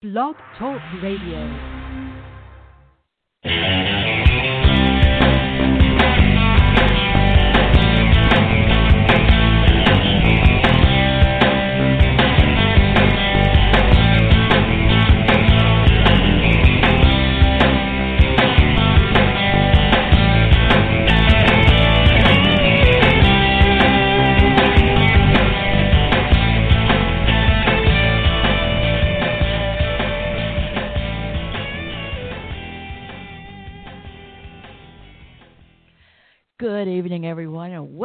Blog 0.00 0.36
Talk 0.56 0.80
Radio. 1.02 1.77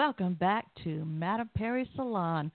Welcome 0.04 0.34
back 0.34 0.66
to 0.84 1.06
Madame 1.06 1.50
Perry 1.56 1.90
Salon, 1.96 2.52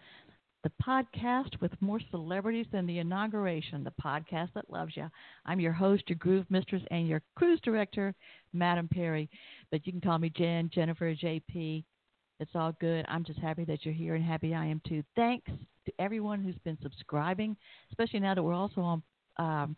the 0.64 0.72
podcast 0.86 1.58
with 1.62 1.72
more 1.80 1.98
celebrities 2.10 2.66
than 2.70 2.86
the 2.86 2.98
inauguration, 2.98 3.82
the 3.82 3.92
podcast 4.04 4.50
that 4.54 4.70
loves 4.70 4.94
you. 4.98 5.08
I'm 5.46 5.58
your 5.58 5.72
host, 5.72 6.02
your 6.08 6.18
groove 6.18 6.44
mistress, 6.50 6.82
and 6.90 7.08
your 7.08 7.22
cruise 7.36 7.58
director, 7.64 8.14
Madame 8.52 8.86
Perry. 8.86 9.30
But 9.70 9.86
you 9.86 9.92
can 9.92 10.02
call 10.02 10.18
me 10.18 10.28
Jen, 10.28 10.70
Jennifer, 10.74 11.14
JP. 11.14 11.84
It's 12.38 12.50
all 12.54 12.76
good. 12.82 13.06
I'm 13.08 13.24
just 13.24 13.38
happy 13.38 13.64
that 13.64 13.82
you're 13.82 13.94
here 13.94 14.14
and 14.14 14.22
happy 14.22 14.54
I 14.54 14.66
am 14.66 14.82
too. 14.86 15.02
Thanks 15.16 15.50
to 15.86 15.92
everyone 15.98 16.42
who's 16.42 16.58
been 16.66 16.76
subscribing, 16.82 17.56
especially 17.90 18.20
now 18.20 18.34
that 18.34 18.42
we're 18.42 18.52
also 18.52 18.82
on 18.82 19.02
um, 19.38 19.74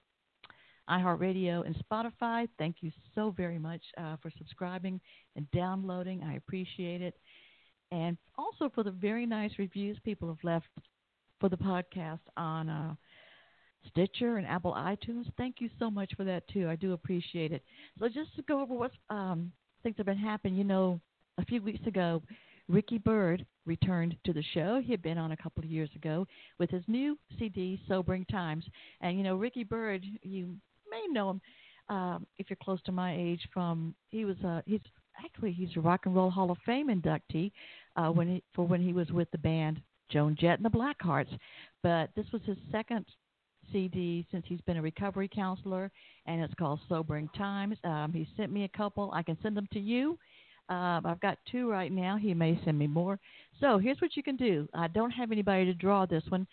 iHeartRadio 0.90 1.64
and 1.64 1.76
Spotify. 1.88 2.48
Thank 2.58 2.78
you 2.80 2.90
so 3.14 3.30
very 3.30 3.60
much 3.60 3.82
uh, 3.96 4.16
for 4.20 4.32
subscribing 4.36 5.00
and 5.36 5.48
downloading. 5.52 6.24
I 6.24 6.34
appreciate 6.34 7.00
it. 7.00 7.14
And 7.92 8.16
also 8.38 8.70
for 8.74 8.82
the 8.82 8.90
very 8.90 9.26
nice 9.26 9.52
reviews 9.58 9.98
people 10.04 10.28
have 10.28 10.42
left 10.42 10.66
for 11.40 11.48
the 11.48 11.56
podcast 11.56 12.20
on 12.36 12.68
uh, 12.68 12.94
Stitcher 13.90 14.36
and 14.36 14.46
Apple 14.46 14.72
iTunes. 14.74 15.24
Thank 15.36 15.56
you 15.60 15.70
so 15.78 15.90
much 15.90 16.12
for 16.16 16.24
that, 16.24 16.46
too. 16.48 16.68
I 16.68 16.76
do 16.76 16.92
appreciate 16.92 17.52
it. 17.52 17.62
So, 17.98 18.06
just 18.06 18.34
to 18.36 18.42
go 18.42 18.60
over 18.60 18.74
what 18.74 18.92
um, 19.08 19.50
things 19.82 19.96
have 19.96 20.06
been 20.06 20.18
happening, 20.18 20.54
you 20.54 20.64
know, 20.64 21.00
a 21.38 21.44
few 21.44 21.62
weeks 21.62 21.84
ago, 21.86 22.22
Ricky 22.68 22.98
Byrd 22.98 23.44
returned 23.66 24.16
to 24.24 24.32
the 24.32 24.44
show. 24.54 24.80
He 24.84 24.92
had 24.92 25.02
been 25.02 25.18
on 25.18 25.32
a 25.32 25.36
couple 25.36 25.64
of 25.64 25.70
years 25.70 25.90
ago 25.96 26.26
with 26.58 26.70
his 26.70 26.84
new 26.86 27.18
CD, 27.38 27.80
Sobering 27.88 28.24
Times. 28.26 28.64
And, 29.00 29.16
you 29.16 29.24
know, 29.24 29.34
Ricky 29.34 29.64
Byrd, 29.64 30.04
you 30.22 30.54
may 30.90 31.02
know 31.10 31.30
him 31.30 31.40
um, 31.88 32.26
if 32.38 32.48
you're 32.48 32.58
close 32.62 32.80
to 32.82 32.92
my 32.92 33.16
age. 33.16 33.40
From 33.52 33.94
he 34.10 34.24
was 34.24 34.36
uh, 34.44 34.62
he's 34.66 34.80
actually 35.24 35.52
he's 35.52 35.76
a 35.76 35.80
Rock 35.80 36.06
and 36.06 36.14
Roll 36.14 36.30
Hall 36.30 36.50
of 36.50 36.58
Fame 36.64 36.88
inductee 36.88 37.52
uh, 37.96 38.08
when 38.08 38.28
he, 38.28 38.42
for 38.54 38.66
when 38.66 38.80
he 38.80 38.92
was 38.92 39.10
with 39.10 39.30
the 39.30 39.38
band 39.38 39.80
Joan 40.10 40.36
Jett 40.38 40.58
and 40.58 40.64
the 40.64 40.70
Blackhearts. 40.70 41.36
But 41.82 42.10
this 42.16 42.26
was 42.32 42.42
his 42.44 42.58
second 42.70 43.06
CD 43.72 44.26
since 44.30 44.44
he's 44.48 44.60
been 44.62 44.76
a 44.76 44.82
recovery 44.82 45.30
counselor, 45.32 45.90
and 46.26 46.40
it's 46.40 46.54
called 46.54 46.80
Sobering 46.88 47.28
Times. 47.36 47.76
Um, 47.84 48.12
he 48.12 48.28
sent 48.36 48.52
me 48.52 48.64
a 48.64 48.76
couple. 48.76 49.10
I 49.14 49.22
can 49.22 49.38
send 49.42 49.56
them 49.56 49.68
to 49.72 49.80
you. 49.80 50.18
Uh, 50.68 51.00
I've 51.04 51.20
got 51.20 51.38
two 51.50 51.68
right 51.68 51.90
now. 51.90 52.16
He 52.16 52.32
may 52.32 52.60
send 52.64 52.78
me 52.78 52.86
more. 52.86 53.18
So 53.60 53.78
here's 53.78 54.00
what 54.00 54.16
you 54.16 54.22
can 54.22 54.36
do. 54.36 54.68
I 54.74 54.86
don't 54.88 55.10
have 55.10 55.32
anybody 55.32 55.64
to 55.64 55.74
draw 55.74 56.06
this 56.06 56.22
one, 56.28 56.46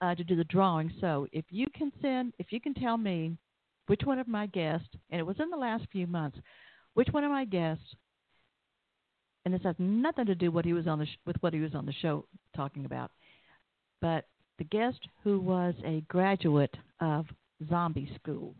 uh, 0.00 0.14
to 0.14 0.24
do 0.24 0.34
the 0.34 0.44
drawing. 0.44 0.92
So 1.00 1.26
if 1.32 1.44
you 1.50 1.66
can 1.74 1.92
send, 2.02 2.32
if 2.38 2.50
you 2.50 2.60
can 2.60 2.74
tell 2.74 2.96
me 2.96 3.36
which 3.86 4.00
one 4.04 4.18
of 4.18 4.28
my 4.28 4.46
guests, 4.46 4.88
and 5.10 5.20
it 5.20 5.26
was 5.26 5.36
in 5.38 5.50
the 5.50 5.56
last 5.56 5.84
few 5.92 6.06
months, 6.06 6.38
which 6.94 7.08
one 7.12 7.24
of 7.24 7.30
my 7.30 7.44
guests, 7.44 7.84
and 9.44 9.54
this 9.54 9.62
has 9.62 9.76
nothing 9.78 10.26
to 10.26 10.34
do 10.34 10.50
what 10.50 10.64
he 10.64 10.72
was 10.72 10.86
on 10.86 10.98
the 10.98 11.06
sh- 11.06 11.18
with 11.26 11.36
what 11.40 11.54
he 11.54 11.60
was 11.60 11.74
on 11.74 11.86
the 11.86 11.92
show 11.92 12.24
talking 12.54 12.84
about, 12.84 13.10
but 14.00 14.26
the 14.58 14.64
guest 14.64 15.00
who 15.24 15.40
was 15.40 15.74
a 15.84 16.02
graduate 16.08 16.76
of 17.00 17.26
Zombie 17.68 18.10
School. 18.22 18.54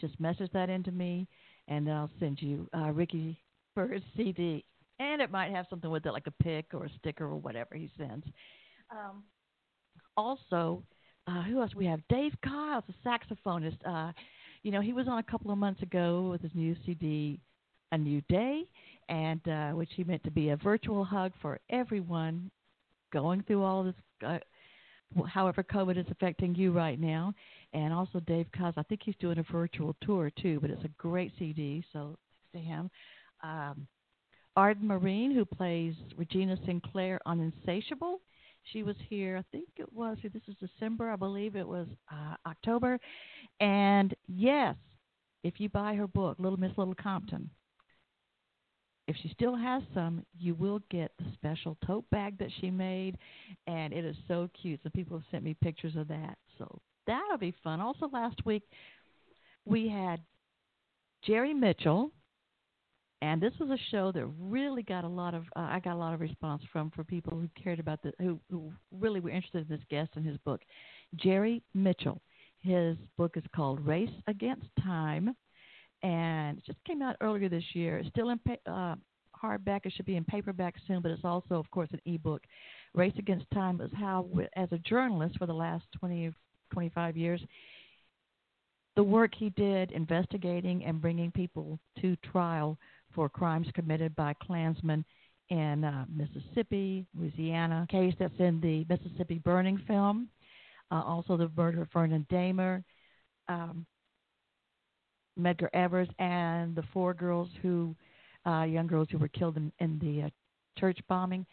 Just 0.00 0.18
message 0.20 0.50
that 0.52 0.70
into 0.70 0.92
me, 0.92 1.26
and 1.68 1.90
I'll 1.90 2.10
send 2.20 2.40
you 2.40 2.68
uh, 2.76 2.90
Ricky 2.92 3.38
Byrd's 3.74 4.04
CD, 4.16 4.64
and 4.98 5.20
it 5.20 5.30
might 5.30 5.50
have 5.50 5.66
something 5.68 5.90
with 5.90 6.06
it 6.06 6.12
like 6.12 6.26
a 6.26 6.42
pic 6.42 6.66
or 6.72 6.84
a 6.84 6.90
sticker 6.98 7.24
or 7.24 7.36
whatever 7.36 7.74
he 7.74 7.90
sends. 7.98 8.26
Um, 8.90 9.24
also, 10.16 10.82
uh, 11.26 11.42
who 11.42 11.60
else 11.60 11.74
we 11.74 11.86
have? 11.86 12.00
Dave 12.08 12.32
Kyles, 12.44 12.84
a 12.88 13.08
saxophonist. 13.08 13.78
Uh, 13.84 14.12
you 14.62 14.70
know, 14.70 14.80
he 14.80 14.92
was 14.92 15.08
on 15.08 15.18
a 15.18 15.22
couple 15.22 15.50
of 15.50 15.58
months 15.58 15.82
ago 15.82 16.28
with 16.30 16.42
his 16.42 16.52
new 16.54 16.76
CD, 16.86 17.40
A 17.92 17.98
New 17.98 18.20
Day, 18.28 18.64
and 19.08 19.46
uh, 19.48 19.70
which 19.70 19.90
he 19.94 20.04
meant 20.04 20.22
to 20.24 20.30
be 20.30 20.50
a 20.50 20.56
virtual 20.56 21.04
hug 21.04 21.32
for 21.40 21.58
everyone 21.70 22.50
going 23.12 23.42
through 23.42 23.62
all 23.62 23.84
this. 23.84 23.94
Uh, 24.26 24.38
however, 25.26 25.62
COVID 25.62 25.98
is 25.98 26.06
affecting 26.10 26.54
you 26.54 26.72
right 26.72 26.98
now, 26.98 27.32
and 27.72 27.92
also 27.92 28.20
Dave 28.20 28.46
Kyles. 28.56 28.74
I 28.76 28.82
think 28.84 29.02
he's 29.04 29.14
doing 29.20 29.38
a 29.38 29.52
virtual 29.52 29.94
tour 30.02 30.30
too, 30.40 30.58
but 30.60 30.70
it's 30.70 30.84
a 30.84 30.90
great 30.98 31.32
CD. 31.38 31.84
So 31.92 32.16
to 32.52 32.58
him. 32.58 32.90
Um, 33.42 33.86
Arden 34.56 34.86
Myrin, 34.86 35.34
who 35.34 35.44
plays 35.44 35.94
Regina 36.16 36.56
Sinclair 36.64 37.18
on 37.26 37.40
Insatiable 37.40 38.20
she 38.72 38.82
was 38.82 38.96
here, 39.08 39.36
I 39.36 39.44
think 39.52 39.68
it 39.76 39.92
was, 39.92 40.16
this 40.22 40.42
is 40.48 40.54
December, 40.56 41.10
I 41.10 41.16
believe 41.16 41.56
it 41.56 41.66
was 41.66 41.86
uh, 42.10 42.34
October. 42.46 42.98
And 43.60 44.14
yes, 44.26 44.76
if 45.42 45.54
you 45.58 45.68
buy 45.68 45.94
her 45.94 46.06
book, 46.06 46.36
Little 46.38 46.58
Miss 46.58 46.72
Little 46.76 46.94
Compton, 46.94 47.50
if 49.06 49.16
she 49.22 49.28
still 49.28 49.54
has 49.54 49.82
some, 49.92 50.24
you 50.38 50.54
will 50.54 50.80
get 50.90 51.12
the 51.18 51.26
special 51.34 51.76
tote 51.86 52.08
bag 52.10 52.38
that 52.38 52.50
she 52.60 52.70
made, 52.70 53.18
and 53.66 53.92
it 53.92 54.04
is 54.04 54.16
so 54.28 54.48
cute. 54.60 54.80
So 54.82 54.90
people 54.90 55.18
have 55.18 55.26
sent 55.30 55.44
me 55.44 55.54
pictures 55.54 55.96
of 55.96 56.08
that. 56.08 56.38
So 56.58 56.80
that'll 57.06 57.38
be 57.38 57.54
fun. 57.62 57.80
Also, 57.80 58.08
last 58.12 58.44
week 58.44 58.62
we 59.64 59.88
had 59.88 60.20
Jerry 61.22 61.52
Mitchell, 61.52 62.10
and 63.20 63.40
this 63.40 63.52
was 63.58 63.70
a 63.70 63.78
show 63.90 64.12
that 64.12 64.26
really 64.38 64.82
got 64.82 65.04
a 65.04 65.08
lot 65.08 65.34
of 65.34 65.44
uh, 65.56 65.68
I 65.70 65.80
got 65.80 65.94
a 65.94 65.98
lot 65.98 66.14
of 66.14 66.20
response 66.20 66.62
from 66.72 66.90
for 66.90 67.04
people 67.04 67.38
who 67.38 67.48
cared 67.62 67.80
about 67.80 68.02
the 68.02 68.12
who 68.18 68.38
who 68.50 68.72
really 68.90 69.20
were 69.20 69.30
interested 69.30 69.68
in 69.70 69.76
this 69.76 69.84
guest 69.90 70.10
and 70.16 70.26
his 70.26 70.38
book. 70.38 70.60
Jerry 71.16 71.62
Mitchell. 71.74 72.20
His 72.60 72.96
book 73.18 73.36
is 73.36 73.44
called 73.54 73.86
Race 73.86 74.08
Against 74.26 74.68
Time, 74.82 75.36
and 76.04 76.58
it 76.58 76.64
just 76.66 76.78
came 76.84 77.02
out 77.02 77.16
earlier 77.22 77.48
this 77.48 77.64
year. 77.72 77.98
It's 77.98 78.10
still 78.10 78.28
in 78.28 78.38
uh, 78.66 78.94
hardback. 79.42 79.80
It 79.84 79.94
should 79.96 80.04
be 80.04 80.16
in 80.16 80.24
paperback 80.24 80.74
soon, 80.86 81.00
but 81.00 81.10
it's 81.10 81.24
also, 81.24 81.54
of 81.54 81.68
course, 81.70 81.88
an 81.92 82.00
ebook. 82.04 82.42
Race 82.94 83.14
Against 83.18 83.50
Time 83.52 83.80
is 83.80 83.90
how, 83.98 84.28
as 84.54 84.68
a 84.70 84.78
journalist 84.78 85.38
for 85.38 85.46
the 85.46 85.54
last 85.54 85.84
20, 85.98 86.30
25 86.72 87.16
years, 87.16 87.40
the 88.96 89.02
work 89.02 89.32
he 89.34 89.48
did 89.50 89.92
investigating 89.92 90.84
and 90.84 91.00
bringing 91.00 91.32
people 91.32 91.80
to 92.00 92.16
trial 92.16 92.78
for 93.14 93.28
crimes 93.30 93.66
committed 93.74 94.14
by 94.14 94.34
Klansmen 94.42 95.04
in 95.48 95.84
uh, 95.84 96.04
Mississippi, 96.14 97.06
Louisiana. 97.18 97.86
Case 97.90 98.14
that's 98.18 98.38
in 98.38 98.60
the 98.60 98.84
Mississippi 98.90 99.38
Burning 99.38 99.80
film. 99.86 100.28
Uh, 100.92 101.02
also, 101.02 101.38
the 101.38 101.50
murder 101.56 101.82
of 101.82 101.88
Vernon 101.92 102.26
Dahmer, 102.30 102.84
um, 103.48 103.86
Medgar 105.38 105.68
Evers, 105.72 106.08
and 106.18 106.74
the 106.74 106.84
four 106.92 107.14
girls 107.14 107.48
who, 107.62 107.94
uh, 108.46 108.62
young 108.62 108.86
girls 108.86 109.08
who 109.10 109.18
were 109.18 109.28
killed 109.28 109.56
in, 109.56 109.72
in 109.78 109.98
the 109.98 110.26
uh, 110.26 110.30
church 110.78 110.98
bombing. 111.08 111.46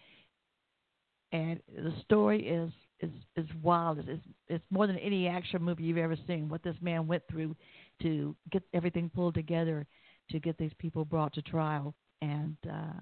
And 1.32 1.62
the 1.74 1.94
story 2.04 2.48
is 2.48 2.72
is 3.00 3.12
is 3.36 3.48
wild. 3.64 4.00
It's, 4.00 4.08
it's 4.10 4.24
it's 4.48 4.66
more 4.70 4.86
than 4.86 4.98
any 4.98 5.28
action 5.28 5.64
movie 5.64 5.84
you've 5.84 5.98
ever 5.98 6.18
seen. 6.28 6.50
What 6.50 6.62
this 6.64 6.76
man 6.82 7.08
went 7.08 7.24
through 7.30 7.56
to 8.02 8.36
get 8.52 8.64
everything 8.74 9.10
pulled 9.10 9.34
together 9.34 9.88
to 10.30 10.40
get 10.40 10.58
these 10.58 10.74
people 10.78 11.06
brought 11.06 11.34
to 11.34 11.42
trial 11.42 11.94
and 12.22 12.58
uh, 12.70 13.00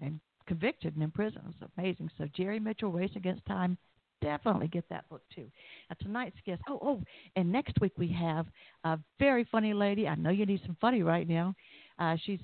and 0.00 0.20
convicted 0.46 0.94
and 0.94 1.02
in 1.02 1.10
prison. 1.10 1.42
It's 1.48 1.70
amazing. 1.76 2.10
So 2.18 2.28
Jerry 2.34 2.60
Mitchell, 2.60 2.92
Race 2.92 3.10
Against 3.16 3.44
Time, 3.46 3.78
definitely 4.24 4.68
get 4.68 4.88
that 4.88 5.08
book 5.08 5.22
too. 5.34 5.46
Now 5.88 5.96
tonight's 6.00 6.36
guest. 6.44 6.62
Oh, 6.68 6.78
oh, 6.82 7.02
and 7.36 7.52
next 7.52 7.80
week 7.80 7.92
we 7.96 8.08
have 8.12 8.46
a 8.84 8.98
very 9.18 9.46
funny 9.50 9.74
lady. 9.74 10.08
I 10.08 10.14
know 10.14 10.30
you 10.30 10.46
need 10.46 10.60
some 10.66 10.76
funny 10.80 11.02
right 11.02 11.28
now. 11.28 11.54
Uh, 11.98 12.16
she's 12.24 12.40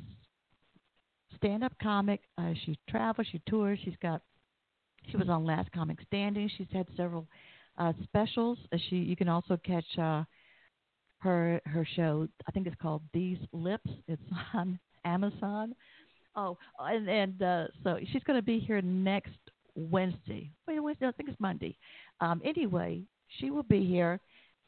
stand-up 1.36 1.72
comic. 1.82 2.20
Uh, 2.38 2.52
she 2.64 2.78
travels. 2.88 3.26
She 3.32 3.40
tours. 3.48 3.78
She's 3.84 3.96
got. 4.02 4.22
She 5.10 5.16
was 5.16 5.28
on 5.28 5.44
Last 5.44 5.72
Comic 5.72 5.98
Standing. 6.06 6.50
She's 6.58 6.66
had 6.72 6.86
several 6.96 7.26
uh, 7.78 7.94
specials. 8.04 8.58
Uh, 8.72 8.76
she 8.88 8.96
you 8.96 9.16
can 9.16 9.28
also 9.28 9.58
catch. 9.64 9.98
Uh, 9.98 10.24
her 11.20 11.60
her 11.66 11.86
show. 11.96 12.26
I 12.48 12.50
think 12.50 12.66
it's 12.66 12.80
called 12.80 13.02
These 13.12 13.38
Lips. 13.52 13.90
It's 14.08 14.22
on 14.54 14.78
Amazon. 15.04 15.74
Oh, 16.36 16.56
and 16.78 17.08
and 17.08 17.42
uh, 17.42 17.64
so 17.84 17.98
she's 18.12 18.22
going 18.24 18.38
to 18.38 18.44
be 18.44 18.58
here 18.58 18.80
next 18.82 19.38
Wednesday. 19.74 20.50
Wait, 20.66 20.80
Wednesday? 20.80 21.06
I 21.06 21.12
think 21.12 21.28
it's 21.28 21.40
Monday. 21.40 21.76
Um, 22.20 22.40
anyway, 22.44 23.02
she 23.38 23.50
will 23.50 23.62
be 23.62 23.84
here 23.84 24.20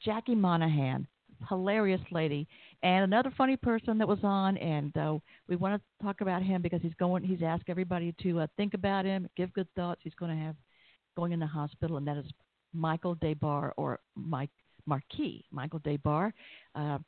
Jackie 0.04 0.34
Monahan, 0.34 1.06
hilarious 1.48 2.00
lady, 2.10 2.46
and 2.82 3.04
another 3.04 3.32
funny 3.36 3.56
person 3.56 3.98
that 3.98 4.08
was 4.08 4.18
on. 4.22 4.56
And 4.58 4.96
uh, 4.96 5.18
we 5.48 5.56
want 5.56 5.80
to 5.80 6.04
talk 6.04 6.20
about 6.20 6.42
him 6.42 6.62
because 6.62 6.80
he's 6.82 6.94
going. 6.98 7.22
He's 7.22 7.42
asked 7.42 7.64
everybody 7.68 8.14
to 8.22 8.40
uh, 8.40 8.46
think 8.56 8.74
about 8.74 9.04
him, 9.04 9.28
give 9.36 9.52
good 9.52 9.68
thoughts. 9.76 10.00
He's 10.04 10.14
going 10.14 10.36
to 10.36 10.42
have 10.42 10.56
going 11.16 11.32
in 11.32 11.40
the 11.40 11.46
hospital, 11.46 11.96
and 11.98 12.06
that 12.06 12.16
is 12.16 12.26
Michael 12.72 13.14
Des 13.16 13.34
Barres 13.34 13.72
or 13.76 14.00
Mike 14.16 14.50
Marquis, 14.86 15.44
Michael 15.50 15.80
Des 15.80 15.98
Barres. 15.98 16.32
Uh, 16.74 16.98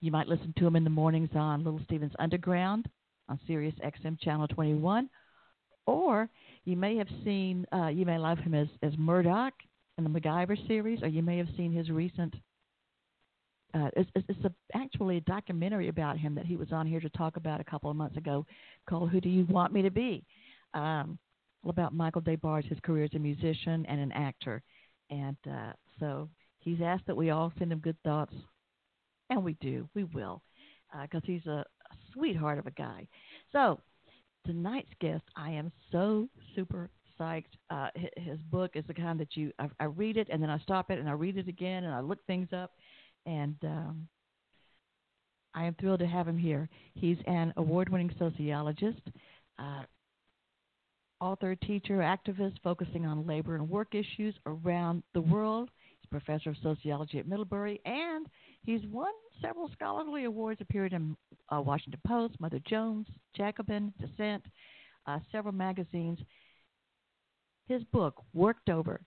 you 0.00 0.10
might 0.10 0.28
listen 0.28 0.52
to 0.58 0.66
him 0.66 0.76
in 0.76 0.84
the 0.84 0.90
mornings 0.90 1.30
on 1.34 1.64
Little 1.64 1.80
Steven's 1.84 2.12
Underground 2.18 2.88
on 3.28 3.38
Sirius 3.46 3.74
XM 3.84 4.20
Channel 4.20 4.48
21, 4.48 5.08
or 5.86 6.28
you 6.64 6.76
may 6.76 6.96
have 6.96 7.08
seen, 7.24 7.66
uh, 7.72 7.88
you 7.88 8.06
may 8.06 8.18
love 8.18 8.38
him 8.38 8.54
as, 8.54 8.68
as 8.82 8.92
Murdoc 8.96 9.52
in 9.98 10.04
the 10.04 10.10
MacGyver 10.10 10.66
series, 10.66 11.02
or 11.02 11.08
you 11.08 11.22
may 11.22 11.38
have 11.38 11.48
seen 11.56 11.72
his 11.72 11.90
recent. 11.90 12.34
Uh, 13.74 13.90
it's, 13.96 14.10
it's 14.14 14.44
a, 14.44 14.52
actually 14.74 15.16
a 15.16 15.20
documentary 15.22 15.88
about 15.88 16.16
him 16.16 16.34
that 16.34 16.46
he 16.46 16.56
was 16.56 16.72
on 16.72 16.86
here 16.86 17.00
to 17.00 17.08
talk 17.10 17.36
about 17.36 17.60
a 17.60 17.64
couple 17.64 17.90
of 17.90 17.96
months 17.96 18.16
ago, 18.16 18.46
called 18.88 19.10
"Who 19.10 19.20
Do 19.20 19.28
You 19.28 19.44
Want 19.46 19.72
Me 19.72 19.82
to 19.82 19.90
Be?" 19.90 20.24
Um, 20.74 21.18
about 21.66 21.94
Michael 21.94 22.20
Des 22.20 22.36
his 22.68 22.78
career 22.82 23.04
as 23.04 23.14
a 23.14 23.18
musician 23.18 23.84
and 23.86 24.00
an 24.00 24.12
actor, 24.12 24.62
and 25.10 25.36
uh, 25.50 25.72
so 25.98 26.28
he's 26.58 26.80
asked 26.82 27.06
that 27.06 27.16
we 27.16 27.30
all 27.30 27.52
send 27.58 27.72
him 27.72 27.78
good 27.78 27.96
thoughts, 28.04 28.34
and 29.30 29.42
we 29.42 29.54
do, 29.60 29.88
we 29.94 30.04
will, 30.04 30.42
because 31.02 31.22
uh, 31.22 31.26
he's 31.26 31.46
a, 31.46 31.64
a 31.90 31.96
sweetheart 32.12 32.58
of 32.58 32.66
a 32.66 32.70
guy. 32.72 33.06
So 33.52 33.80
tonight's 34.46 34.92
guest, 35.00 35.24
I 35.36 35.50
am 35.50 35.72
so 35.90 36.28
super 36.54 36.90
psyched. 37.18 37.44
Uh, 37.70 37.88
his 38.16 38.38
book 38.50 38.72
is 38.74 38.84
the 38.86 38.94
kind 38.94 39.18
that 39.20 39.36
you 39.36 39.52
I, 39.58 39.68
I, 39.80 39.84
read 39.84 40.16
it 40.16 40.28
and 40.30 40.42
then 40.42 40.50
I 40.50 40.58
stop 40.58 40.90
it 40.90 40.98
and 40.98 41.08
I 41.08 41.12
read 41.12 41.36
it 41.36 41.48
again 41.48 41.84
and 41.84 41.94
I 41.94 42.00
look 42.00 42.24
things 42.26 42.48
up, 42.52 42.72
and 43.26 43.56
um, 43.62 44.08
I 45.54 45.64
am 45.64 45.74
thrilled 45.80 46.00
to 46.00 46.06
have 46.06 46.26
him 46.26 46.38
here. 46.38 46.68
He's 46.94 47.18
an 47.26 47.52
award-winning 47.56 48.14
sociologist. 48.18 49.00
Uh, 49.58 49.82
author, 51.20 51.54
teacher, 51.54 51.98
activist 51.98 52.54
focusing 52.62 53.06
on 53.06 53.26
labor 53.26 53.54
and 53.54 53.68
work 53.68 53.94
issues 53.94 54.34
around 54.46 55.02
the 55.14 55.20
world. 55.20 55.70
Professor 56.20 56.50
of 56.50 56.56
sociology 56.62 57.18
at 57.18 57.26
Middlebury, 57.26 57.80
and 57.84 58.28
he's 58.62 58.86
won 58.86 59.10
several 59.42 59.68
scholarly 59.72 60.24
awards, 60.24 60.60
appeared 60.60 60.92
in 60.92 61.16
uh, 61.52 61.60
Washington 61.60 62.00
Post, 62.06 62.38
Mother 62.38 62.60
Jones, 62.68 63.08
Jacobin, 63.36 63.92
Dissent, 64.00 64.44
uh, 65.08 65.18
several 65.32 65.52
magazines. 65.52 66.20
His 67.66 67.82
book, 67.92 68.22
Worked 68.32 68.68
Over 68.68 69.00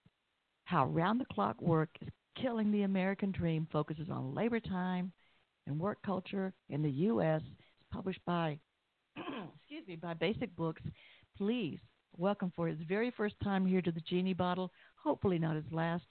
How 0.65 0.87
Round 0.87 1.21
the 1.21 1.25
Clock 1.33 1.61
Work 1.61 1.89
is 2.01 2.09
Killing 2.35 2.73
the 2.73 2.81
American 2.81 3.31
Dream, 3.31 3.69
focuses 3.71 4.09
on 4.11 4.35
labor 4.35 4.59
time 4.59 5.13
and 5.65 5.79
work 5.79 5.99
culture 6.05 6.51
in 6.67 6.81
the 6.81 6.91
U.S. 6.91 7.41
It's 7.41 7.87
published 7.89 8.21
by, 8.25 8.59
excuse 9.15 9.87
me, 9.87 9.95
by 9.95 10.13
Basic 10.13 10.53
Books. 10.57 10.81
Please 11.37 11.79
welcome 12.17 12.51
for 12.53 12.67
his 12.67 12.79
very 12.85 13.11
first 13.15 13.35
time 13.41 13.65
here 13.65 13.81
to 13.81 13.93
the 13.93 14.01
Genie 14.01 14.33
Bottle, 14.33 14.73
hopefully 15.01 15.39
not 15.39 15.55
his 15.55 15.71
last. 15.71 16.03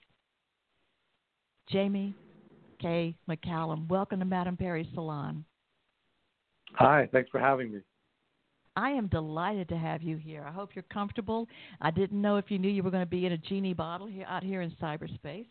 Jamie 1.69 2.15
K. 2.81 3.13
McCallum, 3.29 3.89
welcome 3.89 4.19
to 4.19 4.25
Madame 4.25 4.55
Perry's 4.55 4.87
Salon. 4.93 5.43
Hi, 6.73 7.09
thanks 7.11 7.29
for 7.29 7.39
having 7.39 7.73
me. 7.73 7.79
I 8.77 8.91
am 8.91 9.07
delighted 9.07 9.67
to 9.69 9.77
have 9.77 10.01
you 10.01 10.17
here. 10.17 10.45
I 10.47 10.51
hope 10.51 10.75
you're 10.75 10.85
comfortable. 10.93 11.47
I 11.81 11.91
didn't 11.91 12.21
know 12.21 12.37
if 12.37 12.45
you 12.49 12.59
knew 12.59 12.69
you 12.69 12.83
were 12.83 12.91
going 12.91 13.03
to 13.03 13.09
be 13.09 13.25
in 13.25 13.33
a 13.33 13.37
genie 13.37 13.73
bottle 13.73 14.07
here 14.07 14.25
out 14.29 14.43
here 14.43 14.61
in 14.61 14.71
cyberspace. 14.81 15.47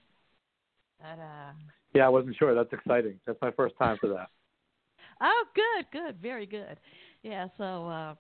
But, 1.01 1.19
uh, 1.19 1.53
yeah, 1.95 2.07
I 2.07 2.09
wasn't 2.09 2.37
sure. 2.37 2.55
That's 2.55 2.73
exciting. 2.73 3.19
That's 3.27 3.41
my 3.43 3.51
first 3.51 3.75
time 3.79 3.99
for 4.01 4.09
that. 4.09 4.29
oh, 5.21 5.45
good, 5.55 5.87
good, 5.93 6.17
very 6.23 6.47
good. 6.47 6.79
Yeah, 7.23 7.49
so 7.59 7.89
uh, 7.89 8.15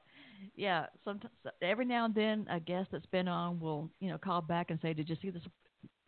yeah, 0.56 0.86
sometimes 1.04 1.32
every 1.62 1.86
now 1.86 2.04
and 2.04 2.14
then 2.14 2.46
a 2.50 2.60
guest 2.60 2.88
that's 2.92 3.06
been 3.06 3.28
on 3.28 3.60
will 3.60 3.88
you 4.00 4.10
know 4.10 4.18
call 4.18 4.42
back 4.42 4.70
and 4.70 4.78
say, 4.82 4.92
"Did 4.92 5.08
you 5.08 5.16
see 5.22 5.30
this? 5.30 5.42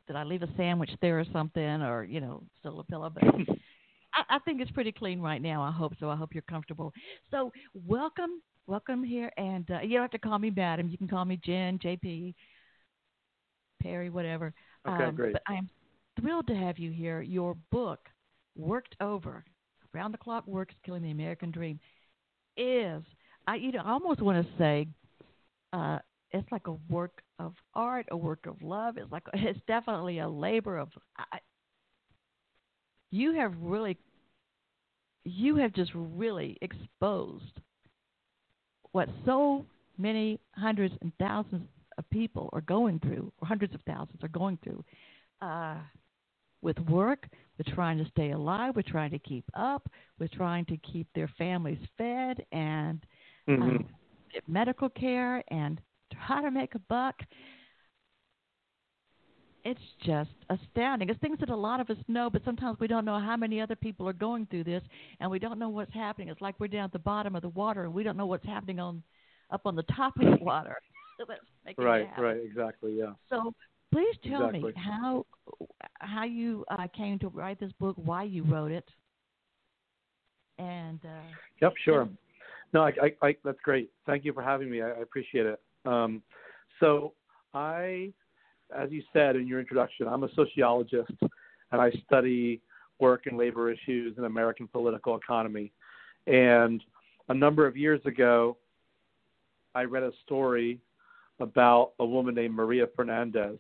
Did 0.09 0.17
I 0.17 0.25
leave 0.25 0.43
a 0.43 0.49
sandwich 0.57 0.91
there 1.01 1.21
or 1.21 1.25
something, 1.33 1.63
or 1.63 2.03
you 2.03 2.21
know, 2.21 2.43
still 2.59 2.81
a 2.81 2.85
pillow?" 2.85 3.11
But 3.15 3.25
I, 4.15 4.37
I 4.37 4.39
think 4.41 4.61
it's 4.61 4.71
pretty 4.71 4.91
clean 4.91 5.21
right 5.21 5.41
now. 5.41 5.63
I 5.63 5.71
hope 5.71 5.93
so. 6.01 6.09
I 6.11 6.17
hope 6.17 6.31
you're 6.33 6.43
comfortable. 6.43 6.93
So 7.31 7.53
welcome, 7.87 8.43
welcome 8.67 9.05
here, 9.05 9.31
and 9.37 9.71
uh, 9.71 9.81
you 9.83 9.91
don't 9.91 10.03
have 10.03 10.11
to 10.13 10.19
call 10.19 10.39
me 10.39 10.51
Madam. 10.51 10.89
You 10.89 10.97
can 10.99 11.09
call 11.09 11.27
me 11.27 11.39
Jen, 11.45 11.79
JP, 11.79 12.35
Perry, 13.83 14.09
whatever. 14.09 14.55
Okay, 14.89 15.05
um, 15.05 15.15
great. 15.15 15.35
But 15.35 15.43
I'm 15.47 15.69
thrilled 16.19 16.47
to 16.49 16.55
have 16.55 16.79
you 16.79 16.91
here. 16.91 17.21
Your 17.21 17.55
book, 17.71 18.01
Worked 18.57 18.97
Over, 19.03 19.45
Round 19.93 20.15
the 20.15 20.19
Clock 20.19 20.47
Works, 20.47 20.75
Killing 20.87 21.03
the 21.03 21.11
American 21.11 21.51
Dream, 21.51 21.79
is 22.57 23.03
I 23.47 23.57
you 23.57 23.73
know 23.73 23.83
I 23.85 23.91
almost 23.91 24.23
want 24.23 24.45
to 24.45 24.53
say 24.57 24.89
uh, 25.75 25.99
it's 26.33 26.51
like 26.53 26.67
a 26.67 26.77
work 26.91 27.23
of 27.39 27.55
art, 27.75 28.07
a 28.11 28.17
work 28.17 28.47
of 28.47 28.61
love. 28.63 28.97
It's 28.99 29.11
like 29.11 29.25
it's 29.35 29.61
definitely 29.67 30.19
a 30.19 30.29
labor 30.29 30.79
of. 30.79 30.89
I, 31.17 31.39
you 33.11 33.35
have 33.35 33.55
really, 33.61 33.97
you 35.25 35.57
have 35.57 35.73
just 35.73 35.91
really 35.95 36.59
exposed 36.61 37.61
what 38.93 39.09
so 39.25 39.65
many 39.97 40.39
hundreds 40.53 40.95
and 41.01 41.13
thousands 41.19 41.67
of 41.97 42.09
people 42.11 42.51
are 42.53 42.61
going 42.61 42.99
through, 43.01 43.33
or 43.41 43.49
hundreds 43.49 43.75
of 43.75 43.81
thousands 43.87 44.23
are 44.23 44.29
going 44.29 44.59
through, 44.63 44.85
uh, 45.43 45.77
with 46.63 46.79
work, 46.81 47.27
with 47.57 47.67
trying 47.69 47.99
to 47.99 48.09
stay 48.11 48.33
alive, 48.33 48.77
with 48.77 48.87
trying 48.87 49.11
to 49.11 49.19
keep 49.19 49.45
up, 49.55 49.89
with 50.19 50.31
trying 50.33 50.65
to 50.67 50.77
keep 50.79 51.07
their 51.15 51.31
families 51.39 51.79
fed 51.97 52.45
and 52.53 53.05
mm-hmm. 53.49 53.63
um, 53.63 53.87
medical 54.47 54.89
care 54.89 55.43
and 55.49 55.81
how 56.17 56.41
to 56.41 56.51
make 56.51 56.75
a 56.75 56.79
buck. 56.81 57.17
It's 59.65 59.81
just 60.05 60.31
astounding. 60.49 61.11
It's 61.11 61.21
things 61.21 61.39
that 61.41 61.51
a 61.51 61.57
lot 61.57 61.81
of 61.81 61.91
us 61.91 61.97
know, 62.07 62.31
but 62.31 62.43
sometimes 62.45 62.79
we 62.81 62.87
don't 62.87 63.05
know 63.05 63.19
how 63.19 63.37
many 63.37 63.61
other 63.61 63.77
people 63.77 64.09
are 64.09 64.15
going 64.15 64.47
through 64.47 64.65
this, 64.65 64.83
and 65.21 65.31
we 65.31 65.39
don't 65.39 65.59
know 65.59 65.69
what's 65.69 65.93
happening. 65.93 66.29
It's 66.29 66.41
like 66.41 66.55
we're 66.59 66.69
down 66.69 66.85
at 66.85 66.93
the 66.93 66.99
bottom 66.99 67.35
of 67.37 67.43
the 67.43 67.51
water, 67.51 67.85
and 67.85 67.93
we 67.93 68.03
don't 68.03 68.17
know 68.17 68.27
what's 68.27 68.47
happening 68.47 68.79
on 68.79 69.03
up 69.51 69.63
on 69.65 69.75
the 69.75 69.83
top 69.95 70.15
of 70.19 70.39
the 70.39 70.45
water. 70.45 70.77
right, 71.79 72.09
right, 72.17 72.39
exactly, 72.43 72.97
yeah. 72.99 73.13
So 73.29 73.53
please 73.93 74.15
tell 74.29 74.49
exactly. 74.49 74.63
me 74.63 74.73
how 74.77 75.27
how 76.01 76.25
you 76.25 76.65
uh, 76.71 76.87
came 76.97 77.19
to 77.19 77.29
write 77.29 77.59
this 77.59 77.73
book, 77.81 77.97
why 77.97 78.23
you 78.23 78.45
wrote 78.45 78.71
it, 78.71 78.89
and 80.59 81.01
uh, 81.05 81.33
yep, 81.61 81.75
sure. 81.85 82.09
No, 82.73 82.83
I, 82.83 82.93
I, 83.03 83.27
I, 83.27 83.37
that's 83.45 83.61
great. 83.63 83.91
Thank 84.07 84.25
you 84.25 84.33
for 84.33 84.43
having 84.43 84.71
me. 84.71 84.83
I, 84.83 84.91
I 84.91 85.01
appreciate 85.01 85.47
it. 85.47 85.61
Um, 85.89 86.23
so, 86.81 87.15
I, 87.55 88.13
as 88.77 88.91
you 88.91 89.03
said 89.13 89.37
in 89.37 89.47
your 89.47 89.59
introduction, 89.59 90.07
I'm 90.07 90.25
a 90.25 90.29
sociologist 90.35 91.13
and 91.73 91.81
I 91.81 91.91
study 92.07 92.61
work 93.01 93.27
and 93.27 93.39
labor 93.39 93.71
issues 93.71 94.19
in 94.19 94.25
American 94.25 94.69
political 94.69 95.17
economy. 95.17 95.73
And 96.27 96.83
a 97.29 97.35
number 97.35 97.67
of 97.67 97.77
years 97.77 98.01
ago, 98.05 98.59
I 99.75 99.85
read 99.85 100.03
a 100.03 100.13
story 100.25 100.79
about 101.41 101.93
a 102.01 102.05
woman 102.05 102.35
named 102.35 102.55
Maria 102.55 102.87
Fernandez, 102.95 103.59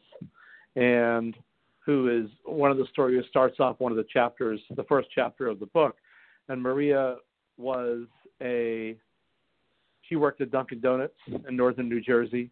and 0.76 1.36
who 1.84 2.08
is 2.08 2.28
one 2.44 2.70
of 2.70 2.76
the 2.76 2.86
stories 2.90 3.24
starts 3.30 3.60
off 3.60 3.80
one 3.80 3.92
of 3.92 3.96
the 3.96 4.06
chapters, 4.12 4.60
the 4.76 4.84
first 4.84 5.08
chapter 5.14 5.46
of 5.46 5.60
the 5.60 5.66
book. 5.66 5.96
And 6.48 6.60
Maria 6.60 7.16
was 7.56 8.06
a 8.42 8.96
she 10.08 10.16
worked 10.16 10.40
at 10.40 10.50
Dunkin' 10.50 10.80
Donuts 10.80 11.14
in 11.48 11.56
northern 11.56 11.88
New 11.88 12.00
Jersey, 12.00 12.50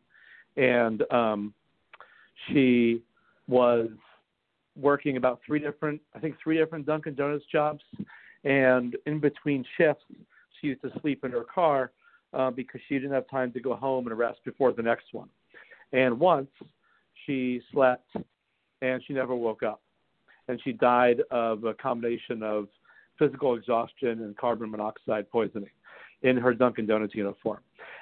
and 0.57 1.03
um, 1.13 1.55
she 2.49 3.03
was 3.49 3.89
working 4.77 5.17
about 5.17 5.41
three 5.47 5.59
different, 5.59 6.01
I 6.15 6.19
think, 6.19 6.37
three 6.43 6.59
different 6.59 6.87
Dunkin' 6.87 7.15
Donuts 7.15 7.45
jobs. 7.51 7.83
And 8.45 8.97
in 9.07 9.19
between 9.19 9.65
shifts, 9.77 10.05
she 10.61 10.69
used 10.69 10.83
to 10.83 10.93
sleep 11.01 11.25
in 11.25 11.31
her 11.33 11.45
car 11.45 11.93
uh, 12.33 12.51
because 12.51 12.81
she 12.89 12.95
didn't 12.95 13.13
have 13.13 13.29
time 13.29 13.53
to 13.53 13.61
go 13.61 13.75
home 13.75 14.07
and 14.07 14.17
rest 14.17 14.41
before 14.45 14.73
the 14.73 14.83
next 14.83 15.07
one. 15.13 15.29
And 15.93 16.19
once 16.19 16.51
she 17.25 17.61
slept 17.73 18.15
and 18.83 19.03
she 19.07 19.15
never 19.15 19.35
woke 19.35 19.63
up. 19.63 19.81
And 20.49 20.61
she 20.63 20.73
died 20.73 21.23
of 21.31 21.65
a 21.65 21.75
combination 21.75 22.43
of 22.43 22.69
physical 23.19 23.57
exhaustion 23.57 24.23
and 24.23 24.37
carbon 24.37 24.71
monoxide 24.71 25.29
poisoning 25.31 25.71
in 26.23 26.37
her 26.37 26.55
Dunkin' 26.55 26.87
Donuts 26.87 27.15
uniform. 27.15 27.61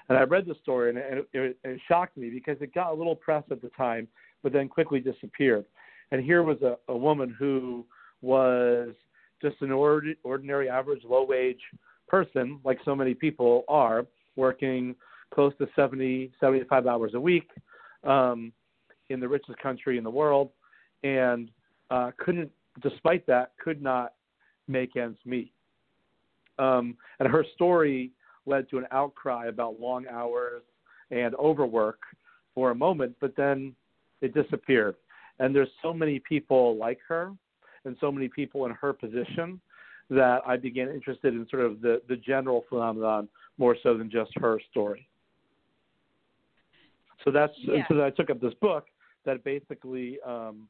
And 0.08 0.18
I 0.18 0.22
read 0.22 0.46
the 0.46 0.54
story, 0.62 0.90
and 0.90 0.98
it, 0.98 1.28
it, 1.32 1.56
it 1.64 1.80
shocked 1.88 2.16
me 2.16 2.30
because 2.30 2.56
it 2.60 2.74
got 2.74 2.92
a 2.92 2.94
little 2.94 3.16
press 3.16 3.42
at 3.50 3.62
the 3.62 3.70
time, 3.70 4.06
but 4.42 4.52
then 4.52 4.68
quickly 4.68 5.00
disappeared. 5.00 5.64
And 6.12 6.22
here 6.22 6.42
was 6.42 6.60
a, 6.62 6.76
a 6.88 6.96
woman 6.96 7.34
who 7.38 7.86
was 8.20 8.94
just 9.40 9.56
an 9.60 9.72
ord- 9.72 10.16
ordinary, 10.22 10.68
average, 10.68 11.02
low 11.04 11.24
wage 11.24 11.60
person, 12.08 12.60
like 12.64 12.78
so 12.84 12.94
many 12.94 13.14
people 13.14 13.64
are, 13.68 14.06
working 14.36 14.94
close 15.32 15.52
to 15.58 15.66
70, 15.74 16.32
75 16.40 16.86
hours 16.86 17.12
a 17.14 17.20
week 17.20 17.48
um, 18.04 18.52
in 19.08 19.20
the 19.20 19.28
richest 19.28 19.58
country 19.58 19.96
in 19.96 20.04
the 20.04 20.10
world, 20.10 20.50
and 21.02 21.50
uh, 21.90 22.10
couldn't 22.18 22.50
despite 22.82 23.26
that, 23.26 23.52
could 23.62 23.82
not 23.82 24.14
make 24.68 24.96
ends 24.96 25.18
meet. 25.24 25.52
Um, 26.58 26.96
and 27.18 27.28
her 27.28 27.44
story 27.54 28.10
led 28.46 28.68
to 28.70 28.78
an 28.78 28.86
outcry 28.90 29.46
about 29.46 29.80
long 29.80 30.06
hours 30.08 30.62
and 31.10 31.34
overwork 31.36 31.98
for 32.54 32.70
a 32.70 32.74
moment, 32.74 33.16
but 33.20 33.34
then 33.36 33.74
it 34.20 34.34
disappeared. 34.34 34.96
And 35.38 35.54
there's 35.54 35.68
so 35.82 35.92
many 35.92 36.20
people 36.20 36.76
like 36.76 36.98
her 37.08 37.32
and 37.84 37.96
so 38.00 38.10
many 38.12 38.28
people 38.28 38.66
in 38.66 38.72
her 38.72 38.92
position 38.92 39.60
that 40.10 40.40
I 40.46 40.56
began 40.56 40.88
interested 40.88 41.34
in 41.34 41.46
sort 41.50 41.64
of 41.64 41.80
the, 41.80 42.00
the 42.08 42.16
general 42.16 42.64
phenomenon 42.68 43.28
more 43.58 43.76
so 43.82 43.96
than 43.96 44.10
just 44.10 44.30
her 44.36 44.60
story. 44.70 45.08
So 47.24 47.30
that's 47.30 47.52
yeah. 47.58 47.84
so 47.88 48.04
I 48.04 48.10
took 48.10 48.30
up 48.30 48.40
this 48.40 48.52
book 48.60 48.86
that 49.24 49.42
basically 49.44 50.18
um, 50.26 50.68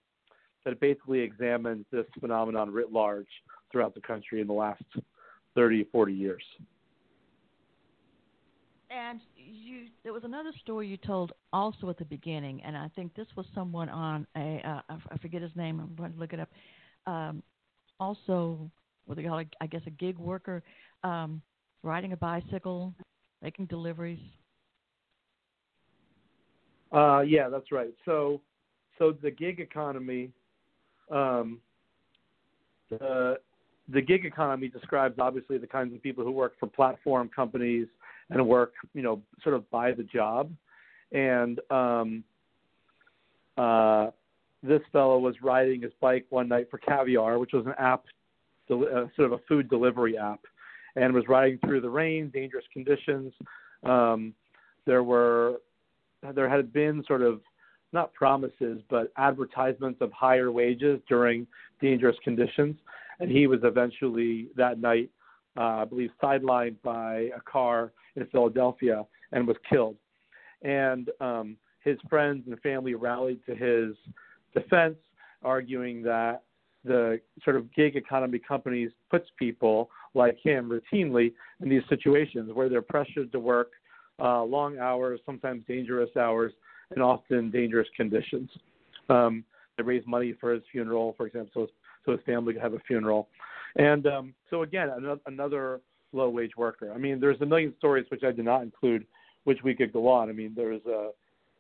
that 0.65 0.79
basically 0.81 1.21
examines 1.21 1.85
this 1.91 2.07
phenomenon 2.21 2.71
writ 2.71 2.93
large 2.93 3.27
throughout 3.73 3.95
the 3.95 4.01
country 4.01 4.41
in 4.41 4.47
the 4.47 4.53
last 4.53 4.83
30, 5.55 5.85
40 5.93 6.13
years. 6.13 6.43
And 8.91 9.21
you, 9.37 9.87
there 10.05 10.13
was 10.13 10.23
another 10.25 10.53
story 10.61 10.87
you 10.87 10.97
told 10.97 11.33
also 11.53 11.91
at 11.91 11.99
the 11.99 12.05
beginning, 12.05 12.63
and 12.63 12.77
I 12.77 12.89
think 12.95 13.15
this 13.15 13.27
was 13.37 13.47
someone 13.55 13.89
on 13.89 14.27
a, 14.37 14.61
uh, 14.65 14.97
I 15.11 15.19
forget 15.19 15.43
his 15.43 15.51
name. 15.57 15.81
I'm 15.81 15.95
going 15.97 16.13
to 16.13 16.19
look 16.19 16.33
it 16.33 16.41
up. 16.41 16.49
Um, 17.07 17.43
also, 17.99 18.71
what 19.07 19.17
they 19.17 19.25
call, 19.25 19.39
it, 19.39 19.49
I 19.61 19.67
guess, 19.67 19.83
a 19.87 19.91
gig 19.91 20.19
worker, 20.19 20.63
um, 21.03 21.43
riding 21.83 22.13
a 22.13 22.17
bicycle, 22.17 22.95
making 23.43 23.67
deliveries. 23.67 24.21
Uh, 26.93 27.21
yeah, 27.21 27.49
that's 27.49 27.73
right. 27.73 27.93
So, 28.05 28.41
so 28.99 29.13
the 29.13 29.31
gig 29.31 29.59
economy, 29.59 30.31
um, 31.11 31.61
the 32.91 33.39
the 33.89 34.01
gig 34.01 34.25
economy 34.25 34.69
describes 34.69 35.19
obviously 35.19 35.59
the 35.59 35.67
kinds 35.67 35.95
of 35.95 36.03
people 36.03 36.25
who 36.25 36.31
work 36.31 36.55
for 36.59 36.67
platform 36.67 37.31
companies 37.35 37.87
and 38.31 38.47
work, 38.47 38.73
you 38.95 39.03
know, 39.03 39.21
sort 39.43 39.55
of 39.55 39.69
by 39.71 39.93
the 39.93 40.03
job. 40.03 40.51
And 41.13 41.61
um, 41.71 42.25
uh, 43.59 44.11
this 44.63 44.81
fellow 44.93 45.19
was 45.19 45.37
riding 45.43 45.83
his 45.83 45.93
bike 46.01 46.25
one 46.31 46.49
night 46.49 46.69
for 46.71 46.79
Caviar, 46.79 47.39
which 47.39 47.53
was 47.53 47.67
an 47.67 47.75
app, 47.79 48.05
uh, 48.71 49.07
sort 49.15 49.27
of 49.27 49.33
a 49.33 49.39
food 49.47 49.69
delivery 49.69 50.17
app, 50.17 50.41
and 50.97 51.13
was 51.13 51.25
riding 51.29 51.59
through 51.59 51.83
the 51.83 51.91
rain, 51.91 52.31
dangerous 52.33 52.65
conditions. 52.73 53.33
Um, 53.83 54.33
there 54.87 55.03
were, 55.03 55.61
there 56.35 56.49
had 56.49 56.73
been 56.73 57.05
sort 57.07 57.21
of 57.21 57.41
not 57.93 58.13
promises, 58.15 58.81
but 58.89 59.13
advertisements 59.19 60.01
of 60.01 60.11
higher 60.13 60.51
wages 60.51 61.01
during 61.09 61.47
dangerous 61.81 62.17
conditions. 62.25 62.77
And 63.21 63.31
he 63.31 63.47
was 63.47 63.61
eventually 63.63 64.49
that 64.57 64.81
night, 64.81 65.11
uh, 65.57 65.83
I 65.83 65.85
believe, 65.85 66.11
sidelined 66.23 66.77
by 66.83 67.31
a 67.37 67.41
car 67.41 67.93
in 68.17 68.27
Philadelphia 68.27 69.05
and 69.33 69.47
was 69.47 69.57
killed. 69.69 69.97
And 70.63 71.11
um, 71.21 71.57
his 71.83 71.99
friends 72.09 72.45
and 72.47 72.59
family 72.61 72.95
rallied 72.95 73.41
to 73.47 73.55
his 73.55 73.95
defense, 74.55 74.97
arguing 75.43 76.03
that 76.03 76.43
the 76.85 77.21
sort 77.45 77.57
of 77.57 77.73
gig 77.75 77.97
economy 77.97 78.39
companies 78.39 78.91
puts 79.11 79.29
people 79.39 79.91
like 80.15 80.39
him 80.43 80.69
routinely 80.71 81.33
in 81.63 81.69
these 81.69 81.83
situations 81.89 82.51
where 82.53 82.69
they're 82.69 82.83
pressured 82.83 83.33
to 83.33 83.41
work 83.41 83.73
uh, 84.21 84.43
long 84.43 84.79
hours, 84.79 85.21
sometimes 85.27 85.65
dangerous 85.67 86.11
hours, 86.17 86.53
and 86.91 87.03
often 87.03 87.51
dangerous 87.51 87.89
conditions. 87.97 88.51
Um, 89.09 89.45
they 89.77 89.83
raise 89.83 90.05
money 90.07 90.35
for 90.41 90.53
his 90.53 90.63
funeral, 90.71 91.15
for 91.17 91.27
example, 91.27 91.51
so 91.55 91.61
his, 91.63 91.71
so 92.05 92.13
his 92.13 92.21
family 92.27 92.53
could 92.53 92.63
have 92.63 92.75
a 92.75 92.81
funeral. 92.81 93.29
And 93.77 94.07
um, 94.07 94.35
so 94.51 94.63
again, 94.63 94.91
another, 94.91 95.21
another 95.27 95.81
low 96.13 96.31
wage 96.31 96.53
worker. 96.57 96.93
I 96.95 96.99
mean, 96.99 97.21
there's 97.21 97.41
a 97.41 97.47
million 97.47 97.75
stories 97.79 98.07
which 98.11 98.23
I 98.23 98.31
did 98.31 98.45
not 98.45 98.63
include, 98.63 99.07
which 99.45 99.59
we 99.65 99.75
could 99.75 99.93
go 99.93 100.09
on. 100.09 100.29
I 100.29 100.33
mean, 100.33 100.53
there 100.55 100.69
was 100.69 100.83
a, 100.87 101.11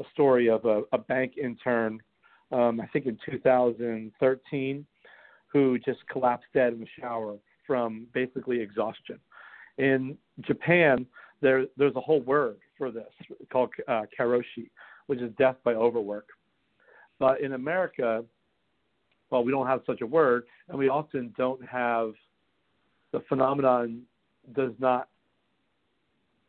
a 0.02 0.06
story 0.12 0.48
of 0.48 0.64
a, 0.64 0.82
a 0.92 0.98
bank 0.98 1.36
intern, 1.36 2.00
um, 2.52 2.80
I 2.80 2.86
think 2.86 3.06
in 3.06 3.18
2013, 3.28 4.86
who 5.48 5.78
just 5.78 6.00
collapsed 6.10 6.46
dead 6.54 6.72
in 6.72 6.80
the 6.80 6.86
shower 7.00 7.36
from 7.66 8.06
basically 8.12 8.60
exhaustion. 8.60 9.18
In 9.78 10.16
Japan, 10.42 11.06
there, 11.40 11.66
there's 11.76 11.96
a 11.96 12.00
whole 12.00 12.20
word 12.22 12.58
for 12.78 12.90
this 12.90 13.10
called 13.52 13.70
uh, 13.88 14.02
karoshi, 14.18 14.70
which 15.06 15.20
is 15.20 15.32
death 15.38 15.56
by 15.64 15.74
overwork. 15.74 16.28
But 17.18 17.40
in 17.40 17.52
America, 17.52 18.24
well, 19.30 19.44
we 19.44 19.50
don't 19.50 19.66
have 19.66 19.80
such 19.86 20.00
a 20.00 20.06
word, 20.06 20.44
and 20.68 20.78
we 20.78 20.88
often 20.88 21.34
don't 21.36 21.64
have 21.66 22.12
the 23.12 23.20
phenomenon 23.28 24.02
does 24.54 24.72
not 24.78 25.08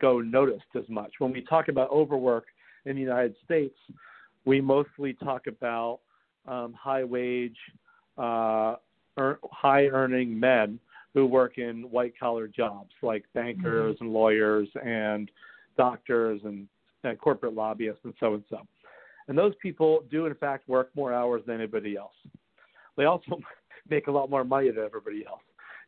go 0.01 0.19
noticed 0.19 0.65
as 0.75 0.87
much. 0.89 1.13
When 1.19 1.31
we 1.31 1.41
talk 1.41 1.67
about 1.67 1.89
overwork 1.89 2.45
in 2.85 2.95
the 2.95 3.01
United 3.01 3.35
States, 3.45 3.75
we 4.45 4.61
mostly 4.61 5.13
talk 5.13 5.47
about 5.47 5.99
um, 6.47 6.73
high 6.73 7.03
wage, 7.03 7.57
uh, 8.17 8.75
high 9.17 9.87
earning 9.87 10.39
men 10.39 10.79
who 11.13 11.25
work 11.25 11.57
in 11.57 11.83
white 11.89 12.13
collar 12.19 12.47
jobs 12.47 12.91
like 13.01 13.23
bankers 13.33 13.95
mm-hmm. 13.95 14.03
and 14.03 14.13
lawyers 14.13 14.67
and 14.83 15.31
doctors 15.77 16.41
and, 16.43 16.67
and 17.03 17.19
corporate 17.19 17.53
lobbyists 17.53 18.01
and 18.03 18.13
so 18.19 18.33
and 18.33 18.43
so. 18.49 18.59
And 19.27 19.37
those 19.37 19.53
people 19.61 20.03
do, 20.11 20.25
in 20.25 20.35
fact, 20.35 20.67
work 20.67 20.89
more 20.95 21.13
hours 21.13 21.41
than 21.47 21.55
anybody 21.55 21.95
else. 21.95 22.13
They 22.97 23.05
also 23.05 23.39
make 23.89 24.07
a 24.07 24.11
lot 24.11 24.29
more 24.29 24.43
money 24.43 24.69
than 24.71 24.83
everybody 24.83 25.25
else. 25.25 25.41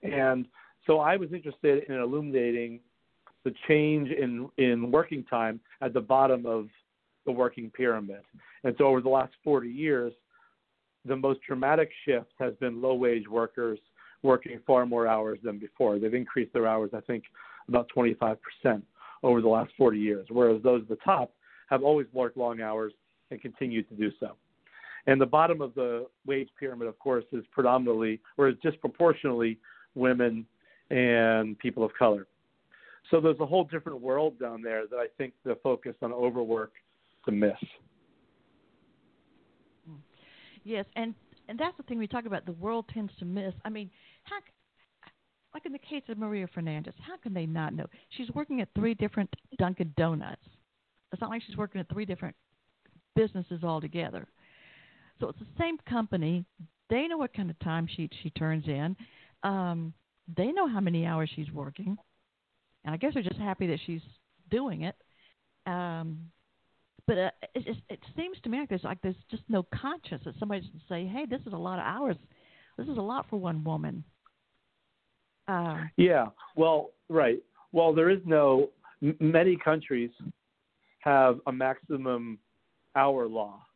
And 0.04 0.48
so 0.86 1.00
I 1.00 1.18
was 1.18 1.34
interested 1.34 1.84
in 1.90 1.96
illuminating 1.96 2.80
the 3.44 3.54
change 3.68 4.10
in, 4.10 4.50
in 4.58 4.92
working 4.92 5.24
time 5.24 5.60
at 5.82 5.94
the 5.94 6.02
bottom 6.02 6.46
of 6.46 6.68
the 7.26 7.32
working 7.32 7.70
pyramid. 7.70 8.22
And 8.64 8.76
so 8.78 8.86
over 8.86 9.02
the 9.02 9.10
last 9.10 9.34
40 9.44 9.70
years, 9.70 10.14
the 11.06 11.16
most 11.16 11.40
dramatic 11.48 11.90
shift 12.06 12.32
has 12.40 12.54
been 12.56 12.82
low 12.82 12.96
wage 12.96 13.28
workers 13.28 13.80
working 14.24 14.60
far 14.66 14.86
more 14.86 15.08
hours 15.08 15.40
than 15.44 15.60
before. 15.60 16.00
They've 16.00 16.14
increased 16.14 16.54
their 16.54 16.68
hours, 16.68 16.92
I 16.94 17.02
think, 17.02 17.24
about 17.68 17.90
25% 17.96 18.38
over 19.24 19.42
the 19.42 19.48
last 19.48 19.72
40 19.78 19.98
years, 20.00 20.28
whereas 20.30 20.62
those 20.64 20.82
at 20.82 20.90
the 20.90 20.98
top 20.98 21.32
have 21.70 21.84
always 21.84 22.08
worked 22.14 22.38
long 22.38 22.62
hours 22.62 22.94
and 23.32 23.42
continue 23.42 23.84
to 23.84 23.94
do 23.94 24.12
so. 24.20 24.36
And 25.08 25.20
the 25.20 25.26
bottom 25.26 25.62
of 25.62 25.74
the 25.74 26.08
wage 26.26 26.50
pyramid, 26.60 26.88
of 26.88 27.00
course, 27.00 27.24
is 27.32 27.44
predominantly 27.52 28.20
or 28.38 28.50
is 28.50 28.56
disproportionately 28.62 29.58
women 29.96 30.46
and 30.90 31.58
people 31.60 31.84
of 31.84 31.92
color. 31.98 32.28
So 33.10 33.22
there's 33.22 33.40
a 33.40 33.46
whole 33.46 33.64
different 33.64 34.02
world 34.02 34.38
down 34.38 34.62
there 34.62 34.86
that 34.88 34.98
I 34.98 35.08
think 35.18 35.34
the 35.46 35.58
focus 35.64 35.96
on 36.02 36.12
overwork 36.12 36.74
to 37.26 37.32
miss. 37.32 37.58
Yes, 40.66 40.86
and 40.98 41.14
and 41.48 41.58
that's 41.58 41.78
the 41.78 41.84
thing 41.84 41.98
we 41.98 42.08
talk 42.08 42.26
about. 42.26 42.46
The 42.46 42.52
world 42.54 42.86
tends 42.94 43.14
to 43.20 43.26
miss. 43.26 43.54
I 43.64 43.70
mean, 43.70 43.90
how, 44.24 44.36
like 45.54 45.66
in 45.66 45.72
the 45.72 45.80
case 45.80 46.04
of 46.10 46.18
Maria 46.18 46.46
Fernandez, 46.54 46.94
how 47.00 47.16
can 47.16 47.34
they 47.34 47.46
not 47.46 47.74
know? 47.74 47.86
She's 48.10 48.30
working 48.32 48.60
at 48.60 48.68
three 48.76 48.94
different 48.94 49.34
Dunkin' 49.58 49.94
Donuts. 49.96 50.42
It's 51.14 51.22
not 51.22 51.30
like 51.30 51.42
she's 51.48 51.56
working 51.56 51.80
at 51.80 51.88
three 51.88 52.04
different 52.04 52.36
businesses 53.16 53.64
altogether. 53.64 54.28
So 55.20 55.30
it's 55.30 55.40
the 55.40 55.46
same 55.60 55.78
company. 55.90 56.46
They 56.90 57.08
know 57.08 57.18
what 57.18 57.34
kind 57.34 57.50
of 57.50 57.60
time 57.60 57.88
sheet 57.88 58.12
she 58.24 58.30
turns 58.32 58.66
in. 58.68 58.96
Um, 59.44 59.94
they 60.36 60.52
know 60.52 60.68
how 60.68 60.80
many 60.80 61.06
hours 61.06 61.30
she's 61.36 61.52
working, 61.52 61.98
and 62.84 62.94
I 62.94 62.98
guess 62.98 63.14
they're 63.14 63.24
just 63.24 63.40
happy 63.40 63.68
that 63.68 63.80
she's 63.86 64.02
doing 64.50 64.84
it. 64.84 64.96
Um, 65.66 66.30
but 67.06 67.18
uh, 67.18 67.30
it, 67.56 67.68
it, 67.68 67.78
it 67.90 68.00
seems 68.16 68.38
to 68.44 68.50
me 68.50 68.60
like 68.60 68.70
there's 68.70 68.84
like 68.84 69.02
there's 69.02 69.16
just 69.32 69.44
no 69.50 69.66
conscience 69.74 70.24
that 70.26 70.36
somebody's 70.40 70.66
to 70.66 70.80
say, 70.90 71.06
"Hey, 71.06 71.26
this 71.30 71.42
is 71.46 71.54
a 71.54 71.58
lot 71.58 71.80
of 71.80 71.86
hours. 71.86 72.18
This 72.78 72.88
is 72.88 72.98
a 72.98 73.02
lot 73.02 73.26
for 73.30 73.38
one 73.38 73.64
woman." 73.64 74.04
Uh, 75.48 75.84
yeah. 75.96 76.28
Well, 76.56 76.92
right. 77.10 77.42
Well, 77.72 77.94
there 77.94 78.10
is 78.10 78.20
no. 78.26 78.70
M- 79.02 79.16
many 79.20 79.56
countries 79.56 80.10
have 81.00 81.40
a 81.48 81.52
maximum 81.52 82.40
hour 82.96 83.28
law 83.28 83.67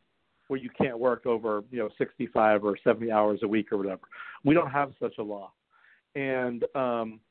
where 0.51 0.59
you 0.59 0.69
can't 0.77 0.99
work 0.99 1.25
over 1.25 1.63
you 1.71 1.79
know 1.79 1.87
65 1.97 2.65
or 2.65 2.77
70 2.83 3.09
hours 3.09 3.39
a 3.41 3.47
week 3.47 3.71
or 3.71 3.77
whatever. 3.77 4.01
We 4.43 4.53
don't 4.53 4.69
have 4.69 4.91
such 5.01 5.13
a 5.17 5.23
law 5.23 5.53
and 6.13 6.65
um, 6.75 7.21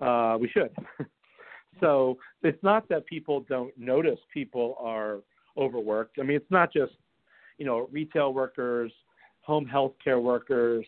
uh, 0.00 0.36
we 0.38 0.46
should. 0.50 0.70
so 1.80 2.18
it's 2.42 2.62
not 2.62 2.86
that 2.90 3.06
people 3.06 3.46
don't 3.48 3.72
notice 3.78 4.18
people 4.34 4.76
are 4.78 5.20
overworked. 5.56 6.18
I 6.20 6.22
mean, 6.22 6.36
it's 6.36 6.50
not 6.50 6.70
just 6.70 6.92
you 7.56 7.64
know 7.64 7.88
retail 7.90 8.34
workers, 8.34 8.92
home 9.40 9.64
health 9.64 9.92
care 10.04 10.20
workers, 10.20 10.84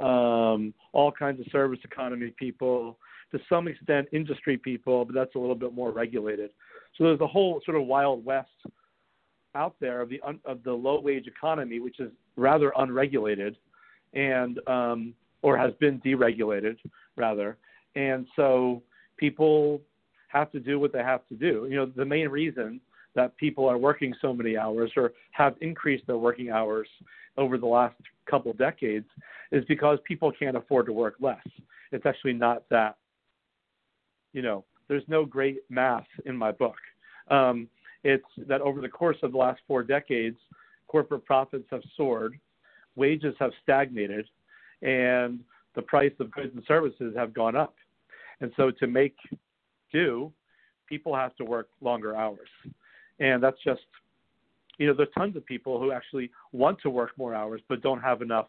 um, 0.00 0.72
all 0.94 1.12
kinds 1.12 1.40
of 1.40 1.46
service 1.52 1.80
economy 1.84 2.32
people, 2.38 2.96
to 3.32 3.38
some 3.50 3.68
extent 3.68 4.08
industry 4.12 4.56
people, 4.56 5.04
but 5.04 5.14
that's 5.14 5.34
a 5.34 5.38
little 5.38 5.54
bit 5.54 5.74
more 5.74 5.92
regulated. 5.92 6.52
So 6.96 7.04
there's 7.04 7.20
a 7.20 7.26
whole 7.26 7.60
sort 7.66 7.76
of 7.76 7.86
wild 7.86 8.24
west 8.24 8.48
out 9.54 9.74
there 9.80 10.00
of 10.00 10.08
the 10.08 10.20
of 10.44 10.62
the 10.64 10.72
low 10.72 11.00
wage 11.00 11.26
economy, 11.26 11.80
which 11.80 12.00
is 12.00 12.10
rather 12.36 12.72
unregulated 12.78 13.56
and 14.14 14.60
um, 14.68 15.14
or 15.42 15.56
has 15.56 15.72
been 15.80 16.00
deregulated 16.00 16.76
rather, 17.16 17.56
and 17.94 18.26
so 18.36 18.82
people 19.16 19.80
have 20.28 20.50
to 20.52 20.60
do 20.60 20.78
what 20.78 20.92
they 20.92 21.02
have 21.02 21.26
to 21.28 21.34
do. 21.34 21.66
You 21.68 21.76
know, 21.76 21.86
the 21.86 22.04
main 22.04 22.28
reason 22.28 22.80
that 23.14 23.36
people 23.36 23.68
are 23.68 23.78
working 23.78 24.14
so 24.20 24.32
many 24.32 24.56
hours 24.56 24.92
or 24.96 25.12
have 25.32 25.56
increased 25.60 26.06
their 26.06 26.18
working 26.18 26.50
hours 26.50 26.88
over 27.36 27.58
the 27.58 27.66
last 27.66 27.96
couple 28.28 28.52
decades 28.52 29.06
is 29.50 29.64
because 29.66 29.98
people 30.04 30.30
can't 30.30 30.56
afford 30.56 30.86
to 30.86 30.92
work 30.92 31.14
less. 31.20 31.44
It's 31.90 32.06
actually 32.06 32.34
not 32.34 32.62
that, 32.70 32.96
you 34.32 34.42
know, 34.42 34.64
there's 34.86 35.02
no 35.08 35.24
great 35.24 35.58
math 35.68 36.06
in 36.24 36.36
my 36.36 36.52
book. 36.52 36.76
Um, 37.28 37.68
it's 38.04 38.24
that 38.48 38.60
over 38.60 38.80
the 38.80 38.88
course 38.88 39.16
of 39.22 39.32
the 39.32 39.38
last 39.38 39.60
four 39.66 39.82
decades, 39.82 40.38
corporate 40.88 41.24
profits 41.24 41.66
have 41.70 41.82
soared, 41.96 42.38
wages 42.96 43.34
have 43.38 43.52
stagnated, 43.62 44.26
and 44.82 45.40
the 45.74 45.82
price 45.82 46.12
of 46.18 46.30
goods 46.30 46.50
and 46.54 46.64
services 46.66 47.14
have 47.16 47.32
gone 47.32 47.56
up. 47.56 47.74
And 48.40 48.52
so 48.56 48.70
to 48.70 48.86
make 48.86 49.16
do, 49.92 50.32
people 50.88 51.14
have 51.14 51.36
to 51.36 51.44
work 51.44 51.68
longer 51.80 52.16
hours. 52.16 52.48
And 53.18 53.42
that's 53.42 53.58
just, 53.62 53.82
you 54.78 54.86
know, 54.86 54.94
there's 54.94 55.08
tons 55.16 55.36
of 55.36 55.44
people 55.44 55.78
who 55.78 55.92
actually 55.92 56.30
want 56.52 56.80
to 56.80 56.90
work 56.90 57.10
more 57.18 57.34
hours 57.34 57.60
but 57.68 57.82
don't 57.82 58.00
have 58.00 58.22
enough, 58.22 58.48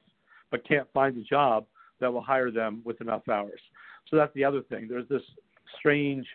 but 0.50 0.68
can't 0.68 0.88
find 0.94 1.18
a 1.18 1.24
job 1.24 1.66
that 2.00 2.12
will 2.12 2.22
hire 2.22 2.52
them 2.52 2.82
with 2.86 3.00
enough 3.02 3.28
hours. 3.30 3.60
So 4.10 4.16
that's 4.16 4.34
the 4.34 4.44
other 4.44 4.62
thing. 4.62 4.88
There's 4.90 5.08
this 5.10 5.22
strange 5.78 6.26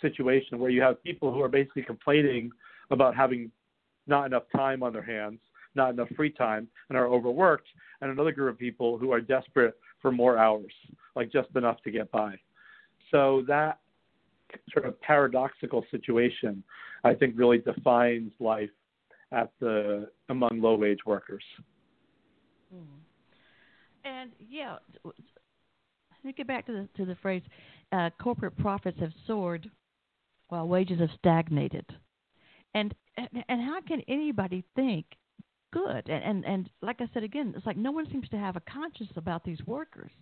situation 0.00 0.58
where 0.58 0.70
you 0.70 0.82
have 0.82 1.02
people 1.02 1.32
who 1.32 1.42
are 1.42 1.48
basically 1.48 1.82
complaining 1.82 2.50
about 2.90 3.14
having 3.14 3.50
not 4.06 4.26
enough 4.26 4.44
time 4.54 4.82
on 4.82 4.92
their 4.92 5.02
hands, 5.02 5.38
not 5.74 5.90
enough 5.90 6.08
free 6.16 6.30
time, 6.30 6.68
and 6.88 6.98
are 6.98 7.06
overworked, 7.06 7.68
and 8.00 8.10
another 8.10 8.32
group 8.32 8.52
of 8.52 8.58
people 8.58 8.98
who 8.98 9.12
are 9.12 9.20
desperate 9.20 9.78
for 10.00 10.10
more 10.10 10.38
hours, 10.38 10.72
like 11.14 11.30
just 11.30 11.48
enough 11.54 11.82
to 11.82 11.90
get 11.90 12.10
by. 12.10 12.34
So 13.10 13.44
that 13.46 13.78
sort 14.72 14.86
of 14.86 15.00
paradoxical 15.00 15.84
situation, 15.90 16.62
I 17.04 17.14
think, 17.14 17.34
really 17.36 17.58
defines 17.58 18.32
life 18.40 18.70
at 19.32 19.50
the 19.60 20.08
among 20.28 20.60
low 20.60 20.74
wage 20.74 21.00
workers. 21.06 21.44
Mm. 22.74 22.84
And 24.04 24.30
yeah, 24.48 24.76
let 25.04 25.14
me 26.24 26.32
get 26.32 26.46
back 26.46 26.66
to 26.66 26.72
the 26.72 26.88
to 26.96 27.04
the 27.04 27.16
phrase: 27.16 27.42
uh, 27.92 28.10
corporate 28.20 28.56
profits 28.58 28.98
have 29.00 29.12
soared 29.26 29.70
while 30.50 30.68
wages 30.68 31.00
have 31.00 31.10
stagnated. 31.18 31.86
And 32.74 32.94
and, 33.16 33.60
how 33.62 33.80
can 33.86 34.00
anybody 34.08 34.64
think 34.76 35.04
good? 35.72 36.08
And, 36.08 36.24
and 36.24 36.44
and 36.44 36.70
like 36.82 37.00
I 37.00 37.08
said 37.12 37.22
again, 37.22 37.52
it's 37.56 37.66
like 37.66 37.76
no 37.76 37.90
one 37.90 38.10
seems 38.10 38.28
to 38.30 38.36
have 38.36 38.56
a 38.56 38.60
conscience 38.60 39.10
about 39.16 39.44
these 39.44 39.58
workers. 39.66 40.12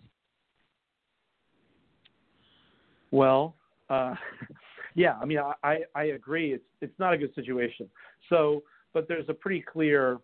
Well, 3.11 3.55
uh, 3.89 4.15
yeah, 4.95 5.15
I 5.21 5.25
mean, 5.25 5.39
I, 5.63 5.79
I 5.95 6.03
agree. 6.05 6.53
It's 6.53 6.63
it's 6.81 6.97
not 6.99 7.13
a 7.13 7.17
good 7.17 7.33
situation. 7.35 7.89
So, 8.29 8.63
but 8.93 9.07
there's 9.07 9.29
a 9.29 9.33
pretty 9.33 9.61
clear 9.61 10.17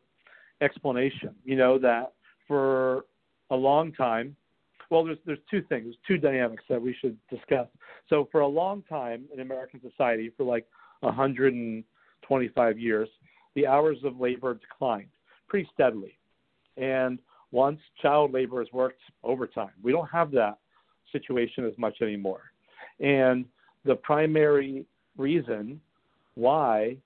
explanation. 0.61 1.35
You 1.43 1.55
know 1.55 1.77
that 1.79 2.13
for 2.47 3.05
a 3.51 3.55
long 3.55 3.91
time, 3.93 4.35
well, 4.89 5.03
there's 5.03 5.17
there's 5.25 5.39
two 5.49 5.61
things, 5.63 5.95
two 6.07 6.17
dynamics 6.17 6.63
that 6.69 6.81
we 6.81 6.95
should 6.99 7.17
discuss. 7.29 7.67
So, 8.09 8.27
for 8.31 8.41
a 8.41 8.47
long 8.47 8.83
time 8.83 9.25
in 9.33 9.39
American 9.39 9.81
society, 9.81 10.31
for 10.35 10.43
like 10.43 10.65
125 11.01 12.79
years, 12.79 13.09
the 13.55 13.67
hours 13.67 13.97
of 14.03 14.19
labor 14.19 14.53
declined 14.55 15.09
pretty 15.47 15.69
steadily, 15.73 16.17
and 16.77 17.19
once 17.51 17.79
child 18.01 18.33
labor 18.33 18.59
has 18.59 18.71
worked 18.73 19.01
overtime, 19.23 19.71
we 19.81 19.91
don't 19.91 20.09
have 20.09 20.31
that 20.31 20.57
situation 21.11 21.65
as 21.65 21.77
much 21.77 22.01
anymore. 22.01 22.41
And 22.99 23.45
the 23.85 23.95
primary 23.95 24.85
reason 25.17 25.79
why 26.33 26.97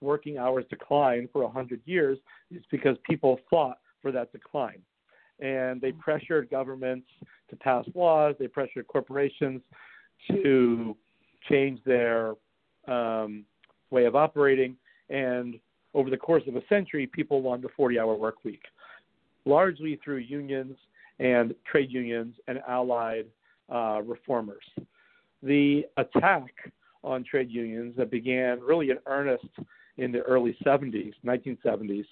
working 0.00 0.38
hours 0.38 0.64
declined 0.70 1.28
for 1.32 1.42
100 1.42 1.80
years 1.84 2.18
is 2.50 2.62
because 2.70 2.96
people 3.04 3.40
fought 3.50 3.78
for 4.00 4.12
that 4.12 4.30
decline. 4.32 4.80
And 5.40 5.80
they 5.80 5.92
pressured 5.92 6.50
governments 6.50 7.06
to 7.50 7.56
pass 7.56 7.84
laws, 7.94 8.34
they 8.38 8.48
pressured 8.48 8.86
corporations 8.88 9.62
to 10.30 10.96
change 11.48 11.80
their 11.84 12.34
um, 12.86 13.44
way 13.90 14.04
of 14.04 14.16
operating. 14.16 14.76
And 15.08 15.58
over 15.94 16.10
the 16.10 16.16
course 16.16 16.42
of 16.48 16.56
a 16.56 16.62
century, 16.68 17.06
people 17.06 17.40
won 17.40 17.62
the 17.62 17.68
40 17.76 17.98
hour 17.98 18.14
work 18.14 18.44
week, 18.44 18.62
largely 19.44 19.98
through 20.04 20.18
unions 20.18 20.76
and 21.18 21.54
trade 21.70 21.90
unions 21.90 22.34
and 22.46 22.58
allied 22.68 23.26
uh, 23.72 24.02
reformers 24.04 24.64
the 25.42 25.84
attack 25.96 26.52
on 27.04 27.24
trade 27.24 27.50
unions 27.50 27.94
that 27.96 28.10
began 28.10 28.60
really 28.60 28.90
in 28.90 28.98
earnest 29.06 29.46
in 29.96 30.12
the 30.12 30.20
early 30.20 30.56
70s, 30.64 31.12
1970s, 31.24 32.06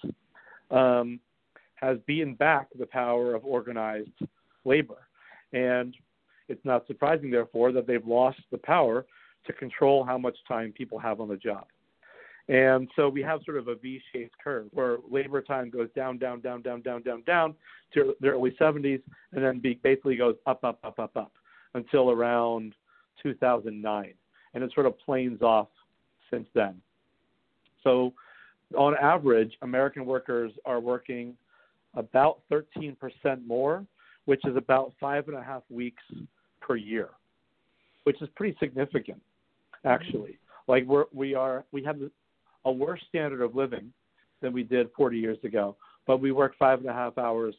um, 0.71 1.19
has 1.77 1.97
beaten 2.05 2.33
back 2.33 2.67
the 2.77 2.85
power 2.85 3.33
of 3.33 3.45
organized 3.45 4.09
labor. 4.65 5.07
And 5.53 5.95
it's 6.49 6.63
not 6.65 6.85
surprising, 6.87 7.31
therefore, 7.31 7.71
that 7.71 7.87
they've 7.87 8.05
lost 8.05 8.39
the 8.51 8.57
power 8.57 9.05
to 9.45 9.53
control 9.53 10.03
how 10.03 10.17
much 10.17 10.37
time 10.47 10.73
people 10.73 10.99
have 10.99 11.21
on 11.21 11.29
the 11.29 11.37
job. 11.37 11.65
And 12.49 12.87
so 12.95 13.09
we 13.09 13.21
have 13.23 13.41
sort 13.45 13.57
of 13.57 13.67
a 13.67 13.75
V 13.75 14.01
shaped 14.13 14.35
curve 14.41 14.67
where 14.71 14.97
labor 15.09 15.41
time 15.41 15.69
goes 15.69 15.89
down, 15.95 16.17
down, 16.17 16.39
down, 16.39 16.61
down, 16.61 16.81
down, 16.81 17.01
down, 17.01 17.23
down 17.23 17.55
to 17.93 18.15
the 18.21 18.27
early 18.29 18.55
70s, 18.59 19.01
and 19.33 19.43
then 19.43 19.59
basically 19.83 20.15
goes 20.15 20.35
up, 20.45 20.63
up, 20.63 20.79
up, 20.83 20.97
up, 20.97 21.15
up 21.15 21.31
until 21.73 22.09
around 22.09 22.73
2009, 23.21 24.13
and 24.53 24.63
it 24.63 24.71
sort 24.73 24.85
of 24.85 24.97
planes 24.99 25.41
off 25.41 25.67
since 26.31 26.47
then. 26.53 26.81
So, 27.83 28.13
on 28.77 28.95
average, 28.97 29.53
American 29.61 30.05
workers 30.05 30.51
are 30.65 30.79
working 30.79 31.35
about 31.97 32.39
13% 32.51 32.95
more, 33.45 33.85
which 34.25 34.41
is 34.45 34.55
about 34.55 34.93
five 34.99 35.27
and 35.27 35.35
a 35.35 35.43
half 35.43 35.63
weeks 35.69 36.03
per 36.61 36.75
year, 36.75 37.09
which 38.03 38.21
is 38.21 38.29
pretty 38.35 38.55
significant, 38.59 39.21
actually. 39.83 40.37
Like 40.67 40.85
we're, 40.85 41.05
we 41.11 41.33
are, 41.33 41.65
we 41.71 41.83
have 41.83 41.97
a 42.65 42.71
worse 42.71 43.01
standard 43.09 43.41
of 43.41 43.55
living 43.55 43.91
than 44.41 44.53
we 44.53 44.63
did 44.63 44.89
40 44.95 45.17
years 45.17 45.37
ago, 45.43 45.75
but 46.05 46.21
we 46.21 46.31
work 46.31 46.53
five 46.59 46.79
and 46.79 46.87
a 46.87 46.93
half 46.93 47.17
hours 47.17 47.55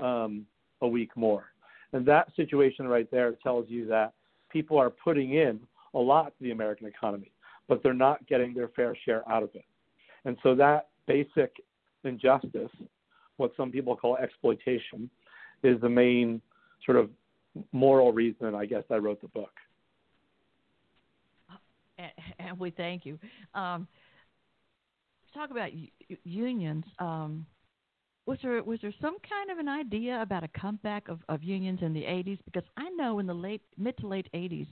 um, 0.00 0.46
a 0.80 0.88
week 0.88 1.10
more. 1.16 1.44
And 1.92 2.06
that 2.06 2.34
situation 2.34 2.88
right 2.88 3.08
there 3.10 3.32
tells 3.42 3.66
you 3.68 3.86
that 3.88 4.14
people 4.50 4.78
are 4.78 4.90
putting 4.90 5.34
in 5.34 5.60
a 5.94 5.98
lot 5.98 6.26
to 6.26 6.44
the 6.44 6.50
American 6.50 6.86
economy, 6.86 7.30
but 7.68 7.82
they're 7.82 7.94
not 7.94 8.26
getting 8.26 8.54
their 8.54 8.68
fair 8.68 8.96
share 9.04 9.28
out 9.30 9.42
of 9.42 9.50
it. 9.54 9.64
And 10.24 10.36
so 10.42 10.54
that 10.54 10.88
basic 11.06 11.52
injustice, 12.04 12.70
what 13.36 13.52
some 13.56 13.70
people 13.70 13.96
call 13.96 14.16
exploitation, 14.16 15.10
is 15.62 15.80
the 15.80 15.88
main 15.88 16.40
sort 16.84 16.98
of 16.98 17.10
moral 17.72 18.12
reason 18.12 18.54
I 18.54 18.66
guess 18.66 18.84
I 18.90 18.96
wrote 18.96 19.20
the 19.20 19.28
book. 19.28 19.52
And, 22.38 22.58
we 22.58 22.70
thank 22.70 23.06
you. 23.06 23.18
Um, 23.54 23.88
talk 25.34 25.50
about 25.50 25.70
unions. 26.24 26.84
Um, 26.98 27.46
was 28.26 28.38
there 28.42 28.62
was 28.62 28.78
there 28.82 28.92
some 29.00 29.16
kind 29.28 29.50
of 29.50 29.58
an 29.58 29.68
idea 29.68 30.20
about 30.20 30.42
a 30.42 30.48
comeback 30.48 31.08
of, 31.08 31.20
of 31.28 31.42
unions 31.42 31.80
in 31.82 31.92
the 31.92 32.02
80s? 32.02 32.38
Because 32.44 32.64
I 32.76 32.88
know 32.90 33.18
in 33.18 33.26
the 33.26 33.34
late 33.34 33.62
mid 33.78 33.96
to 33.98 34.06
late 34.06 34.28
80s, 34.34 34.66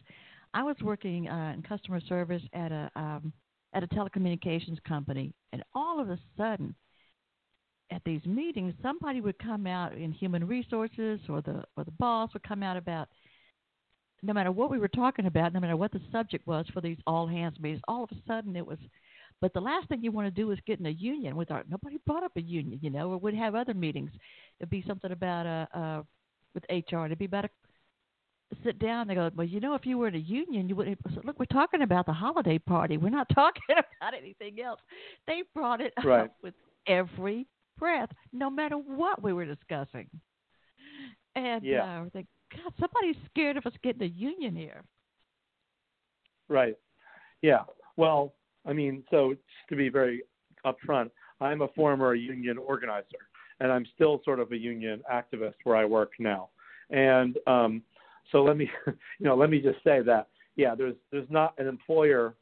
I 0.52 0.62
was 0.62 0.76
working 0.82 1.28
uh, 1.28 1.52
in 1.54 1.62
customer 1.62 2.00
service 2.08 2.42
at 2.52 2.72
a 2.72 2.90
um, 2.96 3.32
at 3.74 3.82
a 3.82 3.86
telecommunications 3.88 4.82
company, 4.86 5.32
and 5.52 5.62
all 5.74 6.00
of 6.00 6.10
a 6.10 6.18
sudden, 6.36 6.74
at 7.90 8.02
these 8.04 8.24
meetings, 8.24 8.74
somebody 8.82 9.20
would 9.20 9.38
come 9.38 9.66
out 9.66 9.94
in 9.94 10.12
human 10.12 10.46
resources 10.46 11.20
or 11.28 11.42
the 11.42 11.64
or 11.76 11.84
the 11.84 11.90
boss 11.92 12.32
would 12.32 12.42
come 12.42 12.62
out 12.62 12.76
about 12.76 13.08
no 14.22 14.32
matter 14.32 14.50
what 14.50 14.70
we 14.70 14.78
were 14.78 14.88
talking 14.88 15.26
about, 15.26 15.52
no 15.52 15.60
matter 15.60 15.76
what 15.76 15.92
the 15.92 16.00
subject 16.10 16.46
was 16.46 16.66
for 16.72 16.80
these 16.80 16.96
all 17.06 17.26
hands 17.26 17.58
meetings, 17.60 17.82
all 17.88 18.04
of 18.04 18.10
a 18.10 18.16
sudden 18.26 18.56
it 18.56 18.66
was 18.66 18.78
but 19.40 19.52
the 19.52 19.60
last 19.60 19.88
thing 19.88 20.02
you 20.02 20.12
want 20.12 20.26
to 20.26 20.42
do 20.42 20.50
is 20.52 20.58
get 20.66 20.80
in 20.80 20.86
a 20.86 20.90
union 20.90 21.36
with 21.36 21.50
our. 21.50 21.64
Nobody 21.68 21.98
brought 22.06 22.22
up 22.22 22.32
a 22.36 22.40
union, 22.40 22.78
you 22.82 22.88
know, 22.90 23.10
or 23.10 23.18
would 23.18 23.34
have 23.34 23.54
other 23.54 23.74
meetings. 23.74 24.10
It'd 24.58 24.70
be 24.70 24.84
something 24.86 25.12
about 25.12 25.68
uh 25.74 26.02
with 26.54 26.64
HR. 26.70 27.04
It'd 27.04 27.18
be 27.18 27.26
about 27.26 27.44
a 27.44 27.50
sit 28.62 28.78
down. 28.78 29.08
They 29.08 29.14
go, 29.14 29.30
well, 29.34 29.46
you 29.46 29.60
know, 29.60 29.74
if 29.74 29.84
you 29.84 29.98
were 29.98 30.08
in 30.08 30.14
a 30.14 30.18
union, 30.18 30.68
you 30.68 30.76
would 30.76 30.96
look. 31.24 31.38
We're 31.38 31.46
talking 31.46 31.82
about 31.82 32.06
the 32.06 32.12
holiday 32.12 32.58
party. 32.58 32.96
We're 32.96 33.10
not 33.10 33.28
talking 33.34 33.62
about 33.68 34.14
anything 34.14 34.60
else. 34.60 34.80
They 35.26 35.42
brought 35.54 35.80
it 35.80 35.92
right. 36.04 36.24
up 36.24 36.36
with 36.42 36.54
every 36.86 37.46
breath, 37.78 38.10
no 38.32 38.50
matter 38.50 38.76
what 38.76 39.22
we 39.22 39.32
were 39.32 39.44
discussing. 39.44 40.08
And 41.34 41.64
yeah. 41.64 42.02
uh, 42.02 42.04
they, 42.12 42.26
God, 42.52 42.72
somebody's 42.78 43.16
scared 43.30 43.56
of 43.56 43.66
us 43.66 43.72
getting 43.82 44.02
a 44.02 44.12
union 44.12 44.54
here. 44.54 44.84
Right. 46.48 46.76
Yeah. 47.42 47.62
Well, 47.96 48.34
I 48.66 48.72
mean, 48.72 49.02
so 49.10 49.34
to 49.68 49.76
be 49.76 49.88
very 49.88 50.22
upfront, 50.64 51.10
I'm 51.40 51.62
a 51.62 51.68
former 51.68 52.14
union 52.14 52.58
organizer, 52.58 53.28
and 53.60 53.72
I'm 53.72 53.86
still 53.94 54.20
sort 54.24 54.40
of 54.40 54.52
a 54.52 54.56
union 54.56 55.02
activist 55.12 55.54
where 55.64 55.76
I 55.76 55.84
work 55.84 56.12
now. 56.18 56.50
And 56.90 57.36
um, 57.46 57.82
so 58.30 58.42
let 58.42 58.56
me, 58.56 58.70
you 58.86 58.94
know, 59.26 59.34
let 59.34 59.50
me 59.50 59.60
just 59.60 59.82
say 59.84 60.00
that 60.02 60.28
yeah, 60.56 60.74
there's 60.74 60.94
there's 61.10 61.28
not 61.30 61.54
an 61.58 61.66
employer 61.66 62.34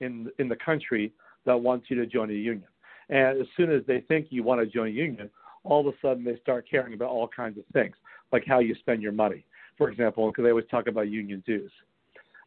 in 0.00 0.30
in 0.38 0.48
the 0.48 0.56
country 0.56 1.12
that 1.46 1.56
wants 1.56 1.86
you 1.88 1.96
to 1.96 2.06
join 2.06 2.30
a 2.30 2.34
union. 2.34 2.68
And 3.08 3.40
as 3.40 3.46
soon 3.56 3.70
as 3.70 3.82
they 3.86 4.00
think 4.00 4.28
you 4.30 4.42
want 4.42 4.60
to 4.60 4.66
join 4.66 4.88
a 4.88 4.90
union, 4.90 5.30
all 5.64 5.86
of 5.86 5.94
a 5.94 5.96
sudden 6.00 6.24
they 6.24 6.38
start 6.40 6.66
caring 6.70 6.94
about 6.94 7.10
all 7.10 7.28
kinds 7.28 7.58
of 7.58 7.64
things, 7.72 7.94
like 8.32 8.44
how 8.46 8.58
you 8.58 8.74
spend 8.76 9.02
your 9.02 9.12
money, 9.12 9.44
for 9.76 9.90
example, 9.90 10.30
because 10.30 10.44
they 10.44 10.50
always 10.50 10.66
talk 10.70 10.86
about 10.86 11.08
union 11.08 11.42
dues. 11.46 11.72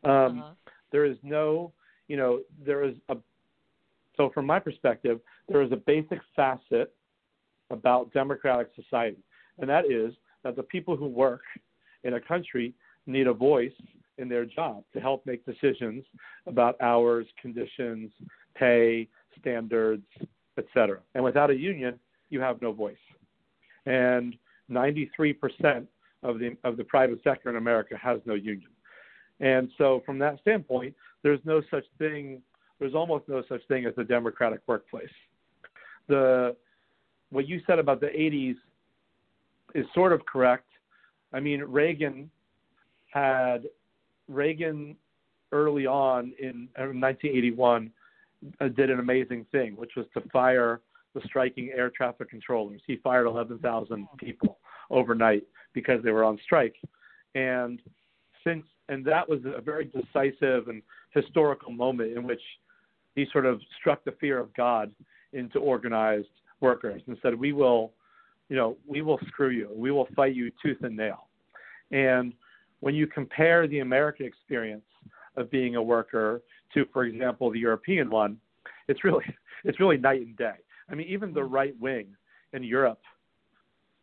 Um, 0.03 0.11
uh-huh. 0.39 0.51
There 0.91 1.05
is 1.05 1.17
no, 1.23 1.73
you 2.07 2.17
know, 2.17 2.41
there 2.65 2.83
is 2.83 2.95
a. 3.09 3.17
So 4.15 4.31
from 4.33 4.47
my 4.47 4.57
perspective, 4.59 5.19
there 5.47 5.61
is 5.61 5.71
a 5.71 5.75
basic 5.75 6.19
facet 6.35 6.93
about 7.69 8.11
democratic 8.13 8.69
society, 8.75 9.17
and 9.59 9.69
that 9.69 9.85
is 9.91 10.13
that 10.43 10.55
the 10.55 10.63
people 10.63 10.95
who 10.95 11.07
work 11.07 11.41
in 12.03 12.15
a 12.15 12.21
country 12.21 12.73
need 13.05 13.27
a 13.27 13.33
voice 13.33 13.73
in 14.17 14.27
their 14.27 14.45
job 14.45 14.83
to 14.93 14.99
help 14.99 15.25
make 15.25 15.45
decisions 15.45 16.03
about 16.47 16.79
hours, 16.81 17.27
conditions, 17.41 18.11
pay, 18.55 19.07
standards, 19.39 20.05
etc. 20.57 20.99
And 21.15 21.23
without 21.23 21.49
a 21.49 21.55
union, 21.55 21.99
you 22.29 22.41
have 22.41 22.61
no 22.61 22.71
voice. 22.71 22.95
And 23.85 24.35
93% 24.69 25.87
of 26.23 26.39
the 26.39 26.57
of 26.63 26.77
the 26.77 26.83
private 26.83 27.21
sector 27.23 27.49
in 27.49 27.55
America 27.55 27.95
has 27.97 28.19
no 28.25 28.33
union. 28.33 28.69
And 29.39 29.69
so 29.77 30.01
from 30.05 30.19
that 30.19 30.39
standpoint, 30.41 30.95
there's 31.23 31.39
no 31.45 31.61
such 31.69 31.85
thing 31.97 32.41
there's 32.79 32.95
almost 32.95 33.27
no 33.27 33.43
such 33.49 33.65
thing 33.67 33.85
as 33.85 33.93
a 33.97 34.03
democratic 34.03 34.59
workplace. 34.67 35.09
The 36.07 36.55
what 37.29 37.47
you 37.47 37.61
said 37.67 37.79
about 37.79 37.99
the 37.99 38.07
80s 38.07 38.55
is 39.75 39.85
sort 39.93 40.13
of 40.13 40.25
correct. 40.25 40.67
I 41.33 41.39
mean, 41.39 41.61
Reagan 41.61 42.29
had 43.11 43.67
Reagan 44.27 44.95
early 45.51 45.85
on 45.85 46.33
in 46.39 46.69
1981 46.75 47.87
uh, 47.87 47.89
Uh, 48.61 48.67
did 48.67 48.91
an 48.91 48.99
amazing 48.99 49.45
thing, 49.51 49.75
which 49.75 49.91
was 49.97 50.05
to 50.13 50.21
fire 50.29 50.81
the 51.15 51.21
striking 51.25 51.71
air 51.75 51.89
traffic 51.89 52.29
controllers. 52.29 52.81
He 52.85 52.97
fired 52.97 53.25
11,000 53.25 54.07
people 54.19 54.59
overnight 54.91 55.43
because 55.73 56.03
they 56.03 56.11
were 56.11 56.23
on 56.23 56.39
strike, 56.43 56.75
and 57.33 57.81
since 58.43 58.63
and 58.89 59.03
that 59.05 59.27
was 59.27 59.39
a 59.43 59.59
very 59.59 59.85
decisive 59.85 60.69
and 60.69 60.81
historical 61.09 61.71
moment 61.71 62.15
in 62.15 62.23
which 62.23 62.41
he 63.15 63.25
sort 63.31 63.45
of 63.45 63.59
struck 63.79 64.03
the 64.05 64.13
fear 64.13 64.39
of 64.39 64.53
God 64.53 64.91
into 65.33 65.59
organized 65.59 66.29
workers 66.61 67.01
and 67.07 67.17
said, 67.21 67.33
"We 67.33 67.51
will, 67.53 67.93
you 68.49 68.55
know, 68.55 68.77
we 68.85 69.01
will 69.01 69.19
screw 69.27 69.49
you. 69.49 69.69
We 69.75 69.91
will 69.91 70.07
fight 70.15 70.35
you 70.35 70.51
tooth 70.63 70.83
and 70.83 70.95
nail." 70.95 71.27
And 71.91 72.33
when 72.79 72.93
you 72.93 73.07
compare 73.07 73.67
the 73.67 73.79
American 73.79 74.25
experience 74.25 74.85
of 75.35 75.49
being 75.49 75.75
a 75.75 75.81
worker 75.81 76.41
to, 76.73 76.85
for 76.93 77.05
example, 77.05 77.51
the 77.51 77.59
European 77.59 78.09
one, 78.09 78.37
it's 78.87 79.03
really 79.03 79.25
it's 79.63 79.79
really 79.79 79.97
night 79.97 80.21
and 80.21 80.37
day. 80.37 80.55
I 80.89 80.95
mean, 80.95 81.07
even 81.07 81.33
the 81.33 81.41
mm. 81.41 81.51
right 81.51 81.75
wing 81.79 82.07
in 82.53 82.63
Europe 82.63 83.01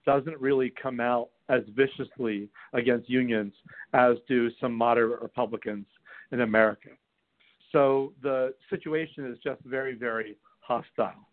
doesn't 0.04 0.38
really 0.40 0.72
come 0.82 1.00
out 1.00 1.30
as 1.48 1.62
viciously 1.74 2.48
against 2.72 3.08
unions 3.08 3.52
as 3.92 4.16
do 4.28 4.50
some 4.60 4.74
moderate 4.74 5.22
Republicans 5.22 5.86
in 6.32 6.42
America. 6.42 6.90
So 7.72 8.12
the 8.22 8.54
situation 8.70 9.26
is 9.26 9.38
just 9.42 9.60
very, 9.64 9.94
very 9.94 10.36
hostile. 10.60 11.28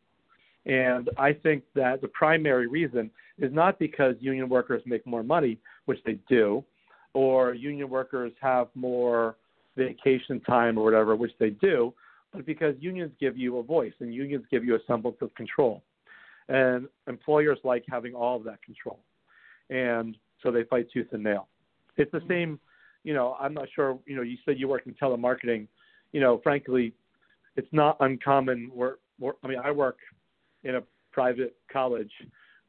And 0.65 1.10
I 1.17 1.34
think 1.34 1.63
that 1.76 2.02
the 2.02 2.08
primary 2.10 2.67
reason 2.67 3.10
is 3.38 3.52
not 3.54 3.80
because 3.80 4.15
union 4.20 4.50
workers 4.50 4.84
make 4.86 5.06
more 5.06 5.24
money, 5.24 5.58
which 5.86 6.00
they 6.06 6.17
do, 6.30 6.63
or 7.13 7.54
union 7.54 7.89
workers 7.89 8.32
have 8.41 8.67
more 8.76 9.36
vacation 9.86 10.39
time 10.41 10.78
or 10.78 10.84
whatever, 10.84 11.15
which 11.15 11.32
they 11.39 11.52
do, 11.52 11.94
but 12.34 12.46
because 12.46 12.76
unions 12.80 13.12
give 13.20 13.38
you 13.38 13.58
a 13.58 13.63
voice 13.63 13.94
and 14.00 14.13
unions 14.13 14.46
give 14.50 14.63
you 14.63 14.76
a 14.76 14.80
semblance 14.88 15.17
of 15.22 15.34
control. 15.36 15.84
And 16.50 16.88
employers 17.08 17.60
like 17.63 17.84
having 17.89 18.13
all 18.13 18.38
of 18.38 18.44
that 18.44 18.62
control. 18.63 19.00
And 19.70 20.17
so 20.41 20.52
they 20.52 20.63
fight 20.63 20.88
tooth 20.94 21.08
and 21.12 21.24
nail. 21.24 21.48
It's 21.98 22.12
the 22.12 22.20
mm-hmm. 22.20 22.30
same, 22.30 22.60
you 23.04 23.13
know, 23.13 23.38
I'm 23.39 23.54
not 23.54 23.67
sure, 23.74 24.00
you 24.06 24.15
know, 24.15 24.22
you 24.22 24.38
said 24.46 24.60
you 24.60 24.67
work 24.67 24.84
in 24.86 24.94
telemarketing. 24.96 25.67
You 26.12 26.20
know, 26.20 26.39
frankly, 26.44 26.94
it's 27.56 27.72
not 27.72 27.98
uncommon 28.00 28.70
where, 28.74 28.96
where 29.20 29.34
I 29.44 29.48
mean, 29.48 29.60
I 29.63 29.72
work 29.72 29.98
in 30.63 30.76
a 30.76 30.84
private 31.12 31.56
college. 31.72 32.12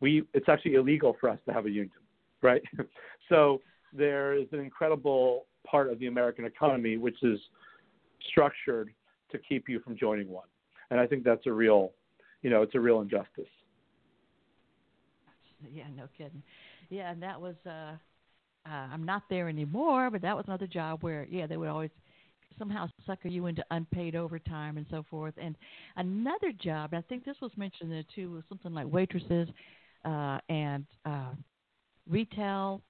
We 0.01 0.25
it's 0.35 0.49
actually 0.49 0.75
illegal 0.75 1.17
for 1.21 1.29
us 1.29 1.39
to 1.47 1.53
have 1.53 1.67
a 1.67 1.71
union, 1.71 1.91
right? 2.41 2.63
so 3.29 3.61
there 3.93 4.35
is 4.35 4.47
an 4.53 4.61
incredible 4.61 5.47
part 5.67 5.91
of 5.91 5.99
the 5.99 6.07
American 6.07 6.45
economy 6.45 6.97
which 6.97 7.23
is 7.23 7.39
structured 8.31 8.91
to 9.31 9.39
keep 9.39 9.69
you 9.69 9.81
from 9.81 9.97
joining 9.97 10.29
one. 10.29 10.47
And 10.91 11.01
I 11.01 11.07
think 11.07 11.25
that's 11.25 11.47
a 11.47 11.53
real, 11.53 11.93
you 12.43 12.51
know, 12.51 12.63
it's 12.63 12.75
a 12.75 12.81
real 12.81 13.01
injustice. 13.01 13.45
Yeah, 15.73 15.85
no 15.97 16.09
kidding. 16.19 16.43
Yeah, 16.91 17.11
and 17.11 17.23
that 17.23 17.41
was 17.41 17.55
uh, 17.67 17.97
uh 18.67 18.69
I'm 18.69 19.05
not 19.05 19.23
there 19.31 19.49
anymore, 19.49 20.11
but 20.11 20.23
that 20.23 20.37
was 20.37 20.45
another 20.49 20.67
job 20.67 21.03
where 21.03 21.27
yeah, 21.31 21.47
they 21.47 21.57
would 21.57 21.69
always 21.69 21.91
somehow 22.59 22.87
sucker 23.07 23.29
you 23.29 23.47
into 23.47 23.65
unpaid 23.71 24.15
overtime 24.15 24.77
and 24.77 24.87
so 24.91 25.05
forth. 25.11 25.35
And 25.41 25.57
another 25.97 26.53
job, 26.53 26.95
I 26.95 27.01
think 27.03 27.25
this 27.25 27.37
was 27.41 27.51
mentioned 27.57 27.91
there 27.91 28.05
too, 28.15 28.33
was 28.33 28.45
something 28.49 28.73
like 28.73 28.87
waitresses 28.93 29.49
uh, 30.05 30.39
and 30.49 30.85
uh, 31.05 31.33
retail 32.09 32.83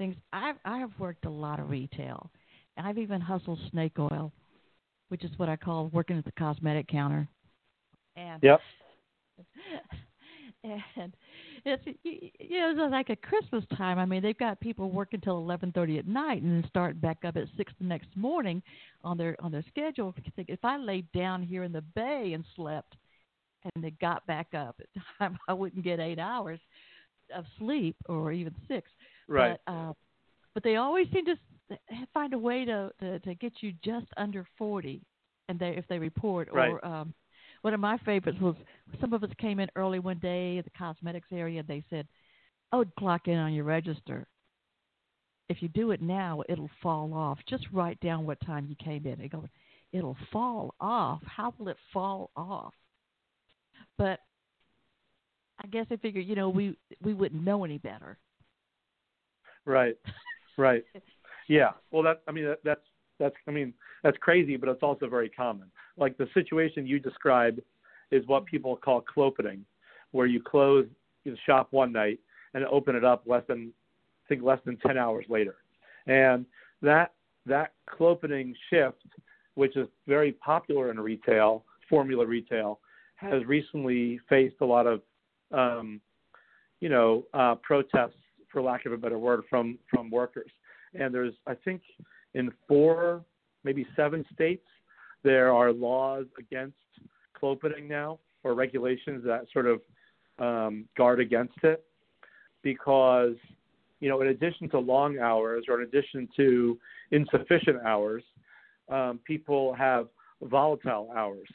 things. 0.00 0.16
I've 0.32 0.56
I 0.64 0.78
have 0.78 0.90
worked 0.98 1.26
a 1.26 1.30
lot 1.30 1.60
of 1.60 1.70
retail. 1.70 2.30
I've 2.82 2.96
even 2.96 3.20
hustled 3.20 3.58
snake 3.70 3.98
oil, 3.98 4.32
which 5.08 5.22
is 5.22 5.30
what 5.36 5.50
I 5.50 5.56
call 5.56 5.88
working 5.92 6.16
at 6.16 6.24
the 6.24 6.32
cosmetic 6.32 6.88
counter. 6.88 7.28
And 8.16 8.42
yep. 8.42 8.60
and 10.64 11.12
it's 11.64 11.82
you 12.02 12.58
know 12.58 12.70
it's 12.70 12.92
like 12.92 13.10
a 13.10 13.16
Christmas 13.16 13.64
time. 13.76 13.98
I 13.98 14.06
mean, 14.06 14.22
they've 14.22 14.38
got 14.38 14.60
people 14.60 14.90
working 14.90 15.20
till 15.20 15.36
eleven 15.36 15.72
thirty 15.72 15.98
at 15.98 16.06
night 16.06 16.42
and 16.42 16.50
then 16.62 16.68
start 16.68 16.98
back 17.00 17.18
up 17.24 17.36
at 17.36 17.44
six 17.58 17.70
the 17.78 17.86
next 17.86 18.08
morning 18.16 18.62
on 19.04 19.18
their 19.18 19.36
on 19.40 19.52
their 19.52 19.64
schedule. 19.68 20.14
If 20.38 20.64
I 20.64 20.78
laid 20.78 21.10
down 21.12 21.42
here 21.42 21.64
in 21.64 21.72
the 21.72 21.82
bay 21.82 22.32
and 22.34 22.44
slept, 22.56 22.96
and 23.74 23.84
they 23.84 23.90
got 23.90 24.26
back 24.26 24.48
up 24.54 24.80
at 24.80 25.02
time, 25.18 25.38
I 25.48 25.52
wouldn't 25.52 25.84
get 25.84 26.00
eight 26.00 26.18
hours 26.18 26.60
of 27.34 27.44
sleep 27.58 27.96
or 28.08 28.32
even 28.32 28.54
six. 28.66 28.90
Right. 29.30 29.56
But, 29.64 29.72
uh, 29.72 29.92
but 30.54 30.64
they 30.64 30.76
always 30.76 31.06
seem 31.12 31.24
to 31.26 31.36
find 32.12 32.34
a 32.34 32.38
way 32.38 32.64
to, 32.64 32.90
to 33.00 33.20
to 33.20 33.34
get 33.36 33.52
you 33.60 33.72
just 33.84 34.06
under 34.16 34.44
forty, 34.58 35.02
and 35.48 35.58
they 35.58 35.70
if 35.70 35.86
they 35.88 35.98
report 35.98 36.48
right. 36.52 36.70
or 36.70 36.84
um, 36.84 37.14
one 37.62 37.72
of 37.72 37.80
my 37.80 37.96
favorites 37.98 38.38
was 38.40 38.56
some 39.00 39.12
of 39.12 39.22
us 39.22 39.30
came 39.38 39.60
in 39.60 39.70
early 39.76 40.00
one 40.00 40.18
day 40.18 40.58
at 40.58 40.64
the 40.64 40.70
cosmetics 40.76 41.28
area. 41.32 41.60
And 41.60 41.68
they 41.68 41.84
said, 41.88 42.08
"Oh, 42.72 42.84
clock 42.98 43.28
in 43.28 43.36
on 43.36 43.54
your 43.54 43.64
register. 43.64 44.26
If 45.48 45.62
you 45.62 45.68
do 45.68 45.92
it 45.92 46.02
now, 46.02 46.42
it'll 46.48 46.70
fall 46.82 47.14
off. 47.14 47.38
Just 47.48 47.66
write 47.72 48.00
down 48.00 48.26
what 48.26 48.40
time 48.44 48.66
you 48.68 48.74
came 48.84 49.06
in." 49.06 49.18
They 49.20 49.28
go, 49.28 49.46
"It'll 49.92 50.16
fall 50.32 50.74
off. 50.80 51.22
How 51.24 51.54
will 51.56 51.68
it 51.68 51.76
fall 51.92 52.30
off?" 52.36 52.74
But 53.96 54.18
I 55.62 55.68
guess 55.68 55.86
I 55.90 55.96
figured, 55.96 56.26
you 56.26 56.34
know, 56.34 56.48
we 56.48 56.76
we 57.00 57.14
wouldn't 57.14 57.44
know 57.44 57.64
any 57.64 57.78
better. 57.78 58.18
Right, 59.66 59.96
right, 60.56 60.84
yeah. 61.48 61.70
Well, 61.90 62.02
that 62.02 62.22
I 62.26 62.32
mean 62.32 62.46
that, 62.46 62.60
that's 62.64 62.80
that's 63.18 63.34
I 63.46 63.50
mean 63.50 63.74
that's 64.02 64.16
crazy, 64.18 64.56
but 64.56 64.68
it's 64.68 64.82
also 64.82 65.08
very 65.08 65.28
common. 65.28 65.70
Like 65.96 66.16
the 66.16 66.28
situation 66.34 66.86
you 66.86 66.98
described 66.98 67.60
is 68.10 68.26
what 68.26 68.46
people 68.46 68.76
call 68.76 69.02
clopening, 69.02 69.60
where 70.12 70.26
you 70.26 70.40
close 70.42 70.86
the 71.24 71.36
shop 71.46 71.68
one 71.70 71.92
night 71.92 72.18
and 72.54 72.64
open 72.64 72.96
it 72.96 73.04
up 73.04 73.22
less 73.26 73.42
than 73.48 73.72
I 74.24 74.28
think 74.28 74.42
less 74.42 74.58
than 74.64 74.76
ten 74.78 74.96
hours 74.96 75.26
later, 75.28 75.56
and 76.06 76.46
that 76.82 77.12
that 77.46 77.72
clopening 77.88 78.54
shift, 78.70 79.02
which 79.54 79.76
is 79.76 79.88
very 80.06 80.32
popular 80.32 80.90
in 80.90 80.98
retail, 80.98 81.64
formula 81.88 82.26
retail, 82.26 82.80
has 83.16 83.44
recently 83.44 84.20
faced 84.28 84.56
a 84.60 84.64
lot 84.64 84.86
of 84.86 85.02
um, 85.52 86.00
you 86.80 86.88
know 86.88 87.24
uh, 87.34 87.54
protests, 87.56 88.14
for 88.50 88.62
lack 88.62 88.86
of 88.86 88.92
a 88.92 88.96
better 88.96 89.18
word, 89.18 89.42
from 89.48 89.78
from 89.88 90.10
workers. 90.10 90.50
And 90.94 91.14
there's 91.14 91.34
I 91.46 91.54
think 91.54 91.82
in 92.34 92.50
four, 92.68 93.24
maybe 93.64 93.86
seven 93.96 94.24
states, 94.32 94.66
there 95.22 95.52
are 95.52 95.72
laws 95.72 96.26
against 96.38 96.76
clopening 97.34 97.88
now, 97.88 98.18
or 98.44 98.54
regulations 98.54 99.22
that 99.24 99.46
sort 99.52 99.66
of 99.66 99.80
um, 100.38 100.86
guard 100.96 101.20
against 101.20 101.58
it, 101.62 101.84
because 102.62 103.36
you 104.00 104.08
know, 104.08 104.20
in 104.22 104.28
addition 104.28 104.68
to 104.70 104.78
long 104.78 105.18
hours 105.18 105.64
or 105.68 105.82
in 105.82 105.86
addition 105.86 106.28
to 106.36 106.78
insufficient 107.10 107.82
hours, 107.84 108.22
um, 108.88 109.20
people 109.24 109.74
have 109.74 110.08
volatile 110.42 111.10
hours, 111.14 111.48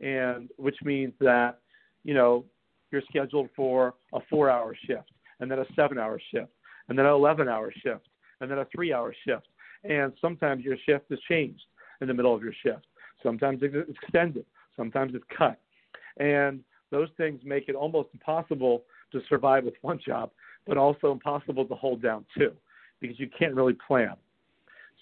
and 0.00 0.48
which 0.56 0.76
means 0.82 1.12
that 1.20 1.58
you 2.02 2.14
know 2.14 2.44
you're 2.90 3.02
scheduled 3.08 3.48
for 3.54 3.94
a 4.14 4.20
four 4.30 4.50
hour 4.50 4.74
shift, 4.86 5.10
and 5.42 5.50
then 5.50 5.58
a 5.58 5.66
seven 5.74 5.98
hour 5.98 6.20
shift, 6.30 6.52
and 6.88 6.96
then 6.96 7.04
an 7.04 7.12
11 7.12 7.48
hour 7.48 7.72
shift, 7.84 8.08
and 8.40 8.50
then 8.50 8.58
a 8.58 8.66
three 8.74 8.92
hour 8.92 9.12
shift. 9.26 9.48
And 9.84 10.12
sometimes 10.20 10.64
your 10.64 10.76
shift 10.86 11.10
is 11.10 11.18
changed 11.28 11.64
in 12.00 12.06
the 12.06 12.14
middle 12.14 12.34
of 12.34 12.42
your 12.42 12.54
shift. 12.64 12.86
Sometimes 13.22 13.58
it's 13.60 13.90
extended, 13.90 14.46
sometimes 14.76 15.14
it's 15.14 15.24
cut. 15.36 15.58
And 16.18 16.60
those 16.90 17.08
things 17.16 17.40
make 17.44 17.68
it 17.68 17.74
almost 17.74 18.10
impossible 18.14 18.84
to 19.10 19.20
survive 19.28 19.64
with 19.64 19.74
one 19.82 19.98
job, 20.04 20.30
but 20.64 20.78
also 20.78 21.10
impossible 21.10 21.64
to 21.64 21.74
hold 21.74 22.00
down 22.00 22.24
two 22.38 22.52
because 23.00 23.18
you 23.18 23.28
can't 23.36 23.54
really 23.54 23.76
plan. 23.86 24.14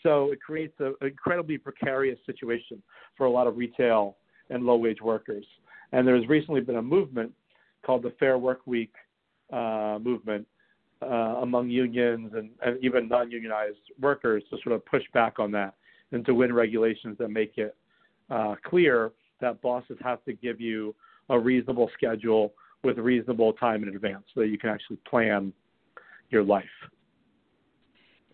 So 0.02 0.32
it 0.32 0.40
creates 0.40 0.74
an 0.80 0.94
incredibly 1.02 1.58
precarious 1.58 2.18
situation 2.24 2.82
for 3.14 3.26
a 3.26 3.30
lot 3.30 3.46
of 3.46 3.58
retail 3.58 4.16
and 4.48 4.64
low 4.64 4.76
wage 4.76 5.02
workers. 5.02 5.44
And 5.92 6.08
there 6.08 6.16
has 6.16 6.26
recently 6.28 6.62
been 6.62 6.76
a 6.76 6.82
movement 6.82 7.32
called 7.84 8.02
the 8.02 8.14
Fair 8.18 8.38
Work 8.38 8.60
Week 8.66 8.92
uh, 9.52 9.98
movement 10.02 10.46
uh, 11.02 11.36
among 11.42 11.68
unions 11.68 12.32
and, 12.34 12.50
and 12.64 12.82
even 12.84 13.08
non 13.08 13.30
unionized 13.30 13.78
workers 14.00 14.42
to 14.50 14.56
sort 14.62 14.74
of 14.74 14.84
push 14.86 15.04
back 15.14 15.38
on 15.38 15.50
that 15.50 15.74
and 16.12 16.24
to 16.26 16.34
win 16.34 16.52
regulations 16.52 17.16
that 17.18 17.28
make 17.28 17.56
it 17.56 17.76
uh, 18.30 18.54
clear 18.64 19.12
that 19.40 19.60
bosses 19.62 19.96
have 20.02 20.22
to 20.24 20.32
give 20.34 20.60
you 20.60 20.94
a 21.30 21.38
reasonable 21.38 21.90
schedule 21.94 22.52
with 22.82 22.98
reasonable 22.98 23.52
time 23.54 23.82
in 23.82 23.88
advance 23.90 24.24
so 24.34 24.40
that 24.40 24.48
you 24.48 24.58
can 24.58 24.70
actually 24.70 24.98
plan 25.08 25.52
your 26.30 26.42
life. 26.42 26.64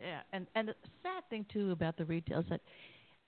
Yeah, 0.01 0.21
and 0.33 0.47
and 0.55 0.69
the 0.69 0.75
sad 1.03 1.29
thing 1.31 1.47
too 1.53 1.73
about 1.73 1.97
the 1.97 2.05
retail 2.05 2.41
is 2.41 2.47
that, 2.51 2.61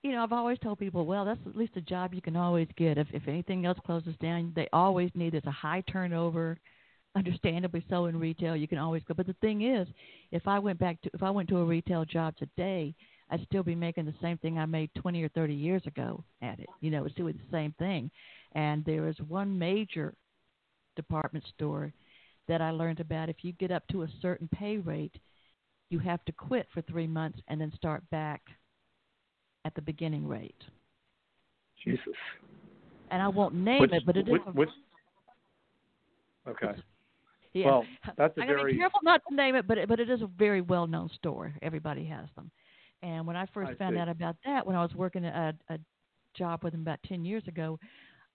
you 0.03 0.11
know, 0.11 0.23
I've 0.23 0.31
always 0.31 0.59
told 0.59 0.79
people, 0.79 1.05
well, 1.05 1.25
that's 1.25 1.39
at 1.47 1.55
least 1.55 1.75
a 1.75 1.81
job 1.81 2.13
you 2.13 2.21
can 2.21 2.35
always 2.35 2.67
get. 2.77 2.97
If 2.97 3.07
if 3.11 3.27
anything 3.27 3.65
else 3.65 3.79
closes 3.85 4.15
down, 4.21 4.53
they 4.55 4.67
always 4.71 5.09
need. 5.15 5.33
There's 5.33 5.45
a 5.45 5.51
high 5.51 5.81
turnover, 5.91 6.59
understandably 7.15 7.83
so 7.89 8.05
in 8.05 8.19
retail. 8.19 8.55
You 8.55 8.67
can 8.67 8.77
always 8.77 9.03
go. 9.07 9.13
But 9.13 9.27
the 9.27 9.35
thing 9.41 9.61
is, 9.63 9.87
if 10.31 10.47
I 10.47 10.59
went 10.59 10.79
back 10.79 11.01
to 11.01 11.09
if 11.13 11.23
I 11.23 11.29
went 11.29 11.49
to 11.49 11.57
a 11.57 11.65
retail 11.65 12.05
job 12.05 12.35
today, 12.37 12.93
I'd 13.31 13.45
still 13.45 13.63
be 13.63 13.75
making 13.75 14.05
the 14.05 14.13
same 14.21 14.37
thing 14.37 14.57
I 14.57 14.65
made 14.65 14.89
20 14.95 15.23
or 15.23 15.29
30 15.29 15.53
years 15.53 15.81
ago 15.85 16.23
at 16.41 16.59
it. 16.59 16.67
You 16.81 16.91
know, 16.91 17.05
it's 17.05 17.15
doing 17.15 17.33
the 17.37 17.55
same 17.55 17.73
thing. 17.77 18.09
And 18.53 18.83
there 18.85 19.07
is 19.07 19.15
one 19.27 19.57
major 19.57 20.15
department 20.95 21.45
store 21.55 21.93
that 22.47 22.61
I 22.61 22.71
learned 22.71 22.99
about. 22.99 23.29
If 23.29 23.37
you 23.43 23.53
get 23.53 23.71
up 23.71 23.83
to 23.91 24.03
a 24.03 24.07
certain 24.21 24.49
pay 24.51 24.77
rate, 24.77 25.15
you 25.89 25.99
have 25.99 26.23
to 26.25 26.31
quit 26.31 26.67
for 26.73 26.81
three 26.83 27.07
months 27.07 27.39
and 27.47 27.61
then 27.61 27.71
start 27.75 28.03
back 28.09 28.41
at 29.65 29.75
the 29.75 29.81
beginning 29.81 30.27
rate. 30.27 30.61
Jesus. 31.83 32.01
And 33.11 33.21
I 33.21 33.27
won't 33.27 33.53
name 33.53 33.81
which, 33.81 33.91
it, 33.91 34.03
but 34.05 34.17
it 34.17 34.27
which, 34.27 34.41
is. 34.41 34.55
Which, 34.55 34.69
okay. 36.47 36.79
Yeah. 37.53 37.65
Well, 37.65 37.85
that's 38.17 38.37
a 38.37 38.41
I'm 38.41 38.47
very. 38.47 38.73
be 38.73 38.79
careful 38.79 38.99
not 39.03 39.21
to 39.29 39.35
name 39.35 39.55
it, 39.55 39.67
but 39.67 39.77
it, 39.77 39.89
but 39.89 39.99
it 39.99 40.09
is 40.09 40.21
a 40.21 40.27
very 40.27 40.61
well 40.61 40.87
known 40.87 41.09
store. 41.15 41.53
Everybody 41.61 42.05
has 42.05 42.27
them. 42.35 42.51
And 43.01 43.25
when 43.25 43.35
I 43.35 43.45
first 43.53 43.71
I 43.71 43.75
found 43.75 43.95
see. 43.95 43.99
out 43.99 44.09
about 44.09 44.35
that, 44.45 44.65
when 44.65 44.75
I 44.75 44.81
was 44.81 44.93
working 44.93 45.25
a, 45.25 45.53
a 45.69 45.79
job 46.37 46.63
with 46.63 46.73
them 46.73 46.81
about 46.81 46.99
ten 47.07 47.25
years 47.25 47.43
ago, 47.47 47.79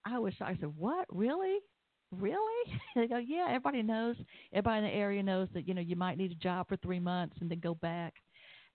I 0.05 0.19
was 0.19 0.33
I 0.41 0.55
said, 0.59 0.73
"What? 0.77 1.05
Really? 1.09 1.59
Really?" 2.11 2.79
they 2.95 3.07
go, 3.07 3.17
"Yeah. 3.17 3.45
Everybody 3.47 3.83
knows. 3.83 4.15
Everybody 4.53 4.79
in 4.79 4.91
the 4.91 4.97
area 4.97 5.23
knows 5.23 5.47
that 5.53 5.67
you 5.67 5.73
know 5.73 5.81
you 5.81 5.95
might 5.95 6.17
need 6.17 6.31
a 6.31 6.35
job 6.35 6.67
for 6.67 6.77
three 6.77 6.99
months 6.99 7.35
and 7.39 7.49
then 7.49 7.59
go 7.59 7.75
back." 7.75 8.13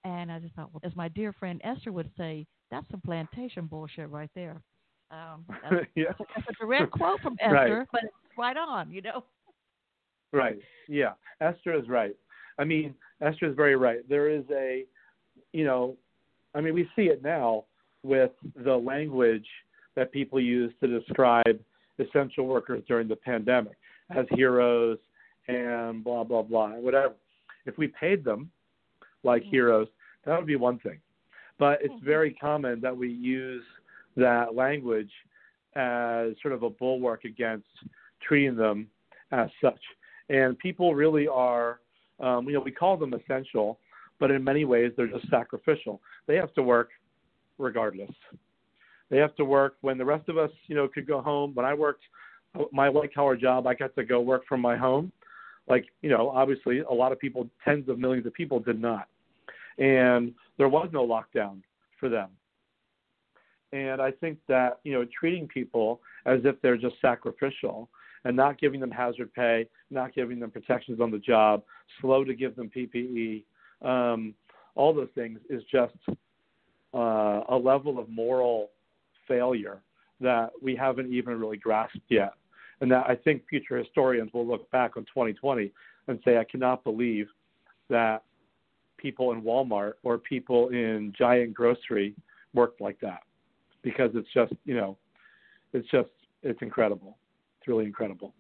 And 0.04 0.32
I 0.32 0.38
just 0.38 0.54
thought, 0.54 0.70
well, 0.72 0.80
as 0.84 0.96
my 0.96 1.08
dear 1.08 1.32
friend 1.32 1.60
Esther 1.62 1.92
would 1.92 2.10
say, 2.16 2.46
that's 2.70 2.88
some 2.90 3.02
plantation 3.02 3.66
bullshit 3.66 4.08
right 4.08 4.30
there. 4.34 4.62
Um, 5.10 5.44
that's, 5.70 5.86
yeah. 5.94 6.04
that's, 6.08 6.20
a, 6.20 6.24
that's 6.34 6.48
a 6.48 6.64
direct 6.64 6.92
quote 6.92 7.20
from 7.20 7.36
Right. 7.40 7.64
Esther, 7.64 7.86
but 7.92 8.04
it's 8.04 8.38
right 8.38 8.56
on, 8.56 8.90
you 8.90 9.02
know. 9.02 9.24
Right. 10.32 10.58
Yeah. 10.88 11.12
Esther 11.40 11.74
is 11.74 11.88
right. 11.88 12.14
I 12.58 12.64
mean, 12.64 12.94
Esther 13.20 13.46
is 13.46 13.56
very 13.56 13.76
right. 13.76 14.06
There 14.08 14.28
is 14.28 14.44
a, 14.50 14.84
you 15.52 15.64
know, 15.64 15.96
I 16.54 16.60
mean, 16.60 16.74
we 16.74 16.88
see 16.96 17.04
it 17.04 17.22
now 17.22 17.64
with 18.02 18.32
the 18.56 18.76
language 18.76 19.46
that 19.94 20.12
people 20.12 20.40
use 20.40 20.72
to 20.80 20.86
describe 20.86 21.58
essential 21.98 22.46
workers 22.46 22.82
during 22.86 23.08
the 23.08 23.16
pandemic 23.16 23.76
as 24.16 24.26
heroes 24.30 24.98
and 25.48 26.02
blah, 26.02 26.24
blah, 26.24 26.42
blah, 26.42 26.70
whatever. 26.70 27.14
If 27.66 27.76
we 27.78 27.88
paid 27.88 28.24
them 28.24 28.50
like 29.22 29.42
Mhm. 29.42 29.50
heroes, 29.50 29.88
that 30.24 30.36
would 30.36 30.46
be 30.46 30.56
one 30.56 30.78
thing. 30.78 31.00
But 31.58 31.82
it's 31.82 31.94
Mhm. 31.94 32.02
very 32.02 32.34
common 32.34 32.80
that 32.80 32.96
we 32.96 33.08
use 33.08 33.64
that 34.16 34.54
language 34.54 35.12
as 35.74 36.38
sort 36.40 36.52
of 36.52 36.62
a 36.62 36.70
bulwark 36.70 37.24
against 37.24 37.68
treating 38.20 38.56
them 38.56 38.90
as 39.30 39.50
such. 39.60 39.80
And 40.30 40.56
people 40.58 40.94
really 40.94 41.26
are, 41.26 41.80
um, 42.20 42.46
you 42.46 42.52
know, 42.52 42.60
we 42.60 42.70
call 42.70 42.96
them 42.96 43.12
essential, 43.12 43.78
but 44.20 44.30
in 44.30 44.42
many 44.42 44.64
ways 44.64 44.92
they're 44.96 45.08
just 45.08 45.28
sacrificial. 45.28 46.00
They 46.26 46.36
have 46.36 46.54
to 46.54 46.62
work 46.62 46.90
regardless. 47.58 48.10
They 49.10 49.18
have 49.18 49.34
to 49.36 49.44
work 49.44 49.74
when 49.80 49.98
the 49.98 50.04
rest 50.04 50.28
of 50.28 50.38
us, 50.38 50.52
you 50.68 50.76
know, 50.76 50.86
could 50.86 51.06
go 51.06 51.20
home. 51.20 51.52
When 51.54 51.66
I 51.66 51.74
worked 51.74 52.04
my 52.72 52.88
white 52.88 53.12
collar 53.12 53.36
job, 53.36 53.66
I 53.66 53.74
got 53.74 53.94
to 53.96 54.04
go 54.04 54.20
work 54.20 54.42
from 54.48 54.60
my 54.60 54.76
home. 54.76 55.10
Like, 55.68 55.86
you 56.00 56.08
know, 56.08 56.30
obviously 56.30 56.78
a 56.78 56.92
lot 56.92 57.10
of 57.10 57.18
people, 57.18 57.48
tens 57.64 57.88
of 57.88 57.98
millions 57.98 58.24
of 58.24 58.32
people 58.32 58.60
did 58.60 58.80
not. 58.80 59.08
And 59.78 60.32
there 60.58 60.68
was 60.68 60.88
no 60.92 61.04
lockdown 61.06 61.62
for 61.98 62.08
them. 62.08 62.28
And 63.72 64.00
I 64.00 64.12
think 64.12 64.38
that, 64.48 64.78
you 64.84 64.92
know, 64.92 65.04
treating 65.18 65.48
people 65.48 66.00
as 66.24 66.40
if 66.44 66.60
they're 66.62 66.76
just 66.76 66.96
sacrificial 67.00 67.88
and 68.24 68.36
not 68.36 68.60
giving 68.60 68.80
them 68.80 68.90
hazard 68.90 69.32
pay, 69.34 69.66
not 69.90 70.14
giving 70.14 70.38
them 70.38 70.50
protections 70.50 71.00
on 71.00 71.10
the 71.10 71.18
job, 71.18 71.62
slow 72.00 72.24
to 72.24 72.34
give 72.34 72.54
them 72.56 72.70
PPE, 72.74 73.44
um, 73.82 74.34
all 74.74 74.94
those 74.94 75.08
things 75.14 75.38
is 75.48 75.62
just 75.70 75.94
uh, 76.94 77.40
a 77.48 77.56
level 77.56 77.98
of 77.98 78.08
moral 78.08 78.70
failure 79.26 79.80
that 80.20 80.50
we 80.62 80.76
haven't 80.76 81.12
even 81.12 81.38
really 81.38 81.56
grasped 81.56 81.98
yet. 82.08 82.34
And 82.80 82.90
that 82.90 83.04
I 83.08 83.14
think 83.14 83.46
future 83.48 83.78
historians 83.78 84.32
will 84.32 84.46
look 84.46 84.70
back 84.70 84.96
on 84.96 85.04
2020 85.04 85.70
and 86.08 86.18
say, 86.24 86.38
I 86.38 86.44
cannot 86.44 86.84
believe 86.84 87.26
that 87.88 88.22
people 88.96 89.32
in 89.32 89.42
Walmart 89.42 89.94
or 90.02 90.18
people 90.18 90.68
in 90.68 91.12
giant 91.16 91.54
grocery 91.54 92.14
worked 92.54 92.80
like 92.80 92.98
that 93.00 93.20
because 93.82 94.10
it's 94.14 94.28
just, 94.32 94.52
you 94.64 94.74
know, 94.74 94.96
it's 95.72 95.88
just, 95.90 96.10
it's 96.42 96.60
incredible. 96.62 97.16
It's 97.60 97.68
really 97.68 97.84
incredible. 97.84 98.34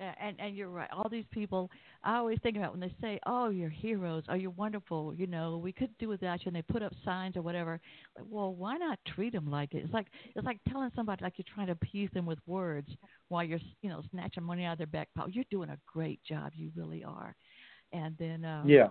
Yeah, 0.00 0.14
and 0.20 0.34
and 0.40 0.56
you're 0.56 0.68
right. 0.68 0.88
All 0.90 1.08
these 1.08 1.26
people, 1.30 1.70
I 2.02 2.16
always 2.16 2.38
think 2.42 2.56
about 2.56 2.72
when 2.72 2.80
they 2.80 2.92
say, 3.00 3.20
"Oh, 3.24 3.50
you're 3.50 3.68
heroes. 3.68 4.24
Oh, 4.28 4.34
you're 4.34 4.50
wonderful." 4.50 5.14
You 5.14 5.28
know, 5.28 5.58
we 5.58 5.70
could 5.70 5.96
do 5.98 6.08
without 6.08 6.40
you, 6.40 6.48
and 6.48 6.56
they 6.56 6.62
put 6.62 6.82
up 6.82 6.92
signs 7.04 7.36
or 7.36 7.42
whatever. 7.42 7.78
Like, 8.16 8.26
well, 8.28 8.52
why 8.54 8.78
not 8.78 8.98
treat 9.06 9.32
them 9.32 9.48
like 9.48 9.74
it? 9.74 9.84
It's 9.84 9.92
like 9.92 10.06
it's 10.34 10.44
like 10.44 10.58
telling 10.68 10.90
somebody 10.96 11.22
like 11.22 11.34
you're 11.36 11.44
trying 11.54 11.68
to 11.68 11.74
appease 11.74 12.10
them 12.14 12.26
with 12.26 12.38
words 12.46 12.88
while 13.28 13.44
you're 13.44 13.60
you 13.82 13.90
know 13.90 14.02
snatching 14.10 14.42
money 14.42 14.64
out 14.64 14.72
of 14.72 14.78
their 14.78 14.86
back 14.88 15.08
pocket. 15.14 15.34
You're 15.36 15.44
doing 15.50 15.70
a 15.70 15.78
great 15.86 16.20
job. 16.24 16.50
You 16.56 16.72
really 16.74 17.04
are. 17.04 17.36
And 17.92 18.16
then 18.18 18.44
um, 18.44 18.68
Yeah. 18.68 18.88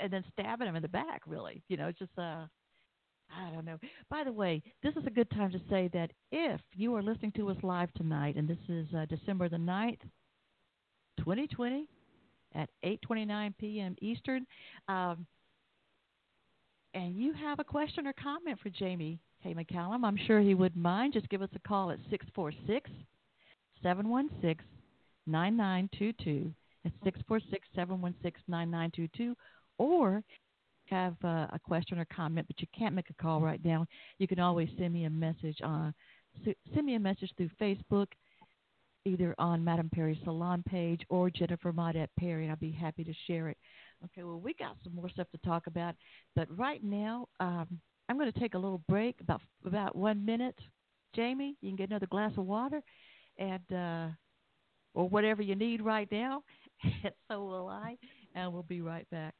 and 0.00 0.12
then 0.12 0.24
stabbing 0.32 0.66
them 0.66 0.76
in 0.76 0.82
the 0.82 0.88
back. 0.88 1.22
Really, 1.26 1.62
you 1.68 1.78
know, 1.78 1.86
it's 1.86 1.98
just 1.98 2.18
uh, 2.18 2.44
I 3.30 3.50
don't 3.50 3.64
know. 3.64 3.78
By 4.10 4.24
the 4.24 4.32
way, 4.32 4.62
this 4.82 4.94
is 4.96 5.06
a 5.06 5.10
good 5.10 5.30
time 5.30 5.50
to 5.52 5.60
say 5.70 5.88
that 5.92 6.10
if 6.32 6.60
you 6.74 6.94
are 6.94 7.02
listening 7.02 7.32
to 7.32 7.50
us 7.50 7.56
live 7.62 7.92
tonight, 7.94 8.36
and 8.36 8.48
this 8.48 8.58
is 8.68 8.86
uh, 8.96 9.06
December 9.06 9.48
the 9.48 9.56
9th, 9.56 10.00
2020, 11.18 11.86
at 12.54 12.70
8:29 12.84 13.54
p.m. 13.58 13.94
Eastern, 14.00 14.46
um, 14.88 15.26
and 16.94 17.14
you 17.14 17.32
have 17.34 17.58
a 17.60 17.64
question 17.64 18.06
or 18.06 18.14
comment 18.14 18.58
for 18.62 18.70
Jamie 18.70 19.20
K. 19.42 19.54
McCallum, 19.54 20.04
I'm 20.04 20.18
sure 20.26 20.40
he 20.40 20.54
wouldn't 20.54 20.82
mind. 20.82 21.12
Just 21.12 21.28
give 21.28 21.42
us 21.42 21.50
a 21.54 21.68
call 21.68 21.90
at 21.90 21.98
646 22.10 22.90
716 23.82 24.64
9922. 25.26 26.52
It's 26.84 26.94
646 27.04 27.68
716 27.74 28.42
9922. 28.48 29.36
Or 29.78 30.24
have 30.90 31.14
uh, 31.24 31.46
a 31.52 31.60
question 31.62 31.98
or 31.98 32.06
comment, 32.06 32.46
but 32.46 32.60
you 32.60 32.66
can't 32.76 32.94
make 32.94 33.10
a 33.10 33.22
call 33.22 33.40
right 33.40 33.62
now, 33.64 33.86
you 34.18 34.26
can 34.28 34.38
always 34.38 34.68
send 34.78 34.92
me 34.92 35.04
a 35.04 35.10
message 35.10 35.58
on 35.62 35.94
s- 36.46 36.54
send 36.74 36.86
me 36.86 36.94
a 36.94 37.00
message 37.00 37.30
through 37.36 37.50
Facebook, 37.60 38.06
either 39.04 39.34
on 39.38 39.64
Madame 39.64 39.90
Perry's 39.92 40.18
salon 40.24 40.62
page 40.68 41.00
or 41.08 41.30
Jennifer 41.30 41.72
Maudette 41.72 42.08
Perry, 42.18 42.44
and 42.44 42.50
I'll 42.50 42.58
be 42.58 42.70
happy 42.70 43.04
to 43.04 43.12
share 43.26 43.48
it. 43.48 43.56
Okay, 44.04 44.22
well 44.22 44.40
we 44.40 44.54
got 44.54 44.76
some 44.84 44.94
more 44.94 45.08
stuff 45.08 45.28
to 45.32 45.38
talk 45.38 45.66
about, 45.66 45.94
but 46.34 46.46
right 46.56 46.82
now 46.82 47.28
um, 47.40 47.80
I'm 48.08 48.18
going 48.18 48.32
to 48.32 48.40
take 48.40 48.54
a 48.54 48.58
little 48.58 48.82
break, 48.88 49.20
about 49.20 49.40
about 49.64 49.96
one 49.96 50.24
minute. 50.24 50.58
Jamie, 51.14 51.56
you 51.62 51.70
can 51.70 51.76
get 51.76 51.90
another 51.90 52.06
glass 52.06 52.32
of 52.36 52.44
water, 52.46 52.82
and 53.38 53.72
uh, 53.72 54.08
or 54.94 55.08
whatever 55.08 55.42
you 55.42 55.54
need 55.54 55.80
right 55.82 56.10
now, 56.10 56.42
and 57.04 57.12
so 57.30 57.44
will 57.44 57.68
I, 57.68 57.96
and 58.34 58.52
we'll 58.52 58.62
be 58.62 58.80
right 58.80 59.08
back. 59.10 59.34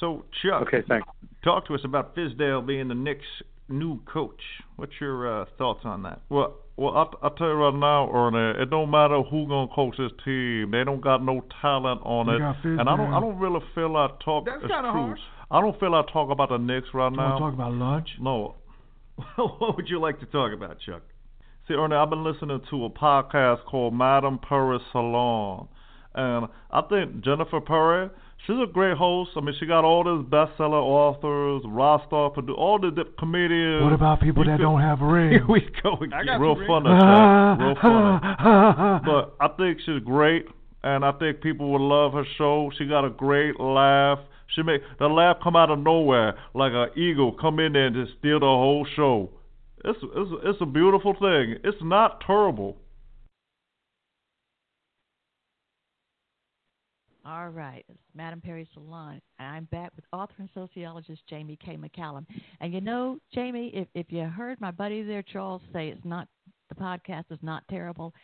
So, 0.00 0.24
Chuck, 0.42 0.62
Okay, 0.68 0.82
thanks. 0.88 1.06
talk 1.44 1.66
to 1.68 1.74
us 1.74 1.80
about 1.84 2.14
Fizdale 2.16 2.66
being 2.66 2.88
the 2.88 2.94
Knicks 2.94 3.24
new 3.68 4.00
coach. 4.12 4.40
What's 4.76 4.92
your 5.00 5.42
uh, 5.42 5.44
thoughts 5.56 5.80
on 5.84 6.02
that? 6.02 6.20
Well, 6.28 6.54
well, 6.76 6.96
I 6.96 7.26
I 7.26 7.30
tell 7.38 7.46
you 7.48 7.54
right 7.54 7.74
now, 7.74 8.10
Ernie, 8.12 8.60
it 8.60 8.68
don't 8.70 8.90
matter 8.90 9.22
who 9.22 9.46
gonna 9.46 9.68
coach 9.74 9.96
this 9.96 10.10
team. 10.24 10.72
They 10.72 10.82
don't 10.84 11.00
got 11.00 11.22
no 11.22 11.44
talent 11.62 12.00
on 12.04 12.26
They 12.26 12.32
it, 12.34 12.38
got 12.40 12.64
and 12.64 12.80
I 12.88 12.96
don't. 12.96 13.14
I 13.14 13.20
don't 13.20 13.38
really 13.38 13.60
feel 13.74 13.96
I 13.96 14.08
talk. 14.24 14.44
That's 14.46 14.60
kinda 14.60 14.90
true. 14.90 15.06
harsh. 15.14 15.20
I 15.50 15.60
don't 15.60 15.78
feel 15.78 15.94
I 15.94 16.02
talk 16.12 16.30
about 16.30 16.48
the 16.48 16.58
Knicks 16.58 16.88
right 16.92 17.10
You 17.12 17.16
now. 17.16 17.38
want 17.38 17.38
to 17.38 17.44
talk 17.44 17.54
about 17.54 17.72
lunch? 17.74 18.08
No. 18.20 18.56
what 19.36 19.76
would 19.76 19.88
you 19.88 20.00
like 20.00 20.18
to 20.20 20.26
talk 20.26 20.52
about, 20.52 20.78
Chuck? 20.84 21.02
See, 21.68 21.74
Ernie, 21.74 21.94
I've 21.94 22.10
been 22.10 22.24
listening 22.24 22.60
to 22.70 22.84
a 22.86 22.90
podcast 22.90 23.64
called 23.64 23.94
Madame 23.94 24.38
Perry 24.40 24.78
Salon. 24.90 25.68
And 26.14 26.48
I 26.70 26.82
think 26.82 27.22
Jennifer 27.24 27.60
Perry, 27.60 28.10
she's 28.46 28.56
a 28.62 28.66
great 28.70 28.96
host. 28.96 29.30
I 29.36 29.40
mean, 29.40 29.54
she 29.58 29.66
got 29.66 29.84
all 29.84 30.04
these 30.04 30.28
bestseller 30.30 30.80
authors, 30.82 31.62
Rostov, 31.66 32.34
produ- 32.34 32.56
all 32.56 32.78
the 32.78 32.90
dip- 32.90 33.16
comedians. 33.18 33.82
What 33.82 33.92
about 33.92 34.20
people 34.20 34.44
You 34.44 34.50
that 34.52 34.56
could- 34.58 34.62
don't 34.64 34.80
have 34.80 35.00
rings? 35.02 35.32
Here 35.36 35.46
we 35.48 35.60
go. 35.82 35.96
I 36.12 36.24
got 36.24 36.40
Real 36.40 36.56
some 36.56 36.66
funny, 36.66 36.88
rings. 36.90 37.02
Chuck. 37.02 37.58
Real 37.60 37.76
funny. 37.82 39.00
But 39.06 39.34
I 39.40 39.48
think 39.56 39.78
she's 39.84 40.02
great, 40.04 40.46
and 40.82 41.04
I 41.04 41.12
think 41.12 41.40
people 41.40 41.70
would 41.72 41.80
love 41.82 42.12
her 42.12 42.24
show. 42.38 42.70
She 42.78 42.86
got 42.86 43.04
a 43.04 43.10
great 43.10 43.58
laugh. 43.60 44.18
She 44.54 44.62
make 44.62 44.82
the 44.98 45.06
laugh 45.08 45.38
come 45.42 45.56
out 45.56 45.70
of 45.70 45.78
nowhere, 45.78 46.34
like 46.54 46.72
an 46.74 46.88
eagle 46.96 47.32
come 47.32 47.58
in 47.58 47.72
there 47.72 47.86
and 47.86 47.96
just 47.96 48.18
steal 48.18 48.38
the 48.40 48.46
whole 48.46 48.86
show. 48.94 49.30
It's 49.84 49.98
it's 50.02 50.30
it's 50.44 50.58
a 50.60 50.66
beautiful 50.66 51.12
thing. 51.14 51.56
It's 51.64 51.82
not 51.82 52.22
terrible. 52.26 52.76
All 57.26 57.48
right, 57.48 57.84
Madame 58.14 58.40
Perry 58.40 58.68
Salon, 58.74 59.20
and 59.38 59.48
I'm 59.48 59.64
back 59.64 59.92
with 59.96 60.04
author 60.12 60.34
and 60.38 60.48
sociologist 60.54 61.22
Jamie 61.28 61.58
K. 61.64 61.76
McCallum. 61.76 62.24
And 62.60 62.72
you 62.72 62.80
know, 62.80 63.18
Jamie, 63.32 63.70
if 63.74 63.88
if 63.94 64.06
you 64.10 64.24
heard 64.24 64.60
my 64.60 64.70
buddy 64.70 65.02
there, 65.02 65.22
Charles, 65.22 65.62
say 65.72 65.88
it's 65.88 66.04
not 66.04 66.28
the 66.68 66.74
podcast 66.74 67.24
is 67.30 67.38
not 67.42 67.64
terrible, 67.68 68.14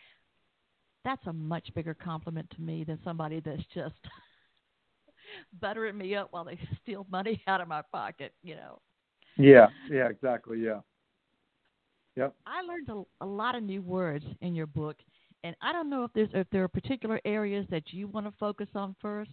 that's 1.03 1.25
a 1.27 1.33
much 1.33 1.73
bigger 1.75 1.93
compliment 1.93 2.49
to 2.51 2.61
me 2.61 2.83
than 2.83 2.99
somebody 3.03 3.39
that's 3.39 3.63
just 3.73 3.95
buttering 5.61 5.97
me 5.97 6.15
up 6.15 6.27
while 6.31 6.45
they 6.45 6.59
steal 6.81 7.05
money 7.09 7.41
out 7.47 7.61
of 7.61 7.67
my 7.67 7.81
pocket. 7.91 8.33
You 8.43 8.55
know, 8.55 8.79
Yeah, 9.37 9.67
yeah, 9.89 10.07
exactly. 10.07 10.59
Yeah. 10.59 10.79
Yep. 12.15 12.35
I 12.45 12.61
learned 12.61 12.89
a, 12.89 13.23
a 13.23 13.25
lot 13.25 13.55
of 13.55 13.63
new 13.63 13.81
words 13.81 14.25
in 14.41 14.53
your 14.53 14.67
book, 14.67 14.97
and 15.43 15.55
I 15.61 15.71
don't 15.71 15.89
know 15.89 16.03
if 16.03 16.11
there's 16.13 16.29
if 16.33 16.47
there 16.51 16.63
are 16.63 16.67
particular 16.67 17.19
areas 17.25 17.65
that 17.69 17.83
you 17.91 18.07
want 18.07 18.25
to 18.25 18.33
focus 18.39 18.67
on 18.75 18.95
first. 19.01 19.31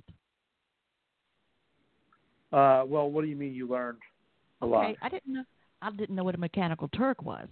Uh, 2.53 2.85
well, 2.87 3.11
what 3.11 3.23
do 3.23 3.29
you 3.29 3.37
mean 3.37 3.55
you 3.55 3.69
learned 3.69 3.99
a 4.63 4.67
lot? 4.67 4.85
Okay, 4.85 4.97
I 5.03 5.09
didn't 5.09 5.33
know. 5.33 5.45
I 5.83 5.91
didn't 5.91 6.17
know 6.17 6.25
what 6.25 6.35
a 6.35 6.39
mechanical 6.39 6.89
Turk 6.89 7.23
was. 7.23 7.47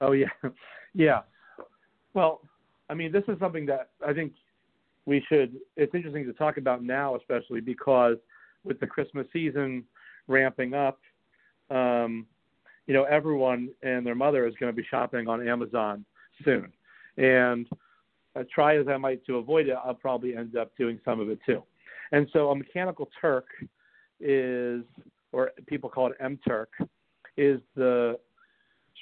Oh 0.00 0.12
yeah, 0.12 0.28
yeah. 0.94 1.20
Well, 2.14 2.40
I 2.88 2.94
mean, 2.94 3.12
this 3.12 3.24
is 3.28 3.38
something 3.38 3.66
that 3.66 3.90
I 4.06 4.12
think 4.12 4.32
we 5.04 5.24
should. 5.28 5.56
It's 5.76 5.94
interesting 5.94 6.24
to 6.26 6.32
talk 6.32 6.58
about 6.58 6.82
now, 6.82 7.16
especially 7.16 7.60
because 7.60 8.16
with 8.64 8.80
the 8.80 8.86
Christmas 8.86 9.26
season 9.32 9.84
ramping 10.28 10.74
up, 10.74 10.98
um, 11.70 12.26
you 12.86 12.94
know, 12.94 13.04
everyone 13.04 13.70
and 13.82 14.06
their 14.06 14.14
mother 14.14 14.46
is 14.46 14.54
going 14.60 14.72
to 14.72 14.76
be 14.76 14.86
shopping 14.88 15.28
on 15.28 15.46
Amazon 15.46 16.04
soon, 16.44 16.72
and 17.16 17.66
uh, 18.36 18.44
try 18.54 18.78
as 18.78 18.86
I 18.88 18.96
might 18.96 19.24
to 19.26 19.36
avoid 19.36 19.68
it, 19.68 19.76
I'll 19.84 19.94
probably 19.94 20.36
end 20.36 20.56
up 20.56 20.76
doing 20.76 21.00
some 21.04 21.20
of 21.20 21.28
it 21.30 21.40
too. 21.44 21.62
And 22.12 22.28
so, 22.32 22.50
a 22.50 22.56
mechanical 22.56 23.08
Turk 23.20 23.46
is, 24.20 24.82
or 25.32 25.50
people 25.66 25.90
call 25.90 26.08
it 26.08 26.16
M 26.20 26.38
Turk, 26.46 26.70
is 27.36 27.60
the 27.74 28.18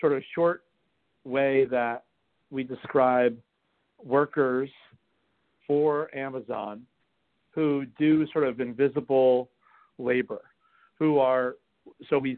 sort 0.01 0.13
of 0.13 0.23
short 0.35 0.65
way 1.25 1.65
that 1.67 2.05
we 2.51 2.65
describe 2.65 3.37
workers 4.03 4.71
for 5.67 6.15
Amazon 6.17 6.83
who 7.51 7.87
do 7.99 8.27
sort 8.33 8.47
of 8.47 8.61
invisible 8.61 9.49
labor, 9.99 10.43
who 10.99 11.19
are 11.19 11.55
so 12.11 12.19
we 12.19 12.37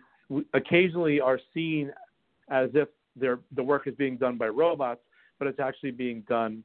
occasionally 0.55 1.21
are 1.21 1.41
seen 1.55 1.91
as 2.51 2.69
if 2.75 2.89
the 3.19 3.63
work 3.63 3.87
is 3.87 3.95
being 3.95 4.17
done 4.17 4.37
by 4.37 4.49
robots, 4.49 5.01
but 5.39 5.49
it's 5.49 5.61
actually 5.61 5.91
being 5.91 6.23
done 6.29 6.63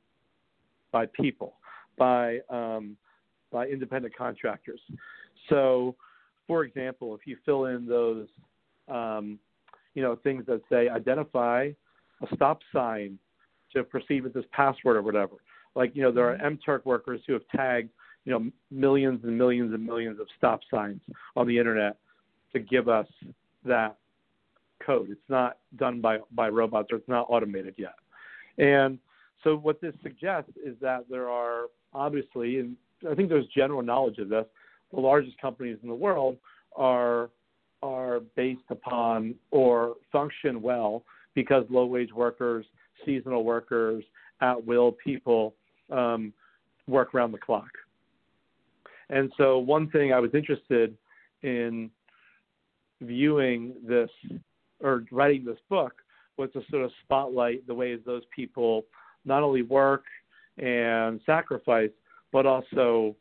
by 0.92 1.06
people, 1.14 1.54
by 1.98 2.40
um, 2.50 2.98
by 3.52 3.68
independent 3.68 4.16
contractors. 4.16 4.80
So, 5.50 5.96
for 6.48 6.64
example, 6.64 7.16
if 7.16 7.26
you 7.26 7.38
fill 7.46 7.66
in 7.66 7.86
those, 7.86 8.28
um, 8.88 9.40
you 9.94 10.02
know, 10.02 10.16
things 10.24 10.46
that 10.48 10.62
say 10.70 10.90
identify 10.90 11.70
a 12.22 12.36
stop 12.36 12.60
sign 12.74 13.18
to 13.74 13.84
proceed 13.84 14.24
with 14.24 14.34
this 14.34 14.46
password 14.52 14.98
or 14.98 15.02
whatever. 15.02 15.36
Like, 15.76 15.96
you 15.96 16.02
know, 16.02 16.12
there 16.12 16.30
are 16.30 16.38
MTurk 16.38 16.86
workers 16.86 17.22
who 17.26 17.34
have 17.34 17.44
tagged, 17.56 17.90
you 18.26 18.32
know, 18.32 18.52
millions 18.70 19.22
and 19.24 19.38
millions 19.38 19.74
and 19.74 19.86
millions 19.86 20.20
of 20.20 20.28
stop 20.38 20.62
signs 20.70 21.02
on 21.36 21.48
the 21.48 21.58
internet 21.58 21.98
to 22.54 22.60
give 22.60 22.90
us 22.90 23.08
that 23.66 23.96
code. 24.86 25.10
It's 25.10 25.30
not 25.30 25.58
done 25.78 26.02
by, 26.02 26.20
by 26.32 26.50
robots 26.50 26.90
or 26.92 26.98
it's 26.98 27.08
not 27.08 27.28
automated 27.30 27.76
yet. 27.78 27.96
And 28.58 29.00
so 29.44 29.56
what 29.56 29.80
this 29.80 29.94
suggests 30.04 30.52
is 30.64 30.76
that 30.82 31.06
there 31.10 31.30
are 31.30 31.68
obviously, 31.94 32.60
and 32.60 32.76
I 33.10 33.16
think 33.16 33.30
there's 33.30 33.48
general 33.48 33.82
knowledge 33.82 34.18
of 34.20 34.30
this, 34.30 34.46
the 34.94 35.00
largest 35.00 35.40
companies 35.40 35.78
in 35.82 35.90
the 35.90 35.96
world 35.96 36.38
are 36.76 37.30
are 37.84 38.20
based 38.36 38.62
upon 38.70 39.34
or 39.50 39.96
function 40.12 40.62
well 40.62 41.04
because 41.34 41.66
low 41.70 41.86
wage 41.86 42.14
workers, 42.14 42.66
seasonal 43.06 43.44
workers, 43.44 44.04
at 44.42 44.64
will 44.66 44.92
people 44.92 45.56
um, 45.92 46.32
work 46.88 47.16
around 47.16 47.32
the 47.32 47.38
clock. 47.40 47.72
And 49.10 49.32
so, 49.38 49.58
one 49.58 49.90
thing 49.90 50.14
I 50.14 50.20
was 50.20 50.32
interested 50.34 50.96
in 51.42 51.90
viewing 53.02 53.74
this 53.86 54.10
or 54.80 55.04
writing 55.12 55.44
this 55.46 55.58
book 55.70 55.94
was 56.38 56.50
to 56.54 56.62
sort 56.70 56.84
of 56.84 56.92
spotlight 57.04 57.66
the 57.68 57.74
ways 57.74 58.00
those 58.06 58.24
people 58.36 58.86
not 59.26 59.44
only 59.44 59.62
work 59.62 60.04
and 60.58 61.20
sacrifice, 61.26 61.92
but 62.32 62.46
also 62.46 63.16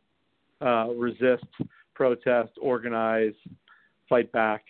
uh, 0.60 0.88
resist, 0.96 1.44
protest, 1.94 2.50
organize, 2.60 3.34
fight 4.08 4.30
back, 4.32 4.64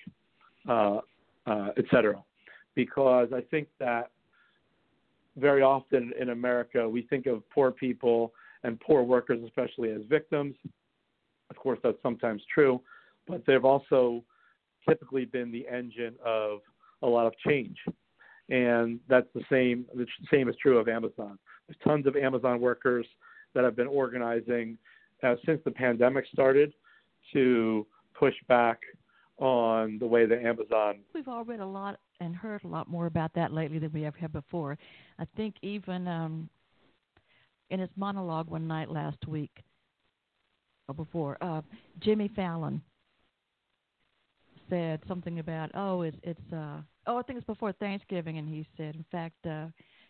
uh, 0.69 0.99
uh, 1.47 1.69
et 1.77 1.85
cetera. 1.91 2.23
Because 2.75 3.29
I 3.35 3.41
think 3.41 3.69
that 3.79 4.11
very 5.37 5.63
often 5.63 6.13
in 6.19 6.31
America, 6.31 6.89
we 6.89 7.03
think 7.03 7.27
of 7.27 7.49
poor 7.51 7.71
people 7.71 8.33
and 8.63 8.79
poor 8.81 9.03
workers, 9.03 9.41
especially, 9.45 9.91
as 9.91 10.03
victims. 10.09 10.55
Of 11.51 11.57
course, 11.57 11.79
that's 11.83 12.01
sometimes 12.03 12.43
true, 12.53 12.81
but 13.27 13.45
they've 13.47 13.65
also 13.65 14.23
typically 14.89 15.25
been 15.25 15.51
the 15.51 15.67
engine 15.69 16.15
of 16.25 16.61
a 17.03 17.07
lot 17.07 17.27
of 17.27 17.35
change. 17.47 17.77
And 18.49 19.01
that's 19.09 19.29
the 19.35 19.43
same. 19.51 19.85
The 19.95 20.07
same 20.33 20.49
is 20.49 20.57
true 20.61 20.79
of 20.79 20.89
Amazon. 20.89 21.39
There's 21.67 21.79
tons 21.85 22.07
of 22.07 22.17
Amazon 22.17 22.61
workers 22.61 23.07
that 23.55 23.65
have 23.65 23.77
been 23.77 23.87
organizing 23.87 24.79
uh, 25.23 25.35
since 25.45 25.61
the 25.65 25.71
pandemic 25.71 26.25
started 26.33 26.73
to 27.33 27.87
push 28.15 28.35
back 28.49 28.81
on 29.39 29.99
the 29.99 30.07
way 30.07 30.27
that 30.27 30.43
Amazon. 30.43 31.01
We've 31.15 31.29
all 31.29 31.45
read 31.45 31.61
a 31.61 31.67
lot 31.67 31.99
and 32.21 32.37
heard 32.37 32.63
a 32.65 32.69
lot 32.69 32.89
more 32.89 33.07
about 33.07 33.33
that 33.35 33.53
lately 33.53 33.79
than 33.79 33.93
we 33.93 34.05
ever 34.05 34.19
had 34.19 34.33
before. 34.33 34.79
I 35.19 35.25
think 35.37 35.57
even 35.63 36.07
um, 36.07 36.49
in 37.71 37.81
his 37.81 37.89
monologue 37.97 38.49
one 38.51 38.67
night 38.67 38.91
last 38.91 39.27
week 39.27 39.63
or 40.89 40.95
before, 40.95 41.39
uh, 41.41 41.63
Jimmy 42.01 42.31
Fallon 42.37 42.83
said 44.71 45.01
something 45.09 45.41
about 45.41 45.69
oh 45.75 46.03
it's 46.03 46.17
it's 46.23 46.53
uh 46.53 46.79
oh 47.09 47.19
I 47.19 47.23
think 47.23 47.39
it's 47.39 47.47
before 47.47 47.73
Thanksgiving 47.73 48.39
and 48.39 48.49
he 48.49 48.65
said 48.77 48.95
in 48.95 49.05
fact 49.11 49.35
uh 49.45 49.67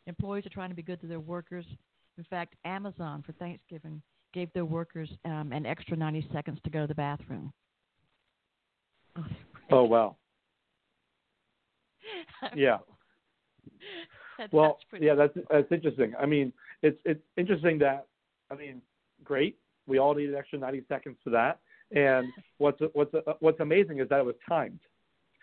employees 0.06 0.44
are 0.46 0.50
trying 0.50 0.68
to 0.68 0.74
be 0.74 0.82
good 0.82 1.00
to 1.00 1.06
their 1.06 1.18
workers. 1.18 1.64
In 2.18 2.24
fact, 2.24 2.54
Amazon 2.64 3.22
for 3.24 3.32
Thanksgiving 3.32 4.02
gave 4.32 4.52
their 4.52 4.64
workers 4.64 5.10
um, 5.24 5.52
an 5.52 5.66
extra 5.66 5.96
90 5.96 6.28
seconds 6.32 6.58
to 6.64 6.70
go 6.70 6.82
to 6.82 6.86
the 6.86 6.94
bathroom. 6.94 7.52
Oh, 9.16 9.26
Oh 9.70 9.84
wow. 9.84 10.16
Yeah. 12.54 12.78
That- 14.38 14.52
Well, 14.52 14.78
that's 14.90 15.02
yeah, 15.02 15.14
that's 15.14 15.36
that's 15.50 15.70
interesting. 15.72 16.14
I 16.18 16.26
mean, 16.26 16.52
it's 16.82 16.98
it's 17.04 17.22
interesting 17.36 17.78
that 17.78 18.06
I 18.50 18.54
mean, 18.54 18.80
great. 19.24 19.58
We 19.86 19.98
all 19.98 20.14
need 20.14 20.28
an 20.30 20.34
extra 20.36 20.58
90 20.58 20.84
seconds 20.88 21.16
for 21.22 21.30
that. 21.30 21.60
And 21.94 22.28
what's 22.58 22.80
what's 22.92 23.12
what's 23.40 23.60
amazing 23.60 24.00
is 24.00 24.08
that 24.08 24.20
it 24.20 24.24
was 24.24 24.36
timed. 24.48 24.80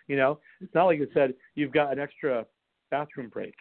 You 0.08 0.16
know, 0.16 0.40
it's 0.62 0.74
not 0.74 0.86
like 0.86 1.00
it 1.00 1.10
said 1.14 1.34
you've 1.56 1.74
got 1.74 1.92
an 1.92 2.00
extra 2.00 2.46
bathroom 2.92 3.30
break. 3.30 3.56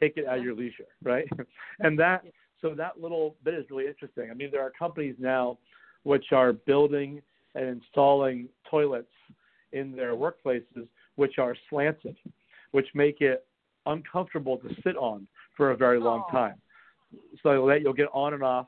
Take 0.00 0.16
it 0.16 0.26
at 0.26 0.42
your 0.42 0.54
leisure, 0.54 0.86
right? 1.02 1.28
and 1.80 1.98
that 1.98 2.24
so 2.60 2.74
that 2.74 3.00
little 3.00 3.36
bit 3.44 3.54
is 3.54 3.64
really 3.70 3.86
interesting. 3.86 4.30
I 4.30 4.34
mean, 4.34 4.50
there 4.50 4.62
are 4.62 4.72
companies 4.76 5.14
now 5.18 5.58
which 6.02 6.32
are 6.32 6.52
building 6.52 7.22
and 7.54 7.66
installing 7.68 8.48
toilets 8.70 9.12
in 9.72 9.94
their 9.94 10.14
workplaces 10.14 10.86
which 11.16 11.38
are 11.38 11.54
slanted, 11.68 12.16
which 12.72 12.86
make 12.94 13.20
it 13.20 13.46
uncomfortable 13.86 14.56
to 14.58 14.68
sit 14.82 14.96
on 14.96 15.26
for 15.56 15.70
a 15.70 15.76
very 15.76 15.98
long 15.98 16.24
Oh. 16.28 16.32
time, 16.32 16.60
so 17.42 17.66
that 17.66 17.82
you'll 17.82 17.92
get 17.92 18.08
on 18.12 18.34
and 18.34 18.42
off 18.42 18.66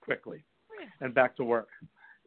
quickly 0.00 0.44
and 1.00 1.14
back 1.14 1.36
to 1.36 1.44
work. 1.44 1.68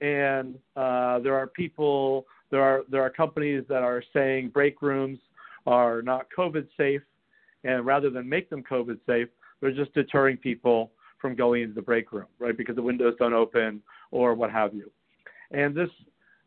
And 0.01 0.59
uh, 0.75 1.19
there 1.19 1.35
are 1.35 1.47
people, 1.47 2.25
there 2.49 2.61
are 2.61 2.83
there 2.89 3.01
are 3.03 3.09
companies 3.09 3.63
that 3.69 3.83
are 3.83 4.03
saying 4.13 4.49
break 4.49 4.81
rooms 4.81 5.19
are 5.65 6.01
not 6.01 6.27
COVID 6.37 6.67
safe, 6.75 7.01
and 7.63 7.85
rather 7.85 8.09
than 8.09 8.27
make 8.27 8.49
them 8.49 8.63
COVID 8.63 8.99
safe, 9.05 9.27
they're 9.61 9.71
just 9.71 9.93
deterring 9.93 10.37
people 10.37 10.91
from 11.19 11.35
going 11.35 11.63
into 11.63 11.73
the 11.73 11.81
break 11.81 12.11
room, 12.11 12.27
right? 12.39 12.57
Because 12.57 12.75
the 12.75 12.81
windows 12.81 13.15
don't 13.17 13.33
open 13.33 13.81
or 14.11 14.33
what 14.33 14.51
have 14.51 14.73
you. 14.73 14.91
And 15.51 15.75
this 15.75 15.89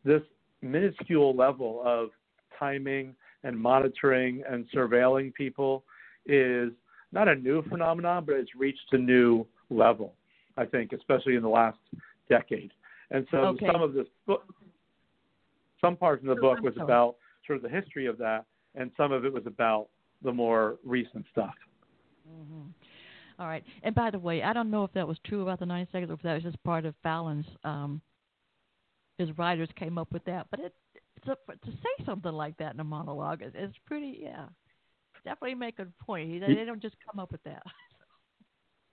this 0.05 0.23
minuscule 0.62 1.35
level 1.35 1.83
of 1.85 2.11
timing 2.59 3.14
and 3.45 3.59
monitoring 3.59 4.43
and 4.49 4.67
surveilling 4.75 5.33
people 5.35 5.85
is 6.27 6.71
not 7.12 7.29
a 7.29 7.35
new 7.35 7.62
phenomenon, 7.69 8.25
but 8.25 8.37
it's 8.37 8.55
reached 8.57 8.93
a 8.93 8.99
new 8.99 9.47
level, 9.71 10.14
I 10.57 10.64
think, 10.64 10.93
especially 10.93 11.37
in 11.37 11.43
the 11.43 11.49
last 11.49 11.79
decade. 12.29 12.73
And 13.11 13.27
so 13.31 13.39
Okay. 13.39 13.67
some 13.73 13.83
of 13.83 13.95
this 13.95 14.07
book, 14.27 14.53
some 15.81 15.97
parts 15.97 16.23
of 16.23 16.27
the 16.27 16.33
oh, 16.33 16.55
book 16.55 16.62
was 16.62 16.77
about 16.79 17.17
sort 17.47 17.57
of 17.57 17.62
the 17.62 17.69
history 17.69 18.07
of 18.07 18.19
that, 18.19 18.45
and 18.75 18.91
some 18.97 19.12
of 19.12 19.25
it 19.25 19.33
was 19.33 19.47
about 19.47 19.89
the 20.23 20.33
more 20.33 20.77
recent 20.85 21.25
stuff. 21.33 21.55
hmm 22.27 22.62
All 23.39 23.47
right. 23.47 23.64
And 23.83 23.95
by 23.95 24.11
the 24.11 24.19
way, 24.19 24.43
I 24.43 24.53
don't 24.53 24.71
know 24.71 24.85
if 24.85 24.93
that 24.95 25.07
was 25.07 25.19
true 25.27 25.43
about 25.43 25.59
the 25.61 25.67
90 25.67 25.91
seconds 25.93 26.11
or 26.11 26.14
if 26.14 26.23
that 26.23 26.35
was 26.35 26.43
just 26.43 26.62
part 26.64 26.85
of 26.85 26.95
Fallon's. 27.03 27.47
Um, 27.64 28.01
his 29.19 29.37
writers 29.39 29.69
came 29.77 29.97
up 29.99 30.12
with 30.12 30.25
that, 30.27 30.47
but 30.51 30.61
it 30.61 30.75
to, 31.25 31.35
to 31.35 31.71
say 31.71 32.05
something 32.05 32.33
like 32.33 32.57
that 32.59 32.75
in 32.75 32.81
a 32.81 32.85
monologue 32.85 33.43
is, 33.43 33.53
is 33.55 33.75
pretty. 33.87 34.19
Yeah, 34.23 34.47
definitely 35.25 35.55
make 35.55 35.79
a 35.79 35.87
point. 36.05 36.31
He- 36.31 36.39
They 36.39 36.64
don't 36.64 36.83
just 36.83 36.97
come 37.11 37.19
up 37.21 37.33
with 37.33 37.43
that. 37.45 37.62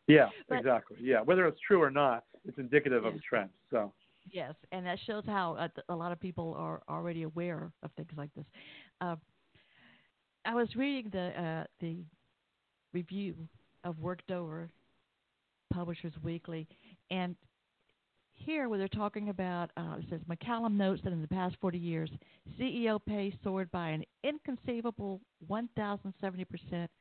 Yeah, 0.08 0.28
But- 0.50 0.60
exactly. 0.60 0.98
Yeah, 1.00 1.22
whether 1.22 1.48
it's 1.48 1.60
true 1.66 1.82
or 1.82 1.90
not, 1.90 2.26
it's 2.46 2.58
indicative 2.58 3.06
of 3.06 3.16
a 3.16 3.20
trend. 3.20 3.50
So, 3.72 3.94
Yes, 4.32 4.54
and 4.74 4.86
that 4.86 5.00
shows 5.06 5.24
how 5.26 5.54
uh, 5.56 5.68
a 5.88 5.96
lot 5.96 6.12
of 6.12 6.20
people 6.20 6.56
are 6.58 6.82
already 6.90 7.24
aware 7.24 7.72
of 7.84 7.92
things 7.96 8.10
like 8.18 8.30
this. 8.36 8.44
Uh, 9.00 9.16
I 10.46 10.56
was 10.56 10.76
reading 10.76 11.10
the 11.12 11.42
uh, 11.42 11.64
the 11.80 12.04
review 12.94 13.36
of 13.84 14.00
Worked 14.00 14.32
Over, 14.32 14.70
Publishers 15.72 16.14
Weekly, 16.22 16.68
and 17.10 17.36
here 18.34 18.68
where 18.68 18.78
they're 18.78 18.88
talking 18.90 19.30
about, 19.30 19.72
uh, 19.78 19.96
it 20.00 20.06
says 20.10 20.20
McCallum 20.30 20.74
notes 20.74 21.02
that 21.04 21.14
in 21.14 21.22
the 21.22 21.28
past 21.28 21.56
40 21.62 21.78
years, 21.78 22.10
CEO 22.60 23.00
pay 23.06 23.34
soared 23.44 23.72
by 23.72 23.90
an 23.90 24.04
inconceivable 24.24 25.22
1,070 25.48 26.46
percent, 26.46 26.92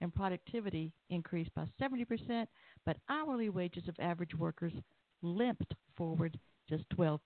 and 0.00 0.14
productivity 0.14 0.92
increased 1.10 1.52
by 1.54 1.64
70 1.80 2.04
percent, 2.04 2.48
but 2.86 2.98
hourly 3.08 3.48
wages 3.48 3.88
of 3.88 3.96
average 3.98 4.34
workers 4.34 4.72
limped 5.22 5.74
forward 5.96 6.38
just 6.68 6.88
12%. 6.90 7.18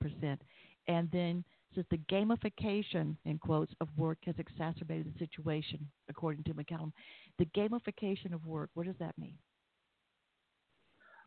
And 0.88 1.10
then 1.10 1.44
says 1.76 1.84
the 1.90 1.98
gamification, 2.12 3.14
in 3.24 3.38
quotes, 3.38 3.72
of 3.80 3.88
work 3.96 4.18
has 4.26 4.34
exacerbated 4.38 5.06
the 5.14 5.18
situation, 5.18 5.86
according 6.08 6.42
to 6.44 6.54
McCallum. 6.54 6.90
The 7.38 7.46
gamification 7.56 8.34
of 8.34 8.44
work, 8.44 8.70
what 8.74 8.86
does 8.86 8.96
that 8.98 9.16
mean? 9.16 9.36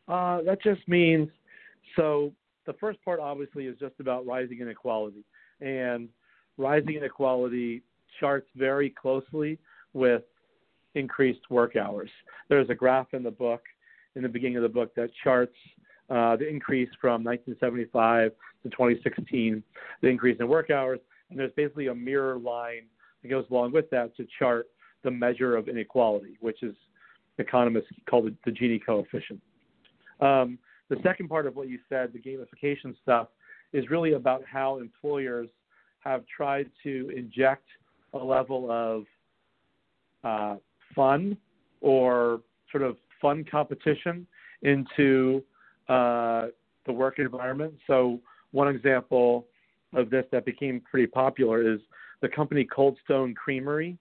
uh, 0.09 0.41
that 0.41 0.61
just 0.61 0.85
means 0.87 1.29
so 1.95 2.33
the 2.65 2.73
first 2.73 3.03
part 3.05 3.19
obviously 3.19 3.65
is 3.65 3.77
just 3.79 3.95
about 3.99 4.25
rising 4.25 4.59
inequality, 4.59 5.23
and 5.61 6.09
rising 6.57 6.95
inequality 6.95 7.81
charts 8.19 8.47
very 8.55 8.89
closely 8.89 9.57
with 9.93 10.23
increased 10.95 11.41
work 11.49 11.75
hours. 11.75 12.09
There's 12.49 12.69
a 12.69 12.75
graph 12.75 13.13
in 13.13 13.23
the 13.23 13.31
book, 13.31 13.61
in 14.15 14.23
the 14.23 14.29
beginning 14.29 14.57
of 14.57 14.63
the 14.63 14.69
book, 14.69 14.93
that 14.95 15.09
charts 15.23 15.55
uh, 16.09 16.35
the 16.35 16.47
increase 16.47 16.89
from 16.99 17.23
1975 17.23 18.31
to 18.63 18.69
2016, 18.69 19.63
the 20.01 20.07
increase 20.07 20.37
in 20.39 20.47
work 20.47 20.69
hours, 20.69 20.99
and 21.29 21.39
there's 21.39 21.51
basically 21.55 21.87
a 21.87 21.95
mirror 21.95 22.37
line 22.37 22.83
that 23.21 23.29
goes 23.29 23.45
along 23.51 23.71
with 23.71 23.89
that 23.91 24.15
to 24.17 24.25
chart 24.37 24.67
the 25.03 25.11
measure 25.11 25.55
of 25.55 25.67
inequality, 25.67 26.37
which 26.41 26.63
is 26.63 26.75
economists 27.37 27.87
call 28.09 28.27
it 28.27 28.33
the 28.45 28.51
Gini 28.51 28.83
coefficient. 28.83 29.41
Um, 30.19 30.57
the 30.89 30.97
second 31.03 31.29
part 31.29 31.45
of 31.45 31.55
what 31.55 31.69
you 31.69 31.79
said, 31.87 32.11
the 32.11 32.19
gamification 32.19 32.95
stuff, 33.01 33.27
is 33.71 33.89
really 33.89 34.13
about 34.13 34.43
how 34.51 34.79
employers 34.79 35.47
have 35.99 36.23
tried 36.25 36.69
to 36.83 37.11
inject 37.15 37.65
a 38.13 38.17
level 38.17 38.71
of 38.71 39.03
uh, 40.23 40.57
fun 40.95 41.37
or 41.81 42.41
sort 42.71 42.83
of 42.83 42.97
fun 43.21 43.45
competition 43.49 44.25
into 44.63 45.43
uh, 45.89 46.47
the 46.85 46.93
work 46.93 47.19
environment. 47.19 47.73
So, 47.87 48.19
one 48.51 48.67
example 48.67 49.45
of 49.93 50.09
this 50.09 50.25
that 50.31 50.45
became 50.45 50.81
pretty 50.89 51.07
popular 51.07 51.73
is 51.73 51.79
the 52.21 52.29
company 52.29 52.63
Cold 52.63 52.97
Stone 53.05 53.35
Creamery, 53.35 53.97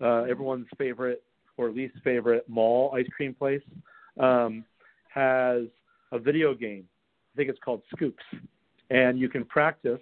uh, 0.00 0.22
everyone's 0.22 0.66
favorite 0.78 1.22
or 1.56 1.70
least 1.70 1.94
favorite 2.02 2.48
mall 2.48 2.92
ice 2.94 3.06
cream 3.16 3.34
place, 3.34 3.62
um, 4.18 4.64
has 5.12 5.62
a 6.12 6.18
video 6.18 6.54
game. 6.54 6.84
I 7.34 7.36
think 7.36 7.48
it's 7.48 7.58
called 7.64 7.82
Scoops, 7.94 8.24
and 8.90 9.18
you 9.18 9.28
can 9.28 9.44
practice 9.44 10.00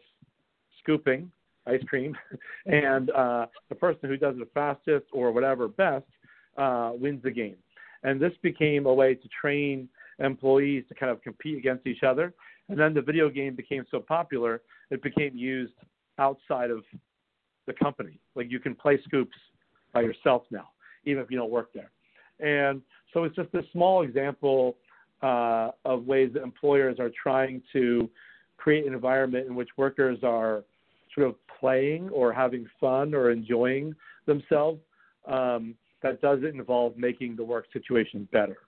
scooping 0.82 1.30
ice 1.66 1.82
cream, 1.86 2.16
and 2.66 3.10
uh, 3.10 3.46
the 3.68 3.74
person 3.74 4.08
who 4.08 4.16
does 4.16 4.34
it 4.38 4.48
fastest 4.54 5.06
or 5.12 5.32
whatever 5.32 5.68
best 5.68 6.06
uh, 6.56 6.92
wins 6.94 7.22
the 7.22 7.30
game. 7.30 7.56
And 8.02 8.20
this 8.20 8.32
became 8.42 8.86
a 8.86 8.92
way 8.92 9.14
to 9.14 9.28
train 9.40 9.88
employees 10.22 10.84
to 10.88 10.94
kind 10.94 11.10
of 11.10 11.22
compete 11.22 11.58
against 11.58 11.86
each 11.86 12.02
other. 12.02 12.32
And 12.68 12.78
then 12.78 12.94
the 12.94 13.02
video 13.02 13.28
game 13.28 13.54
became 13.54 13.84
so 13.90 14.00
popular, 14.00 14.62
it 14.90 15.02
became 15.02 15.36
used 15.36 15.74
outside 16.18 16.70
of 16.70 16.84
the 17.66 17.72
company. 17.72 18.18
Like 18.34 18.50
you 18.50 18.60
can 18.60 18.74
play 18.74 19.00
Scoops 19.04 19.36
by 19.92 20.02
yourself 20.02 20.44
now, 20.50 20.68
even 21.04 21.22
if 21.22 21.30
you 21.30 21.36
don't 21.36 21.50
work 21.50 21.70
there. 21.72 21.90
And 22.40 22.82
so 23.12 23.24
it's 23.24 23.36
just 23.36 23.52
a 23.54 23.62
small 23.72 24.02
example 24.02 24.76
uh, 25.22 25.70
of 25.84 26.06
ways 26.06 26.30
that 26.34 26.42
employers 26.42 26.98
are 26.98 27.10
trying 27.22 27.62
to 27.72 28.08
create 28.56 28.86
an 28.86 28.94
environment 28.94 29.46
in 29.46 29.54
which 29.54 29.68
workers 29.76 30.18
are 30.22 30.64
sort 31.14 31.28
of 31.28 31.34
playing 31.60 32.08
or 32.10 32.32
having 32.32 32.66
fun 32.80 33.14
or 33.14 33.30
enjoying 33.30 33.94
themselves 34.26 34.80
um, 35.26 35.74
that 36.02 36.20
doesn't 36.20 36.46
involve 36.46 36.96
making 36.96 37.36
the 37.36 37.44
work 37.44 37.66
situation 37.72 38.28
better. 38.32 38.58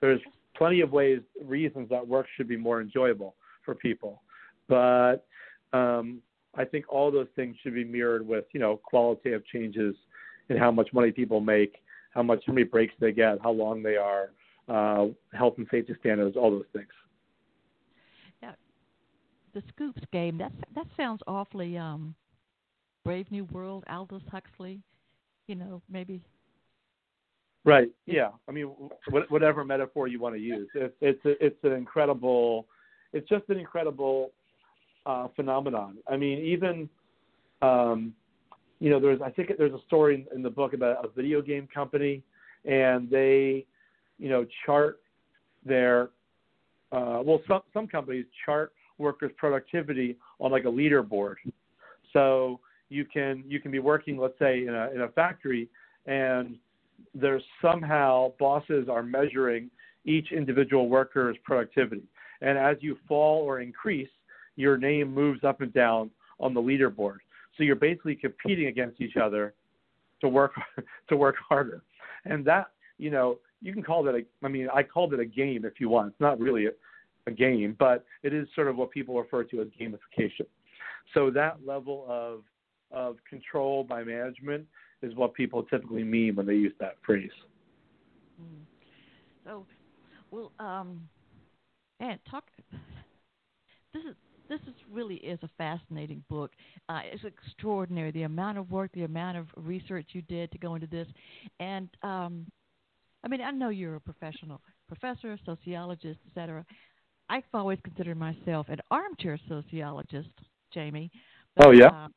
There's 0.00 0.20
plenty 0.56 0.80
of 0.80 0.92
ways, 0.92 1.20
reasons 1.44 1.88
that 1.90 2.06
work 2.06 2.26
should 2.36 2.48
be 2.48 2.56
more 2.56 2.80
enjoyable 2.80 3.34
for 3.64 3.74
people, 3.74 4.22
but 4.68 5.26
um, 5.72 6.20
I 6.54 6.64
think 6.64 6.86
all 6.88 7.10
those 7.10 7.28
things 7.36 7.56
should 7.62 7.74
be 7.74 7.84
mirrored 7.84 8.26
with, 8.26 8.44
you 8.52 8.60
know, 8.60 8.80
qualitative 8.82 9.44
changes 9.46 9.94
in 10.48 10.56
how 10.56 10.70
much 10.70 10.88
money 10.92 11.12
people 11.12 11.40
make, 11.40 11.76
how 12.12 12.22
much 12.22 12.42
how 12.46 12.52
many 12.52 12.64
breaks 12.64 12.94
they 13.00 13.12
get, 13.12 13.38
how 13.42 13.52
long 13.52 13.82
they 13.82 13.96
are, 13.96 14.30
uh, 14.68 15.08
health 15.32 15.54
and 15.58 15.66
safety 15.70 15.94
standards, 16.00 16.36
all 16.36 16.50
those 16.50 16.64
things. 16.72 16.88
Yeah. 18.42 18.52
The 19.54 19.62
Scoops 19.68 20.02
game, 20.12 20.38
that's, 20.38 20.54
that 20.74 20.86
sounds 20.96 21.20
awfully 21.26 21.76
um, 21.78 22.14
Brave 23.04 23.30
New 23.30 23.44
World, 23.44 23.84
Aldous 23.88 24.22
Huxley, 24.30 24.80
you 25.46 25.54
know, 25.54 25.82
maybe. 25.88 26.20
Right. 27.64 27.90
Yeah. 28.06 28.30
I 28.48 28.52
mean, 28.52 28.66
wh- 29.12 29.30
whatever 29.30 29.64
metaphor 29.64 30.08
you 30.08 30.18
want 30.18 30.34
to 30.34 30.40
use, 30.40 30.68
it's 30.74 31.20
it's 31.24 31.64
an 31.64 31.72
incredible, 31.72 32.66
it's 33.12 33.28
just 33.28 33.44
an 33.48 33.58
incredible 33.58 34.32
uh, 35.06 35.28
phenomenon. 35.36 35.98
I 36.10 36.16
mean, 36.16 36.38
even, 36.38 36.88
um, 37.60 38.14
you 38.78 38.88
know, 38.88 38.98
there's 38.98 39.20
I 39.20 39.30
think 39.30 39.50
there's 39.58 39.74
a 39.74 39.82
story 39.86 40.14
in, 40.14 40.36
in 40.36 40.42
the 40.42 40.50
book 40.50 40.72
about 40.72 41.04
a 41.04 41.08
video 41.08 41.42
game 41.42 41.68
company, 41.72 42.22
and 42.64 43.10
they, 43.10 43.66
you 44.18 44.30
know, 44.30 44.46
chart 44.64 45.00
their, 45.64 46.04
uh, 46.92 47.20
well, 47.22 47.42
some 47.46 47.60
some 47.74 47.86
companies 47.86 48.24
chart 48.46 48.72
workers' 48.96 49.32
productivity 49.36 50.16
on 50.40 50.50
like 50.50 50.64
a 50.64 50.68
leaderboard. 50.68 51.36
So 52.14 52.60
you 52.88 53.04
can 53.04 53.44
you 53.46 53.60
can 53.60 53.70
be 53.70 53.80
working, 53.80 54.16
let's 54.16 54.38
say, 54.38 54.66
in 54.66 54.74
a 54.74 54.90
in 54.94 55.02
a 55.02 55.08
factory, 55.08 55.68
and 56.06 56.56
there's 57.14 57.42
somehow 57.60 58.32
bosses 58.38 58.88
are 58.88 59.02
measuring 59.02 59.70
each 60.04 60.32
individual 60.32 60.88
worker's 60.88 61.36
productivity. 61.44 62.02
And 62.40 62.56
as 62.56 62.76
you 62.80 62.96
fall 63.06 63.42
or 63.42 63.60
increase, 63.60 64.08
your 64.56 64.76
name 64.76 65.12
moves 65.12 65.44
up 65.44 65.60
and 65.60 65.72
down 65.72 66.10
on 66.38 66.54
the 66.54 66.60
leaderboard. 66.60 67.18
So 67.56 67.64
you're 67.64 67.76
basically 67.76 68.14
competing 68.14 68.68
against 68.68 69.00
each 69.00 69.16
other 69.16 69.54
to 70.20 70.28
work 70.28 70.52
to 71.08 71.16
work 71.16 71.36
harder. 71.46 71.82
And 72.24 72.44
that, 72.46 72.68
you 72.98 73.10
know, 73.10 73.38
you 73.60 73.72
can 73.72 73.82
call 73.82 74.02
that 74.04 74.14
a 74.14 74.22
I 74.42 74.48
mean, 74.48 74.68
I 74.72 74.82
called 74.82 75.12
it 75.12 75.20
a 75.20 75.26
game 75.26 75.64
if 75.64 75.80
you 75.80 75.88
want. 75.88 76.08
It's 76.08 76.20
not 76.20 76.38
really 76.40 76.66
a, 76.66 76.70
a 77.26 77.30
game, 77.30 77.76
but 77.78 78.04
it 78.22 78.32
is 78.32 78.48
sort 78.54 78.68
of 78.68 78.76
what 78.76 78.90
people 78.90 79.18
refer 79.18 79.44
to 79.44 79.60
as 79.60 79.68
gamification. 79.78 80.46
So 81.14 81.30
that 81.30 81.58
level 81.66 82.06
of 82.08 82.42
of 82.92 83.16
control 83.28 83.84
by 83.84 84.02
management 84.02 84.66
is 85.02 85.14
what 85.14 85.34
people 85.34 85.62
typically 85.64 86.04
mean 86.04 86.36
when 86.36 86.46
they 86.46 86.54
use 86.54 86.72
that 86.80 86.96
phrase. 87.04 87.30
Mm. 88.40 88.64
So, 89.44 89.66
well, 90.30 90.52
um, 90.58 91.08
and 92.00 92.18
talk. 92.30 92.44
This 93.92 94.02
is 94.08 94.16
this 94.48 94.60
is 94.62 94.74
really 94.90 95.16
is 95.16 95.38
a 95.42 95.50
fascinating 95.56 96.24
book. 96.28 96.50
Uh, 96.88 97.00
it's 97.04 97.24
extraordinary 97.24 98.10
the 98.10 98.22
amount 98.24 98.58
of 98.58 98.70
work, 98.70 98.90
the 98.94 99.04
amount 99.04 99.36
of 99.36 99.46
research 99.56 100.08
you 100.12 100.22
did 100.22 100.50
to 100.52 100.58
go 100.58 100.74
into 100.74 100.86
this, 100.86 101.06
and 101.60 101.88
um, 102.02 102.46
I 103.24 103.28
mean 103.28 103.40
I 103.40 103.50
know 103.50 103.68
you're 103.68 103.96
a 103.96 104.00
professional 104.00 104.60
professor, 104.88 105.38
sociologist, 105.46 106.18
etc. 106.28 106.64
I've 107.28 107.44
always 107.54 107.78
considered 107.84 108.16
myself 108.16 108.68
an 108.68 108.80
armchair 108.90 109.38
sociologist, 109.48 110.30
Jamie. 110.74 111.10
But, 111.56 111.66
oh 111.66 111.70
yeah. 111.70 111.86
Uh, 111.86 112.08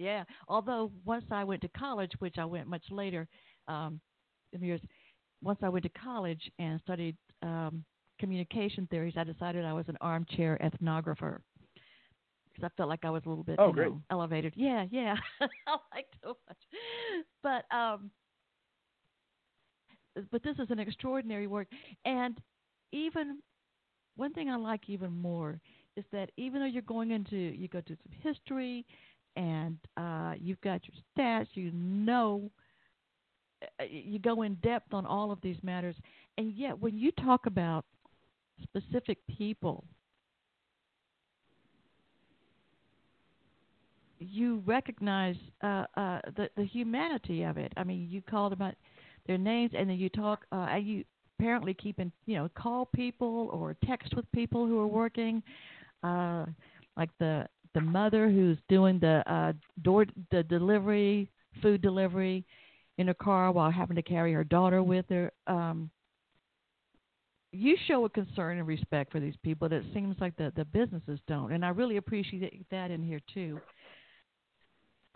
yeah. 0.00 0.24
Although 0.48 0.90
once 1.04 1.26
I 1.30 1.44
went 1.44 1.60
to 1.62 1.68
college, 1.68 2.12
which 2.20 2.36
I 2.38 2.44
went 2.46 2.66
much 2.66 2.84
later, 2.90 3.28
um, 3.68 4.00
in 4.52 4.62
years, 4.62 4.80
once 5.42 5.58
I 5.62 5.68
went 5.68 5.84
to 5.84 5.90
college 5.90 6.50
and 6.58 6.80
studied 6.80 7.16
um, 7.42 7.84
communication 8.18 8.88
theories, 8.90 9.14
I 9.16 9.24
decided 9.24 9.64
I 9.64 9.74
was 9.74 9.84
an 9.88 9.98
armchair 10.00 10.58
ethnographer 10.62 11.40
because 12.48 12.64
I 12.64 12.68
felt 12.76 12.88
like 12.88 13.04
I 13.04 13.10
was 13.10 13.22
a 13.26 13.28
little 13.28 13.44
bit 13.44 13.56
oh, 13.58 13.70
know, 13.72 14.00
elevated. 14.10 14.54
Yeah, 14.56 14.86
yeah, 14.90 15.16
I 15.66 15.76
liked 15.94 16.14
so 16.22 16.36
much. 16.48 16.58
But 17.42 17.76
um, 17.76 18.10
but 20.32 20.42
this 20.42 20.56
is 20.58 20.70
an 20.70 20.78
extraordinary 20.78 21.46
work, 21.46 21.68
and 22.06 22.38
even 22.92 23.40
one 24.16 24.32
thing 24.32 24.48
I 24.48 24.56
like 24.56 24.88
even 24.88 25.12
more 25.12 25.60
is 25.96 26.04
that 26.12 26.30
even 26.36 26.60
though 26.60 26.66
you're 26.66 26.82
going 26.82 27.10
into 27.10 27.36
you 27.36 27.68
go 27.68 27.80
to 27.80 27.96
some 27.96 28.12
history 28.22 28.86
and 29.36 29.78
uh, 29.96 30.34
you've 30.38 30.60
got 30.60 30.80
your 30.86 30.96
stats, 31.16 31.48
you 31.54 31.70
know, 31.72 32.50
uh, 33.78 33.84
you 33.88 34.18
go 34.18 34.42
in 34.42 34.54
depth 34.56 34.92
on 34.94 35.06
all 35.06 35.30
of 35.30 35.40
these 35.42 35.56
matters, 35.62 35.94
and 36.38 36.52
yet 36.54 36.78
when 36.78 36.96
you 36.96 37.10
talk 37.12 37.46
about 37.46 37.84
specific 38.62 39.18
people, 39.28 39.84
you 44.18 44.62
recognize 44.66 45.36
uh, 45.62 45.84
uh, 45.96 46.20
the 46.36 46.48
the 46.56 46.64
humanity 46.64 47.42
of 47.42 47.56
it. 47.56 47.72
I 47.76 47.84
mean, 47.84 48.08
you 48.10 48.22
call 48.22 48.50
them 48.50 48.62
out 48.62 48.74
their 49.26 49.38
names, 49.38 49.72
and 49.76 49.88
then 49.88 49.96
you 49.96 50.08
talk. 50.08 50.44
Uh, 50.52 50.76
you 50.76 51.04
apparently 51.38 51.72
keep 51.72 51.98
in, 51.98 52.12
you 52.26 52.36
know, 52.36 52.50
call 52.54 52.86
people 52.86 53.48
or 53.52 53.74
text 53.86 54.14
with 54.14 54.30
people 54.32 54.66
who 54.66 54.78
are 54.78 54.86
working, 54.86 55.42
uh, 56.02 56.44
like 56.96 57.08
the 57.18 57.46
the 57.74 57.80
mother 57.80 58.28
who's 58.28 58.58
doing 58.68 58.98
the 58.98 59.22
uh, 59.32 59.52
door 59.82 60.06
the 60.30 60.42
delivery 60.42 61.30
food 61.62 61.82
delivery 61.82 62.44
in 62.98 63.06
her 63.06 63.14
car 63.14 63.50
while 63.52 63.70
having 63.70 63.96
to 63.96 64.02
carry 64.02 64.32
her 64.32 64.44
daughter 64.44 64.82
with 64.82 65.06
her. 65.08 65.32
Um, 65.46 65.90
you 67.52 67.76
show 67.88 68.04
a 68.04 68.08
concern 68.08 68.58
and 68.58 68.66
respect 68.66 69.10
for 69.10 69.18
these 69.18 69.34
people 69.42 69.68
that 69.68 69.82
seems 69.92 70.16
like 70.20 70.36
the 70.36 70.52
the 70.56 70.64
businesses 70.64 71.18
don't, 71.26 71.52
and 71.52 71.64
I 71.64 71.70
really 71.70 71.96
appreciate 71.96 72.66
that 72.70 72.90
in 72.90 73.02
here 73.02 73.20
too. 73.32 73.60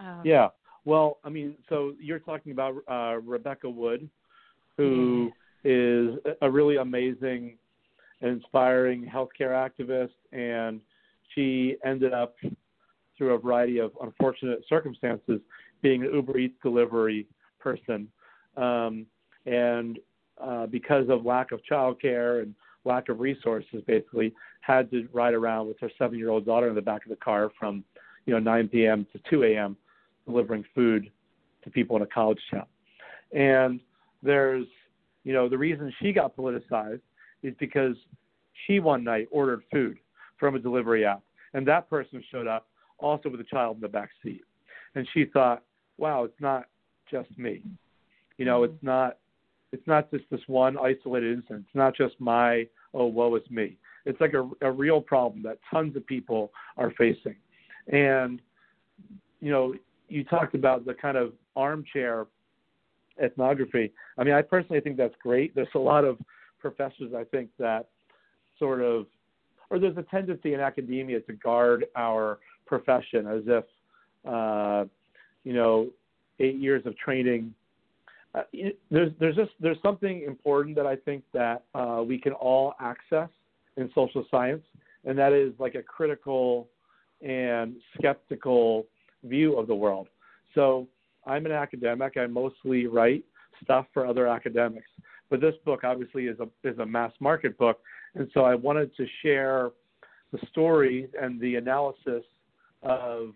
Um, 0.01 0.23
yeah, 0.25 0.49
well, 0.85 1.19
I 1.25 1.31
mean, 1.31 1.57
so 1.69 1.95
you're 2.01 2.19
talking 2.19 2.53
about 2.53 2.75
uh, 2.89 3.21
Rebecca 3.23 3.69
Wood, 3.71 4.09
who 4.77 5.33
is 5.63 6.17
a 6.43 6.51
really 6.51 6.77
amazing, 6.77 7.57
inspiring 8.21 9.05
healthcare 9.07 9.51
activist, 9.51 10.11
and 10.33 10.81
she 11.35 11.76
ended 11.85 12.12
up 12.12 12.35
through 13.16 13.35
a 13.35 13.39
variety 13.39 13.78
of 13.78 13.93
unfortunate 14.03 14.62
circumstances 14.68 15.41
being 15.82 16.03
an 16.03 16.12
Uber 16.12 16.39
Eats 16.39 16.57
delivery 16.62 17.26
person, 17.59 18.09
um, 18.57 19.07
and 19.47 19.99
uh, 20.43 20.66
because 20.66 21.09
of 21.09 21.24
lack 21.24 21.53
of 21.53 21.61
childcare 21.70 22.43
and 22.43 22.55
lack 22.85 23.09
of 23.09 23.20
resources, 23.20 23.82
basically 23.87 24.32
had 24.61 24.91
to 24.91 25.09
ride 25.12 25.35
around 25.35 25.68
with 25.68 25.78
her 25.80 25.91
seven-year-old 25.99 26.45
daughter 26.45 26.68
in 26.68 26.74
the 26.74 26.82
back 26.82 27.05
of 27.05 27.11
the 27.11 27.16
car 27.16 27.51
from 27.59 27.85
you 28.26 28.32
know 28.32 28.41
9 28.41 28.68
p.m. 28.68 29.07
to 29.12 29.20
2 29.30 29.45
a.m. 29.45 29.76
delivering 30.26 30.64
food 30.74 31.11
to 31.62 31.70
people 31.70 31.97
in 31.97 32.03
a 32.03 32.07
college 32.07 32.41
town. 32.51 32.66
And 33.32 33.80
there's 34.22 34.66
you 35.24 35.32
know, 35.32 35.49
the 35.49 35.59
reason 35.59 35.93
she 36.01 36.12
got 36.12 36.37
politicized 36.37 37.01
is 37.43 37.55
because 37.59 37.97
she 38.66 38.78
one 38.78 39.03
night 39.03 39.26
ordered 39.32 39.62
food 39.72 39.99
from 40.39 40.55
a 40.55 40.59
delivery 40.59 41.05
app, 41.05 41.22
and 41.53 41.66
that 41.66 41.89
person 41.89 42.22
showed 42.30 42.47
up 42.47 42.66
also 42.99 43.28
with 43.28 43.41
a 43.41 43.45
child 43.45 43.76
in 43.76 43.80
the 43.80 43.89
back 43.89 44.11
seat, 44.22 44.43
and 44.95 45.07
she 45.12 45.24
thought, 45.26 45.62
"Wow, 45.99 46.24
it's 46.24 46.41
not 46.41 46.66
just 47.11 47.28
me. 47.39 47.62
You 48.37 48.45
know, 48.45 48.61
mm-hmm. 48.61 48.74
it's 48.74 48.82
not 48.82 49.18
it's 49.72 49.87
not 49.87 50.11
just 50.11 50.24
this 50.30 50.41
one 50.47 50.78
isolated 50.78 51.37
incident. 51.37 51.64
It's 51.66 51.74
not 51.74 51.97
just 51.97 52.14
my 52.20 52.66
oh 52.93 53.07
woe 53.07 53.35
is 53.37 53.49
me. 53.51 53.76
It's 54.07 54.20
like 54.20 54.35
a, 54.35 54.49
a 54.61 54.70
real 54.70 55.01
problem 55.01 55.43
that 55.45 55.59
tons 55.70 55.97
of 55.97 56.07
people 56.07 56.53
are 56.76 56.93
facing, 56.99 57.37
and 57.89 58.41
you 59.41 59.51
know, 59.51 59.74
you 60.09 60.24
talked 60.24 60.55
about 60.55 60.87
the 60.87 60.95
kind 60.95 61.16
of 61.16 61.32
armchair 61.57 62.26
ethnography. 63.22 63.93
I 64.18 64.24
mean, 64.24 64.35
I 64.35 64.43
personally 64.43 64.80
think 64.80 64.97
that's 64.97 65.14
great. 65.22 65.55
There's 65.55 65.68
a 65.74 65.78
lot 65.78 66.05
of 66.05 66.18
professors 66.59 67.12
I 67.16 67.24
think 67.24 67.51
that 67.59 67.89
sort 68.59 68.80
of, 68.80 69.07
or 69.71 69.79
there's 69.79 69.97
a 69.97 70.03
tendency 70.03 70.55
in 70.55 70.61
academia 70.61 71.21
to 71.21 71.33
guard 71.35 71.87
our 71.97 72.39
profession 72.67 73.27
as 73.27 73.43
if, 73.47 73.65
uh, 74.27 74.85
you 75.45 75.53
know, 75.53 75.89
eight 76.41 76.57
years 76.57 76.85
of 76.87 76.97
training. 76.97 77.55
Uh, 78.35 78.43
there's 78.91 79.12
there's 79.21 79.37
just 79.37 79.53
there's 79.61 79.79
something 79.83 80.23
important 80.23 80.75
that 80.77 80.87
I 80.87 80.97
think 80.97 81.23
that 81.33 81.65
uh, 81.75 82.03
we 82.07 82.19
can 82.19 82.33
all 82.33 82.75
access 82.81 83.29
in 83.77 83.91
social 83.95 84.25
science, 84.31 84.62
and 85.05 85.17
that 85.19 85.33
is 85.33 85.53
like 85.59 85.75
a 85.77 85.83
critical 85.83 86.69
and 87.23 87.77
skeptical 87.97 88.87
view 89.25 89.57
of 89.57 89.67
the 89.67 89.75
world. 89.75 90.09
So 90.55 90.89
I'm 91.27 91.47
an 91.47 91.53
academic. 91.53 92.17
I 92.17 92.27
mostly 92.27 92.87
write 92.87 93.25
stuff 93.62 93.87
for 93.95 94.07
other 94.07 94.27
academics. 94.27 94.89
But 95.31 95.41
this 95.41 95.55
book 95.65 95.85
obviously 95.85 96.27
is 96.27 96.39
a 96.41 96.49
is 96.69 96.79
a 96.79 96.87
mass 96.87 97.12
market 97.21 97.57
book, 97.57 97.81
and 98.15 98.31
so 98.33 98.41
I 98.41 98.55
wanted 98.55 98.95
to 98.97 99.07
share 99.23 99.71
the 100.33 100.39
story 100.51 101.09
and 101.21 101.41
the 101.41 101.57
analysis 101.57 102.25
of 102.83 103.35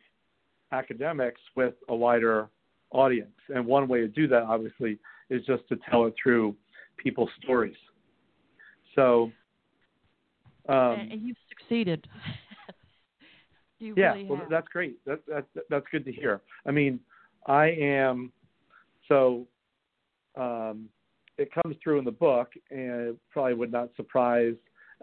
academics 0.72 1.40
with 1.56 1.74
a 1.88 1.94
wider 1.94 2.48
audience. 2.90 3.34
And 3.54 3.66
one 3.66 3.88
way 3.88 4.00
to 4.00 4.08
do 4.08 4.28
that, 4.28 4.42
obviously, 4.42 4.98
is 5.30 5.44
just 5.46 5.66
to 5.68 5.78
tell 5.90 6.06
it 6.06 6.14
through 6.20 6.54
people's 6.96 7.30
stories. 7.42 7.76
So, 8.94 9.30
um, 10.68 11.08
and 11.10 11.22
you've 11.22 11.36
succeeded. 11.48 12.06
you 13.78 13.94
yeah, 13.96 14.12
really 14.12 14.24
well, 14.24 14.42
that's 14.50 14.68
great. 14.68 15.04
That, 15.06 15.20
that, 15.26 15.46
that's 15.70 15.86
good 15.90 16.04
to 16.04 16.12
hear. 16.12 16.40
I 16.66 16.72
mean, 16.72 17.00
I 17.46 17.66
am 17.68 18.32
so 19.08 19.46
um, 20.36 20.88
it 21.38 21.50
comes 21.52 21.76
through 21.82 21.98
in 22.00 22.04
the 22.04 22.10
book, 22.10 22.50
and 22.70 23.08
it 23.08 23.16
probably 23.30 23.54
would 23.54 23.72
not 23.72 23.90
surprise 23.96 24.54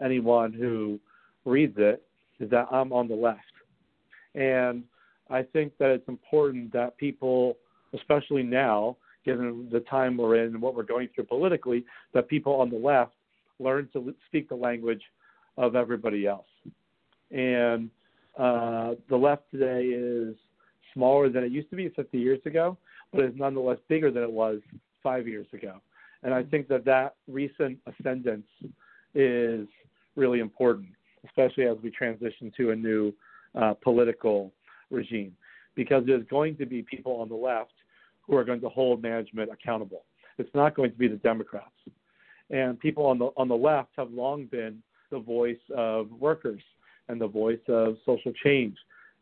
anyone 0.02 0.52
who 0.52 0.98
reads 1.44 1.74
it, 1.78 2.02
is 2.40 2.50
that 2.50 2.66
I'm 2.70 2.92
on 2.92 3.08
the 3.08 3.14
left. 3.14 3.40
And 4.34 4.84
I 5.30 5.42
think 5.42 5.72
that 5.78 5.90
it's 5.90 6.08
important 6.08 6.72
that 6.72 6.96
people, 6.98 7.56
especially 7.94 8.42
now, 8.42 8.96
given 9.24 9.68
the 9.72 9.80
time 9.80 10.16
we're 10.16 10.36
in 10.36 10.54
and 10.54 10.62
what 10.62 10.74
we're 10.74 10.84
going 10.84 11.08
through 11.14 11.24
politically, 11.24 11.84
that 12.14 12.28
people 12.28 12.54
on 12.54 12.70
the 12.70 12.76
left 12.76 13.12
learn 13.58 13.88
to 13.92 14.14
speak 14.26 14.48
the 14.48 14.54
language 14.54 15.02
of 15.56 15.74
everybody 15.74 16.26
else. 16.26 16.46
And 17.30 17.90
uh, 18.38 18.94
the 19.08 19.16
left 19.16 19.50
today 19.50 19.86
is 19.86 20.36
smaller 20.92 21.28
than 21.28 21.42
it 21.44 21.52
used 21.52 21.70
to 21.70 21.76
be 21.76 21.88
50 21.88 22.18
years 22.18 22.40
ago, 22.44 22.76
but 23.12 23.24
is 23.24 23.32
nonetheless 23.34 23.78
bigger 23.88 24.10
than 24.10 24.22
it 24.22 24.30
was 24.30 24.60
five 25.02 25.26
years 25.26 25.46
ago. 25.52 25.80
And 26.22 26.32
I 26.34 26.42
think 26.42 26.68
that 26.68 26.84
that 26.84 27.14
recent 27.28 27.78
ascendance 27.86 28.46
is 29.16 29.66
really 30.14 30.40
important, 30.40 30.88
especially 31.24 31.64
as 31.64 31.76
we 31.82 31.90
transition 31.90 32.52
to 32.56 32.70
a 32.70 32.76
new 32.76 33.12
uh, 33.54 33.74
political 33.82 34.52
regime, 34.90 35.34
because 35.74 36.04
there's 36.06 36.26
going 36.28 36.56
to 36.56 36.66
be 36.66 36.82
people 36.82 37.12
on 37.16 37.28
the 37.28 37.34
left 37.34 37.72
who 38.20 38.36
are 38.36 38.44
going 38.44 38.60
to 38.60 38.68
hold 38.68 39.02
management 39.02 39.50
accountable. 39.50 40.04
It's 40.38 40.54
not 40.54 40.74
going 40.74 40.90
to 40.90 40.98
be 40.98 41.08
the 41.08 41.16
Democrats. 41.16 41.70
And 42.50 42.78
people 42.78 43.06
on 43.06 43.18
the 43.18 43.30
on 43.36 43.48
the 43.48 43.56
left 43.56 43.90
have 43.96 44.10
long 44.10 44.46
been 44.46 44.82
the 45.10 45.18
voice 45.18 45.56
of 45.74 46.10
workers 46.12 46.62
and 47.08 47.20
the 47.20 47.26
voice 47.26 47.60
of 47.68 47.96
social 48.04 48.32
change 48.44 48.76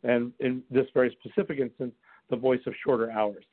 and 0.05 0.33
in 0.39 0.63
this 0.71 0.87
very 0.95 1.17
specific 1.21 1.59
instance, 1.59 1.93
the 2.31 2.37
voice 2.37 2.61
of 2.67 2.75
shorter 2.85 3.11
hours. 3.11 3.45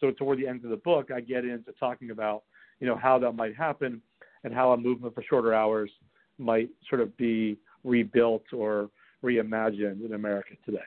So 0.00 0.10
toward 0.10 0.38
the 0.38 0.46
end 0.46 0.64
of 0.64 0.70
the 0.70 0.76
book, 0.76 1.10
I 1.14 1.20
get 1.20 1.44
into 1.44 1.72
talking 1.78 2.10
about, 2.10 2.42
you 2.80 2.86
know, 2.86 2.96
how 2.96 3.18
that 3.20 3.32
might 3.32 3.56
happen 3.56 4.02
and 4.46 4.54
how 4.54 4.70
a 4.70 4.76
movement 4.76 5.12
for 5.12 5.24
shorter 5.28 5.52
hours 5.52 5.90
might 6.38 6.70
sort 6.88 7.00
of 7.00 7.14
be 7.16 7.58
rebuilt 7.82 8.44
or 8.52 8.88
reimagined 9.22 10.06
in 10.06 10.14
America 10.14 10.54
today. 10.64 10.78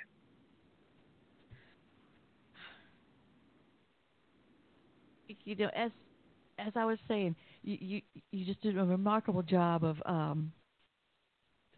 You 5.44 5.56
know, 5.56 5.70
as 5.76 5.92
as 6.58 6.72
I 6.76 6.86
was 6.86 6.98
saying, 7.08 7.36
you 7.62 7.78
you, 7.82 8.02
you 8.32 8.46
just 8.46 8.62
did 8.62 8.78
a 8.78 8.84
remarkable 8.84 9.44
job 9.44 9.84
of 9.84 9.98
um, 10.06 10.54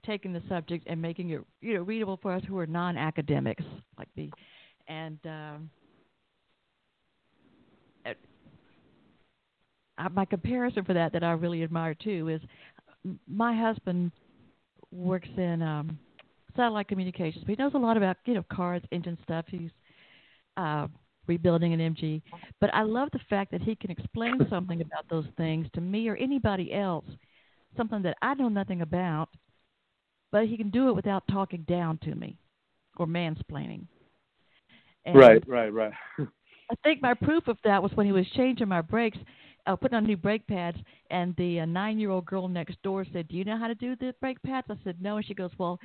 taking 0.05 0.33
the 0.33 0.43
subject 0.47 0.85
and 0.87 1.01
making 1.01 1.31
it 1.31 1.41
you 1.61 1.73
know 1.73 1.81
readable 1.81 2.19
for 2.21 2.31
us 2.31 2.43
who 2.47 2.59
are 2.59 2.67
non-academics 2.67 3.63
like 3.97 4.09
me, 4.15 4.29
and 4.87 5.17
um, 5.25 5.69
my 10.09 10.25
comparison 10.25 10.83
for 10.85 10.93
that 10.93 11.13
that 11.13 11.23
I 11.23 11.31
really 11.31 11.63
admire 11.63 11.93
too 11.93 12.29
is 12.29 12.41
my 13.27 13.55
husband 13.55 14.11
works 14.91 15.29
in 15.37 15.61
um, 15.61 15.97
satellite 16.55 16.87
communications, 16.87 17.43
but 17.45 17.51
he 17.51 17.61
knows 17.61 17.73
a 17.73 17.79
lot 17.79 17.97
about 17.97 18.17
you 18.25 18.33
know 18.33 18.45
cars, 18.51 18.81
engine 18.91 19.17
stuff. 19.23 19.45
He's 19.47 19.71
uh, 20.57 20.87
rebuilding 21.27 21.73
an 21.73 21.79
MG, 21.79 22.21
but 22.59 22.73
I 22.73 22.83
love 22.83 23.09
the 23.13 23.19
fact 23.29 23.51
that 23.51 23.61
he 23.61 23.75
can 23.75 23.91
explain 23.91 24.39
something 24.49 24.81
about 24.81 25.05
those 25.09 25.25
things 25.37 25.67
to 25.73 25.81
me 25.81 26.07
or 26.07 26.15
anybody 26.15 26.73
else, 26.73 27.05
something 27.77 28.01
that 28.03 28.17
I 28.21 28.33
know 28.33 28.49
nothing 28.49 28.81
about, 28.81 29.29
but 30.31 30.47
he 30.47 30.57
can 30.57 30.69
do 30.69 30.89
it 30.89 30.95
without 30.95 31.23
talking 31.29 31.65
down 31.67 31.99
to 32.03 32.15
me 32.15 32.37
or 32.97 33.05
mansplaining. 33.05 33.85
And 35.05 35.15
right, 35.15 35.43
right, 35.47 35.73
right. 35.73 35.93
I 36.19 36.75
think 36.83 37.01
my 37.01 37.13
proof 37.13 37.47
of 37.47 37.57
that 37.63 37.83
was 37.83 37.91
when 37.95 38.05
he 38.05 38.11
was 38.13 38.25
changing 38.35 38.67
my 38.67 38.81
brakes, 38.81 39.17
uh, 39.67 39.75
putting 39.75 39.97
on 39.97 40.05
new 40.05 40.17
brake 40.17 40.45
pads, 40.47 40.77
and 41.09 41.35
the 41.37 41.61
uh, 41.61 41.65
nine-year-old 41.65 42.25
girl 42.25 42.47
next 42.47 42.81
door 42.83 43.05
said, 43.13 43.27
"Do 43.27 43.35
you 43.35 43.43
know 43.43 43.57
how 43.57 43.67
to 43.67 43.75
do 43.75 43.95
the 43.95 44.13
brake 44.19 44.41
pads?" 44.43 44.67
I 44.69 44.75
said, 44.83 45.01
"No," 45.01 45.17
and 45.17 45.25
she 45.25 45.33
goes, 45.33 45.51
"Well, 45.57 45.79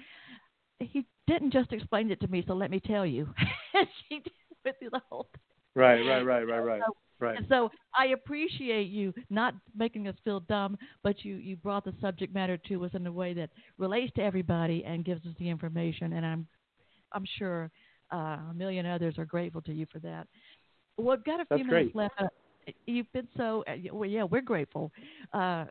he 0.79 1.05
didn't 1.27 1.53
just 1.53 1.73
explain 1.73 2.11
it 2.11 2.21
to 2.21 2.29
me, 2.29 2.45
so 2.47 2.55
let 2.55 2.71
me 2.71 2.81
tell 2.81 3.07
you." 3.07 3.29
and 3.75 3.87
she 4.09 4.21
did 4.21 4.33
with 4.65 4.77
you 4.81 4.91
the 4.91 5.01
whole 5.09 5.29
thing. 5.33 5.43
Right, 5.75 6.01
right, 6.01 6.23
right, 6.23 6.43
right, 6.47 6.65
right. 6.65 6.83
So, 6.87 6.97
right. 7.21 7.37
And 7.37 7.47
so 7.49 7.71
I 7.97 8.07
appreciate 8.07 8.89
you 8.89 9.13
not 9.31 9.55
making 9.77 10.09
us 10.09 10.15
feel 10.25 10.41
dumb, 10.41 10.79
but 11.03 11.25
you 11.25 11.37
you 11.37 11.57
brought 11.57 11.85
the 11.85 11.95
subject 12.01 12.35
matter 12.35 12.57
to 12.69 12.85
us 12.85 12.91
in 12.95 13.07
a 13.07 13.13
way 13.13 13.35
that 13.35 13.51
relates 13.79 14.13
to 14.15 14.23
everybody 14.23 14.85
and 14.85 15.05
gives 15.05 15.25
us 15.27 15.35
the 15.39 15.49
information. 15.49 16.15
And 16.15 16.25
I'm 16.25 16.47
I'm 17.13 17.25
sure 17.39 17.71
uh, 18.13 18.39
a 18.51 18.53
million 18.55 18.87
others 18.87 19.19
are 19.19 19.25
grateful 19.25 19.63
to 19.63 19.73
you 19.73 19.87
for 19.93 19.99
that. 20.01 20.27
Well, 20.97 21.17
I've 21.17 21.25
got 21.25 21.41
a 21.41 21.45
few 21.47 21.59
That's 21.59 21.67
minutes 21.69 21.93
great. 21.93 21.97
left. 21.97 22.15
You've 22.87 23.11
been 23.13 23.29
so 23.37 23.65
uh, 23.69 23.75
well, 23.93 24.09
yeah, 24.09 24.25
we're 24.25 24.41
grateful. 24.43 24.91
Uh, 25.33 25.67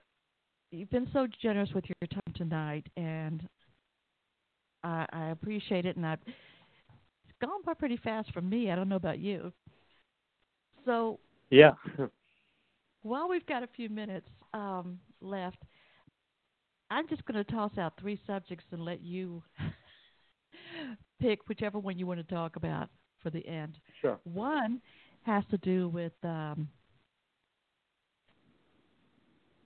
you've 0.71 0.89
been 0.89 1.07
so 1.13 1.27
generous 1.41 1.69
with 1.73 1.85
your 1.85 2.07
time 2.09 2.33
tonight, 2.35 2.87
and 2.97 3.47
I, 4.83 5.05
I 5.11 5.25
appreciate 5.29 5.85
it. 5.85 5.97
And 5.97 6.05
I've 6.05 6.19
it's 6.27 7.37
gone 7.41 7.61
by 7.65 7.73
pretty 7.73 7.97
fast 7.97 8.31
for 8.33 8.41
me. 8.41 8.71
I 8.71 8.75
don't 8.75 8.89
know 8.89 8.95
about 8.95 9.19
you. 9.19 9.51
So 10.85 11.19
Yeah. 11.49 11.71
while 13.01 13.27
we've 13.27 13.45
got 13.45 13.63
a 13.63 13.67
few 13.75 13.89
minutes 13.89 14.27
um, 14.53 14.99
left, 15.21 15.57
I'm 16.91 17.07
just 17.07 17.25
going 17.25 17.43
to 17.43 17.51
toss 17.51 17.71
out 17.77 17.93
three 17.99 18.19
subjects 18.27 18.65
and 18.71 18.83
let 18.83 19.01
you 19.01 19.41
pick 21.19 21.47
whichever 21.49 21.79
one 21.79 21.97
you 21.97 22.05
want 22.07 22.25
to 22.25 22.35
talk 22.35 22.55
about 22.55 22.89
for 23.21 23.29
the 23.31 23.45
end. 23.47 23.77
Sure. 24.01 24.19
One 24.23 24.79
has 25.23 25.43
to 25.49 25.57
do 25.57 25.89
with 25.89 26.13
um, 26.23 26.67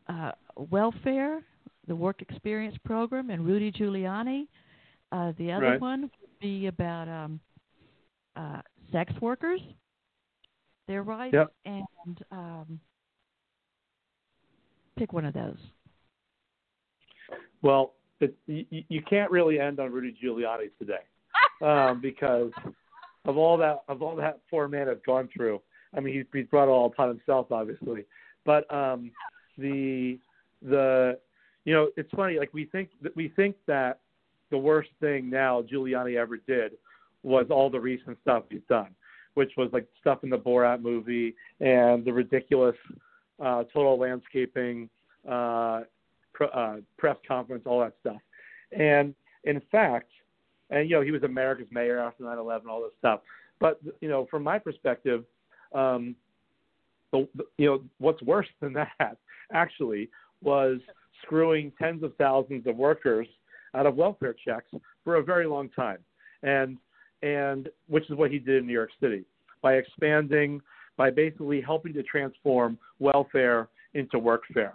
uh, 0.10 0.32
welfare, 0.56 1.42
the 1.88 1.96
work 1.96 2.22
experience 2.22 2.76
program, 2.84 3.30
and 3.30 3.46
Rudy 3.46 3.72
Giuliani. 3.72 4.48
Uh, 5.12 5.34
the 5.38 5.52
other 5.52 5.72
Right. 5.72 5.82
one 5.82 6.02
would 6.02 6.40
be 6.40 6.68
about 6.68 7.08
um, 7.08 7.40
uh, 8.36 8.62
sex 8.92 9.14
workers, 9.22 9.62
their 10.88 11.04
rights, 11.04 11.34
Yep. 11.34 11.54
and 11.66 12.24
um, 12.32 12.80
pick 14.98 15.14
one 15.14 15.26
of 15.26 15.34
those. 15.34 15.58
Well, 17.62 17.94
it, 18.20 18.36
you, 18.48 18.84
you 18.90 19.02
can't 19.02 19.32
really 19.32 19.60
end 19.60 19.80
on 19.80 19.92
Rudy 19.92 20.16
Giuliani 20.22 20.70
today 20.78 21.04
um, 21.62 22.02
because 22.02 22.52
of 23.26 23.38
all 23.38 23.58
that 23.58 23.84
of 23.88 24.02
all 24.02 24.16
that 24.16 24.40
poor 24.50 24.68
man 24.68 24.88
has 24.88 24.98
gone 25.06 25.30
through. 25.36 25.62
I 25.96 26.00
mean, 26.00 26.14
he's, 26.14 26.26
he's 26.34 26.46
brought 26.48 26.66
it 26.68 26.72
all 26.72 26.86
upon 26.86 27.10
himself, 27.10 27.52
obviously. 27.52 28.06
But 28.46 28.72
um, 28.74 29.12
the 29.60 30.18
the 30.62 31.20
you 31.66 31.74
know, 31.74 31.90
it's 31.98 32.12
funny. 32.16 32.40
Like 32.40 32.54
we 32.54 32.66
think 32.66 32.90
that 33.02 33.16
we 33.16 33.30
think 33.36 33.56
that 33.68 34.00
the 34.50 34.58
worst 34.58 34.90
thing 35.00 35.30
now 35.30 35.62
Giuliani 35.62 36.16
ever 36.18 36.38
did 36.38 36.74
was 37.24 37.48
all 37.50 37.70
the 37.70 37.80
recent 37.80 38.18
stuff 38.22 38.44
he's 38.50 38.62
done, 38.70 38.90
which 39.34 39.52
was 39.58 39.70
like 39.74 39.86
stuff 40.00 40.24
in 40.24 40.30
the 40.30 40.38
Borat 40.38 40.82
movie 40.82 41.36
and 41.60 42.04
the 42.04 42.12
ridiculous 42.12 42.76
uh, 43.40 43.64
total 43.74 44.00
landscaping 44.00 44.90
uh, 45.30 45.82
pr- 46.34 46.46
uh, 46.54 46.78
press 46.98 47.18
conference, 47.28 47.64
all 47.66 47.82
that 47.82 47.94
stuff. 48.02 48.22
And 48.72 49.14
in 49.44 49.62
fact, 49.72 50.10
and 50.70 50.90
you 50.90 50.96
know, 50.96 51.02
he 51.02 51.12
was 51.12 51.24
America's 51.24 51.68
mayor 51.72 52.00
after 52.00 52.24
9/11, 52.24 52.68
all 52.68 52.82
this 52.82 52.92
stuff. 53.00 53.22
But 53.60 53.80
you 54.02 54.10
know, 54.10 54.28
from 54.30 54.44
my 54.44 54.60
perspective, 54.60 55.26
um, 55.74 56.16
the, 57.12 57.28
you 57.58 57.66
know, 57.66 57.82
what's 58.00 58.22
worse 58.22 58.48
than 58.62 58.74
that 58.74 59.18
actually 59.54 60.10
was 60.42 60.80
screwing 61.24 61.72
tens 61.80 62.04
of 62.04 62.16
thousands 62.18 62.66
of 62.68 62.76
workers 62.76 63.28
out 63.76 63.86
of 63.86 63.96
welfare 63.96 64.36
checks 64.46 64.72
for 65.04 65.16
a 65.16 65.24
very 65.24 65.46
long 65.46 65.70
time, 65.70 66.00
and 66.44 66.78
and 67.22 67.70
which 67.88 68.10
is 68.10 68.16
what 68.16 68.32
he 68.32 68.40
did 68.40 68.58
in 68.58 68.68
New 68.68 68.74
York 68.74 68.92
City 69.02 69.26
by 69.62 69.74
expanding, 69.74 70.62
by 70.96 71.10
basically 71.10 71.62
helping 71.62 71.94
to 71.94 72.04
transform 72.04 72.78
welfare 73.00 73.68
into 73.94 74.18
workfare. 74.18 74.74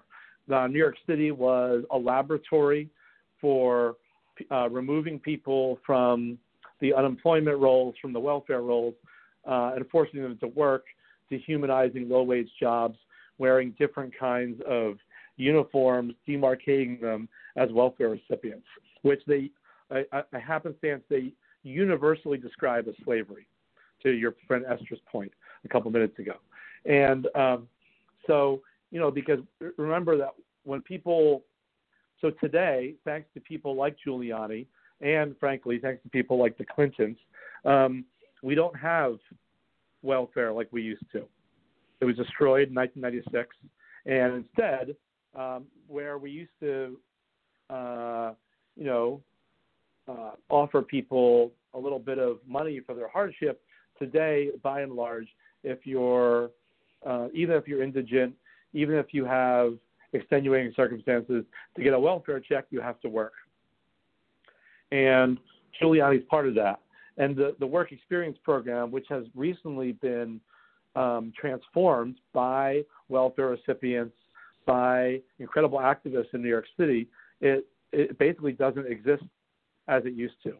Uh, 0.52 0.66
New 0.66 0.78
York 0.78 0.96
City 1.06 1.30
was 1.30 1.84
a 1.90 1.96
laboratory 1.96 2.90
for 3.40 3.96
uh, 4.50 4.68
removing 4.68 5.18
people 5.18 5.78
from 5.86 6.38
the 6.80 6.92
unemployment 6.92 7.58
rolls, 7.58 7.94
from 8.02 8.12
the 8.12 8.20
welfare 8.20 8.60
rolls, 8.60 8.94
uh, 9.46 9.72
and 9.74 9.88
forcing 9.90 10.22
them 10.22 10.36
to 10.38 10.48
work, 10.48 10.84
dehumanizing 11.30 12.08
low 12.08 12.22
wage 12.22 12.50
jobs, 12.60 12.98
wearing 13.38 13.74
different 13.78 14.12
kinds 14.18 14.60
of 14.66 14.96
uniforms, 15.36 16.14
demarcating 16.28 17.00
them 17.00 17.28
as 17.56 17.70
welfare 17.72 18.10
recipients, 18.10 18.66
which 19.02 19.20
they, 19.26 19.50
a, 19.90 20.02
a 20.32 20.38
happenstance, 20.38 21.02
they 21.08 21.32
universally 21.62 22.38
describe 22.38 22.86
as 22.88 22.94
slavery, 23.04 23.46
to 24.02 24.10
your 24.10 24.34
friend 24.46 24.64
Esther's 24.68 25.00
point 25.10 25.32
a 25.64 25.68
couple 25.68 25.90
minutes 25.90 26.18
ago. 26.18 26.34
And 26.84 27.26
um, 27.34 27.68
so, 28.26 28.60
you 28.90 29.00
know, 29.00 29.10
because 29.10 29.40
remember 29.76 30.16
that 30.18 30.30
when 30.64 30.82
people, 30.82 31.42
so 32.20 32.30
today, 32.30 32.94
thanks 33.04 33.28
to 33.34 33.40
people 33.40 33.74
like 33.74 33.96
Giuliani, 34.06 34.66
and 35.00 35.34
frankly, 35.38 35.78
thanks 35.78 36.02
to 36.02 36.08
people 36.10 36.38
like 36.38 36.56
the 36.56 36.64
Clintons, 36.64 37.16
um, 37.64 38.04
we 38.42 38.54
don't 38.54 38.76
have 38.76 39.16
welfare 40.04 40.52
like 40.52 40.68
we 40.70 40.82
used 40.82 41.04
to. 41.12 41.24
It 42.00 42.04
was 42.04 42.16
destroyed 42.16 42.68
in 42.68 42.74
1996, 42.74 43.56
and 44.06 44.44
instead, 44.44 44.96
um, 45.34 45.64
where 45.88 46.18
we 46.18 46.30
used 46.30 46.52
to, 46.60 46.98
uh, 47.70 48.32
you 48.76 48.84
know, 48.84 49.20
uh, 50.06 50.32
offer 50.50 50.82
people 50.82 51.52
a 51.72 51.78
little 51.78 51.98
bit 51.98 52.18
of 52.18 52.38
money 52.46 52.80
for 52.84 52.94
their 52.94 53.08
hardship, 53.08 53.62
today, 53.98 54.50
by 54.62 54.82
and 54.82 54.92
large, 54.92 55.28
if 55.62 55.86
you're 55.86 56.50
uh, 57.06 57.28
even 57.34 57.56
if 57.56 57.68
you're 57.68 57.82
indigent, 57.82 58.34
even 58.72 58.96
if 58.96 59.06
you 59.12 59.24
have 59.24 59.74
extenuating 60.12 60.72
circumstances, 60.74 61.44
to 61.76 61.82
get 61.82 61.92
a 61.92 61.98
welfare 61.98 62.40
check, 62.40 62.66
you 62.70 62.80
have 62.80 63.00
to 63.00 63.08
work. 63.08 63.32
And 64.90 65.38
Giuliani's 65.80 66.24
part 66.30 66.46
of 66.46 66.54
that. 66.54 66.80
And 67.16 67.36
the, 67.36 67.54
the 67.60 67.66
work 67.66 67.92
experience 67.92 68.38
program, 68.42 68.90
which 68.90 69.06
has 69.08 69.24
recently 69.34 69.92
been 69.92 70.40
um, 70.96 71.32
transformed 71.38 72.16
by 72.32 72.82
welfare 73.08 73.48
recipients, 73.48 74.16
by 74.66 75.20
incredible 75.38 75.78
activists 75.78 76.32
in 76.32 76.42
New 76.42 76.48
York 76.48 76.66
City, 76.78 77.06
it, 77.40 77.66
it 77.92 78.18
basically 78.18 78.52
doesn't 78.52 78.86
exist 78.86 79.22
as 79.88 80.04
it 80.06 80.14
used 80.14 80.42
to. 80.42 80.54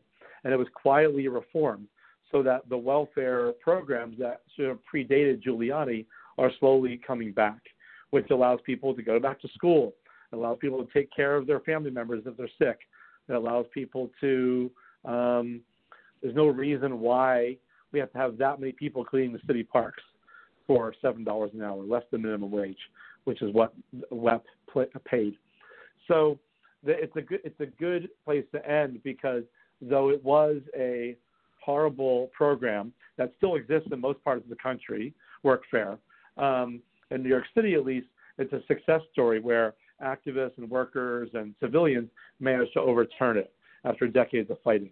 And 0.45 0.53
it 0.53 0.57
was 0.57 0.69
quietly 0.75 1.27
reformed 1.29 1.89
so 2.31 2.43
that 2.43 2.69
the 2.69 2.77
welfare 2.77 3.53
programs 3.63 4.19
that 4.19 4.43
sort 4.57 4.71
of 4.71 4.79
predated 4.93 5.43
Giuliani 5.43 6.05
are 6.37 6.51
slowly 6.61 7.01
coming 7.07 7.33
back, 7.33 7.61
which 8.11 8.31
allows 8.31 8.61
people 8.67 8.95
to 8.95 9.03
go 9.03 9.19
back 9.19 9.41
to 9.41 9.49
school, 9.55 9.95
allows 10.33 10.59
people 10.61 10.85
to 10.85 10.93
take 10.93 11.11
care 11.15 11.37
of 11.37 11.47
their 11.47 11.61
family 11.61 11.91
members 11.91 12.25
if 12.27 12.37
they're 12.37 12.49
sick, 12.59 12.79
it 13.29 13.33
allows 13.33 13.67
people 13.73 14.11
to. 14.21 14.71
Um, 15.05 15.61
there's 16.25 16.35
no 16.35 16.47
reason 16.47 17.01
why 17.01 17.55
we 17.93 17.99
have 17.99 18.11
to 18.13 18.19
have 18.19 18.39
that 18.39 18.59
many 18.59 18.73
people 18.73 19.05
cleaning 19.05 19.35
the 19.35 19.41
city 19.47 19.63
parks 19.63 20.03
for 20.67 20.95
seven 21.03 21.23
dollars 21.23 21.51
an 21.53 21.63
hour, 21.63 21.85
less 21.85 22.03
than 22.11 22.23
minimum 22.23 22.51
wage, 22.51 22.79
which 23.25 23.43
is 23.43 23.53
what 23.53 23.75
WEP 24.11 24.43
paid. 25.05 25.37
So 26.09 26.39
it's 26.83 27.15
a 27.15 27.21
good 27.21 27.41
it's 27.45 27.61
a 27.61 27.67
good 27.67 28.09
place 28.25 28.45
to 28.53 28.67
end 28.69 29.03
because 29.05 29.43
though 29.83 30.09
it 30.09 30.25
was 30.25 30.63
a 30.75 31.15
horrible 31.63 32.31
program 32.33 32.91
that 33.19 33.35
still 33.37 33.57
exists 33.57 33.91
in 33.93 34.01
most 34.01 34.25
parts 34.25 34.43
of 34.45 34.49
the 34.49 34.57
country, 34.57 35.13
workfare. 35.45 35.99
Um, 36.39 36.81
in 37.11 37.23
New 37.23 37.29
York 37.29 37.45
City 37.55 37.75
at 37.75 37.85
least, 37.85 38.07
it's 38.39 38.53
a 38.55 38.63
success 38.67 39.03
story 39.13 39.41
where 39.41 39.75
activists 40.03 40.57
and 40.57 40.71
workers 40.71 41.29
and 41.35 41.55
civilians 41.61 42.09
managed 42.41 42.73
to 42.73 42.81
overturn 42.81 43.37
it 43.37 43.53
after 43.85 44.09
decades 44.09 44.51
of 44.51 44.57
fighting. 44.65 44.91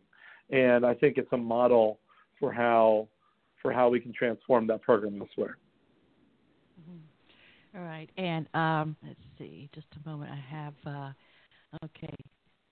And 0.53 0.85
I 0.85 0.95
think 0.95 1.17
it's 1.17 1.33
a 1.33 1.37
model 1.37 1.99
for 2.39 2.53
how 2.53 3.09
for 3.61 3.73
how 3.73 3.89
we 3.89 4.01
can 4.01 4.13
transform 4.13 4.67
that 4.67 4.83
program 4.83 5.21
elsewhere. 5.21 5.57
Mm-hmm. 6.81 7.79
All 7.79 7.85
right, 7.85 8.11
and 8.19 8.47
um, 8.55 8.97
let's 9.03 9.19
see, 9.39 9.71
just 9.75 9.87
a 10.05 10.09
moment. 10.09 10.31
I 10.31 10.55
have 10.55 10.75
uh, 10.87 11.13
okay, 11.85 12.15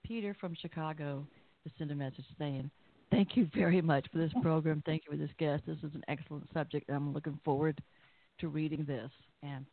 Peter 0.04 0.36
from 0.38 0.54
Chicago 0.60 1.26
to 1.64 1.72
send 1.78 1.90
a 1.90 1.94
message 1.94 2.26
saying, 2.38 2.70
"Thank 3.10 3.36
you 3.36 3.48
very 3.54 3.80
much 3.80 4.06
for 4.12 4.18
this 4.18 4.32
program. 4.42 4.82
Thank 4.84 5.04
you 5.06 5.12
for 5.12 5.16
this 5.16 5.34
guest. 5.38 5.62
This 5.66 5.78
is 5.78 5.94
an 5.94 6.04
excellent 6.08 6.48
subject. 6.52 6.88
And 6.88 6.96
I'm 6.96 7.14
looking 7.14 7.38
forward 7.44 7.80
to 8.40 8.48
reading 8.48 8.84
this." 8.84 9.10
And 9.42 9.64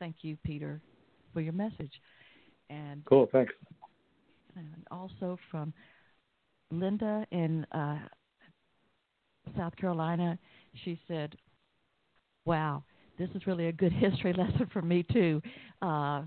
thank 0.00 0.16
you, 0.20 0.36
Peter, 0.44 0.82
for 1.32 1.40
your 1.40 1.54
message. 1.54 1.92
And 2.68 3.02
cool, 3.06 3.28
thanks. 3.32 3.54
And 4.56 4.86
also 4.90 5.38
from 5.50 5.72
Linda 6.70 7.26
in 7.30 7.64
uh, 7.72 7.98
South 9.56 9.76
Carolina, 9.76 10.38
she 10.84 11.00
said, 11.06 11.34
"Wow, 12.44 12.84
this 13.18 13.30
is 13.34 13.46
really 13.46 13.68
a 13.68 13.72
good 13.72 13.92
history 14.04 14.32
lesson 14.32 14.68
for 14.72 14.82
me 14.82 15.02
too." 15.02 15.40
Uh, 15.82 16.22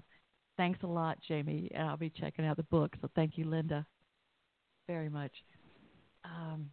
thanks 0.57 0.79
a 0.83 0.87
lot, 0.87 1.17
Jamie, 1.27 1.69
and 1.73 1.87
I'll 1.87 1.97
be 1.97 2.09
checking 2.09 2.45
out 2.45 2.57
the 2.57 2.63
book. 2.63 2.95
So 3.01 3.09
thank 3.15 3.37
you, 3.37 3.45
Linda, 3.45 3.85
very 4.87 5.09
much. 5.09 5.31
Um, 6.23 6.69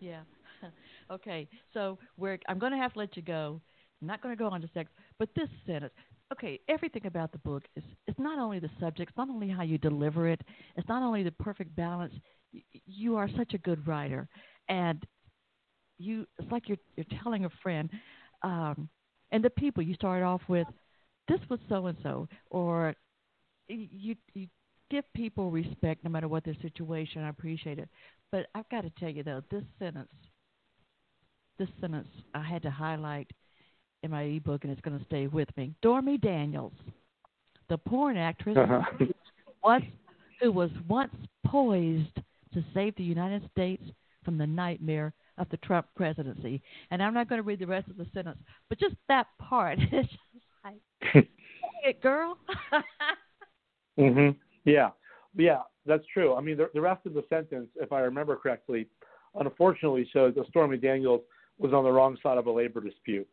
yeah. 0.00 0.22
okay, 1.10 1.48
so 1.72 1.98
we're 2.16 2.38
I'm 2.48 2.58
going 2.58 2.72
to 2.72 2.78
have 2.78 2.92
to 2.94 2.98
let 2.98 3.16
you 3.16 3.22
go. 3.22 3.60
I'm 4.00 4.08
not 4.08 4.20
going 4.20 4.36
to 4.36 4.38
go 4.38 4.48
on 4.48 4.60
to 4.60 4.68
sex, 4.74 4.90
but 5.18 5.28
this 5.36 5.48
sentence. 5.66 5.92
Okay, 6.32 6.58
everything 6.66 7.04
about 7.04 7.30
the 7.30 7.38
book 7.38 7.64
is 7.76 7.84
it's 8.06 8.18
not 8.18 8.38
only 8.38 8.58
the 8.58 8.70
subject, 8.80 9.10
it's 9.10 9.18
not 9.18 9.28
only 9.28 9.50
how 9.50 9.62
you 9.62 9.76
deliver 9.76 10.28
it, 10.28 10.40
it's 10.76 10.88
not 10.88 11.02
only 11.02 11.22
the 11.22 11.30
perfect 11.32 11.76
balance. 11.76 12.14
You 12.86 13.16
are 13.16 13.28
such 13.36 13.52
a 13.52 13.58
good 13.58 13.86
writer, 13.86 14.26
and 14.70 15.02
you 15.98 16.26
it's 16.38 16.50
like 16.50 16.68
you're 16.70 16.78
you're 16.96 17.20
telling 17.22 17.44
a 17.44 17.50
friend, 17.62 17.90
um, 18.42 18.88
and 19.30 19.44
the 19.44 19.50
people 19.50 19.82
you 19.82 19.94
start 19.94 20.22
off 20.22 20.40
with, 20.48 20.66
this 21.28 21.40
was 21.50 21.60
so 21.68 21.86
and 21.86 21.98
so, 22.02 22.26
or 22.50 22.94
you 23.68 24.16
you 24.32 24.46
give 24.90 25.04
people 25.14 25.50
respect 25.50 26.02
no 26.02 26.08
matter 26.08 26.28
what 26.28 26.44
their 26.44 26.56
situation. 26.62 27.22
I 27.22 27.28
appreciate 27.28 27.78
it, 27.78 27.90
but 28.30 28.46
I've 28.54 28.68
got 28.70 28.82
to 28.82 28.90
tell 28.98 29.10
you 29.10 29.22
though, 29.22 29.42
this 29.50 29.64
sentence, 29.78 30.12
this 31.58 31.68
sentence, 31.78 32.08
I 32.34 32.42
had 32.42 32.62
to 32.62 32.70
highlight 32.70 33.30
in 34.02 34.10
my 34.10 34.22
ebook, 34.22 34.64
and 34.64 34.72
it's 34.72 34.80
going 34.80 34.98
to 34.98 35.04
stay 35.06 35.26
with 35.26 35.48
me. 35.56 35.72
Stormy 35.78 36.18
Daniels, 36.18 36.72
the 37.68 37.78
porn 37.78 38.16
actress, 38.16 38.56
uh-huh. 38.56 38.82
once, 39.62 39.84
who 40.40 40.52
was 40.52 40.70
once 40.88 41.14
poised 41.46 42.16
to 42.54 42.64
save 42.74 42.94
the 42.96 43.04
United 43.04 43.48
States 43.52 43.82
from 44.24 44.38
the 44.38 44.46
nightmare 44.46 45.12
of 45.38 45.48
the 45.50 45.56
Trump 45.58 45.86
presidency. 45.96 46.60
And 46.90 47.02
I'm 47.02 47.14
not 47.14 47.28
going 47.28 47.38
to 47.38 47.46
read 47.46 47.58
the 47.58 47.66
rest 47.66 47.88
of 47.88 47.96
the 47.96 48.06
sentence, 48.12 48.38
but 48.68 48.78
just 48.78 48.94
that 49.08 49.26
part 49.38 49.78
is 49.92 50.06
just 50.06 50.44
like, 50.64 51.26
hey, 51.82 51.96
girl. 52.02 52.36
mhm. 53.98 54.36
Yeah. 54.64 54.90
Yeah, 55.36 55.60
that's 55.86 56.04
true. 56.12 56.34
I 56.34 56.40
mean, 56.40 56.58
the, 56.58 56.68
the 56.74 56.80
rest 56.80 57.06
of 57.06 57.14
the 57.14 57.24
sentence, 57.28 57.68
if 57.76 57.92
I 57.92 58.00
remember 58.00 58.36
correctly, 58.36 58.86
unfortunately 59.34 60.08
shows 60.12 60.34
that 60.34 60.46
Stormy 60.48 60.76
Daniels 60.76 61.22
was 61.58 61.72
on 61.72 61.84
the 61.84 61.90
wrong 61.90 62.18
side 62.22 62.36
of 62.36 62.46
a 62.46 62.50
labor 62.50 62.80
dispute 62.80 63.26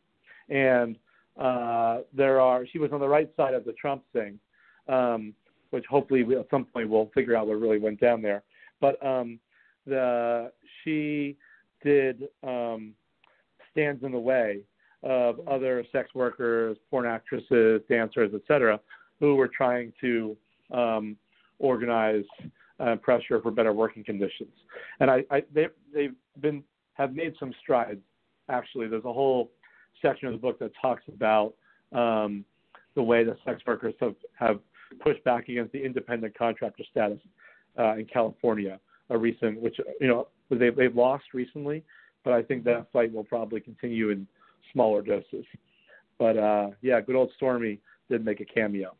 and 0.49 0.97
uh, 1.39 1.99
there 2.13 2.41
are 2.41 2.65
she 2.65 2.79
was 2.79 2.91
on 2.91 2.99
the 2.99 3.07
right 3.07 3.29
side 3.37 3.53
of 3.53 3.65
the 3.65 3.73
Trump 3.73 4.03
thing, 4.13 4.39
um, 4.87 5.33
which 5.69 5.85
hopefully 5.89 6.23
we, 6.23 6.35
at 6.35 6.47
some 6.51 6.65
point 6.65 6.89
we'll 6.89 7.11
figure 7.13 7.35
out 7.35 7.47
what 7.47 7.59
really 7.59 7.79
went 7.79 7.99
down 7.99 8.21
there. 8.21 8.43
But 8.81 9.03
um, 9.05 9.39
the 9.85 10.51
she 10.83 11.37
did 11.83 12.23
um, 12.43 12.93
stands 13.71 14.03
in 14.03 14.11
the 14.11 14.19
way 14.19 14.61
of 15.03 15.39
other 15.47 15.85
sex 15.91 16.09
workers, 16.13 16.77
porn 16.89 17.05
actresses, 17.05 17.81
dancers, 17.89 18.33
etc., 18.33 18.79
who 19.19 19.35
were 19.35 19.47
trying 19.47 19.93
to 20.01 20.35
um, 20.71 21.15
organize 21.59 22.25
uh, 22.79 22.95
pressure 22.97 23.41
for 23.41 23.51
better 23.51 23.73
working 23.73 24.03
conditions. 24.03 24.51
And 24.99 25.09
I, 25.09 25.23
I 25.31 25.43
they 25.53 25.67
they've 25.93 26.15
been 26.41 26.63
have 26.93 27.13
made 27.13 27.33
some 27.39 27.53
strides. 27.61 28.01
Actually, 28.49 28.87
there's 28.87 29.05
a 29.05 29.13
whole 29.13 29.51
section 30.01 30.27
of 30.27 30.33
the 30.33 30.39
book 30.39 30.59
that 30.59 30.71
talks 30.81 31.03
about 31.07 31.53
um, 31.91 32.45
the 32.95 33.03
way 33.03 33.23
that 33.23 33.37
sex 33.45 33.61
workers 33.65 33.93
have, 33.99 34.15
have 34.37 34.59
pushed 34.99 35.23
back 35.23 35.49
against 35.49 35.71
the 35.71 35.83
independent 35.83 36.37
contractor 36.37 36.83
status 36.89 37.19
uh, 37.77 37.95
in 37.95 38.05
California, 38.05 38.79
a 39.09 39.17
recent, 39.17 39.59
which 39.59 39.77
you 39.99 40.07
know 40.07 40.27
they, 40.49 40.69
they've 40.69 40.95
lost 40.95 41.25
recently, 41.33 41.83
but 42.23 42.33
I 42.33 42.41
think 42.41 42.63
that 42.65 42.87
fight 42.91 43.13
will 43.13 43.23
probably 43.23 43.59
continue 43.59 44.09
in 44.09 44.27
smaller 44.73 45.01
doses. 45.01 45.45
But 46.17 46.37
uh, 46.37 46.69
yeah, 46.81 46.99
good 47.01 47.15
old 47.15 47.31
Stormy 47.37 47.79
did 48.09 48.25
make 48.25 48.41
a 48.41 48.45
cameo 48.45 48.95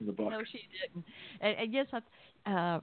in 0.00 0.06
the 0.06 0.12
book. 0.12 0.30
No, 0.30 0.42
she 0.50 0.68
didn't. 0.82 1.04
And, 1.40 1.58
and 1.58 1.72
yes, 1.72 1.86
uh, 2.46 2.80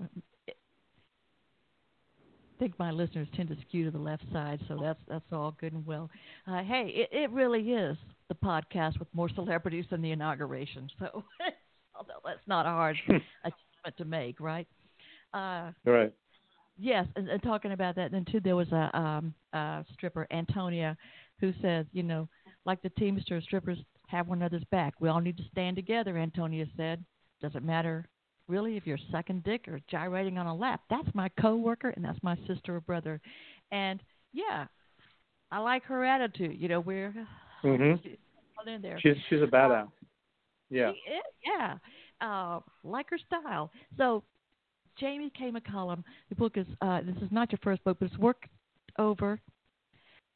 think 2.61 2.77
my 2.77 2.91
listeners 2.91 3.27
tend 3.35 3.49
to 3.49 3.57
skew 3.67 3.85
to 3.85 3.91
the 3.91 3.97
left 3.97 4.23
side, 4.31 4.59
so 4.67 4.77
that's 4.79 4.99
that's 5.07 5.25
all 5.31 5.55
good 5.59 5.73
and 5.73 5.83
well. 5.83 6.11
Uh, 6.47 6.61
hey, 6.61 6.93
it, 6.93 7.09
it 7.11 7.31
really 7.31 7.71
is 7.71 7.97
the 8.29 8.35
podcast 8.35 8.99
with 8.99 9.07
more 9.13 9.29
celebrities 9.29 9.85
than 9.89 9.99
the 9.99 10.11
inauguration. 10.11 10.87
So, 10.99 11.23
although 11.95 12.21
that's 12.23 12.45
not 12.45 12.67
a 12.67 12.69
hard 12.69 12.97
achievement 13.07 13.97
to 13.97 14.05
make, 14.05 14.39
right? 14.39 14.67
Uh, 15.33 15.71
right. 15.85 16.13
Yes, 16.77 17.07
and, 17.15 17.27
and 17.29 17.41
talking 17.41 17.71
about 17.71 17.95
that, 17.95 18.11
then 18.11 18.25
too, 18.31 18.39
there 18.39 18.55
was 18.55 18.71
a, 18.71 18.95
um, 18.97 19.33
a 19.53 19.83
stripper, 19.93 20.27
Antonia, 20.31 20.95
who 21.39 21.53
says, 21.63 21.87
you 21.91 22.03
know, 22.03 22.29
like 22.65 22.81
the 22.83 22.89
Teamster 22.91 23.41
strippers 23.41 23.79
have 24.05 24.27
one 24.27 24.37
another's 24.37 24.63
back. 24.71 24.93
We 24.99 25.09
all 25.09 25.19
need 25.19 25.37
to 25.37 25.43
stand 25.51 25.75
together. 25.75 26.15
Antonia 26.17 26.65
said, 26.77 27.03
doesn't 27.41 27.65
matter 27.65 28.07
really 28.47 28.77
if 28.77 28.85
you're 28.85 28.97
sucking 29.11 29.41
dick 29.45 29.67
or 29.67 29.79
gyrating 29.89 30.37
on 30.37 30.47
a 30.47 30.55
lap. 30.55 30.81
That's 30.89 31.07
my 31.13 31.29
coworker 31.39 31.89
and 31.89 32.03
that's 32.03 32.19
my 32.23 32.37
sister 32.47 32.75
or 32.75 32.81
brother. 32.81 33.21
And 33.71 34.01
yeah, 34.33 34.65
I 35.51 35.59
like 35.59 35.83
her 35.83 36.05
attitude. 36.05 36.59
You 36.59 36.69
know, 36.69 36.79
we're 36.79 37.13
mm-hmm. 37.63 38.69
in 38.69 38.81
there. 38.81 38.99
She's 39.01 39.15
she's 39.29 39.41
a 39.41 39.47
badass. 39.47 39.87
Yeah. 40.69 40.91
She 40.91 41.11
is, 41.11 41.23
yeah. 41.57 41.77
Uh, 42.21 42.59
like 42.83 43.09
her 43.09 43.17
style. 43.17 43.71
So 43.97 44.23
Jamie 44.99 45.31
K. 45.37 45.51
McCallum, 45.51 46.03
the 46.29 46.35
book 46.35 46.53
is 46.55 46.67
uh, 46.81 47.01
this 47.01 47.15
is 47.17 47.31
not 47.31 47.51
your 47.51 47.59
first 47.63 47.83
book, 47.83 47.97
but 47.99 48.07
it's 48.07 48.17
Worked 48.17 48.45
Over 48.99 49.39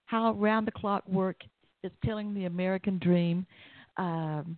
how 0.05 0.33
round 0.33 0.67
the 0.67 0.71
clock 0.71 1.07
work 1.07 1.37
is 1.83 1.91
killing 2.03 2.33
the 2.33 2.45
American 2.45 2.99
dream 2.99 3.45
um, 3.97 4.57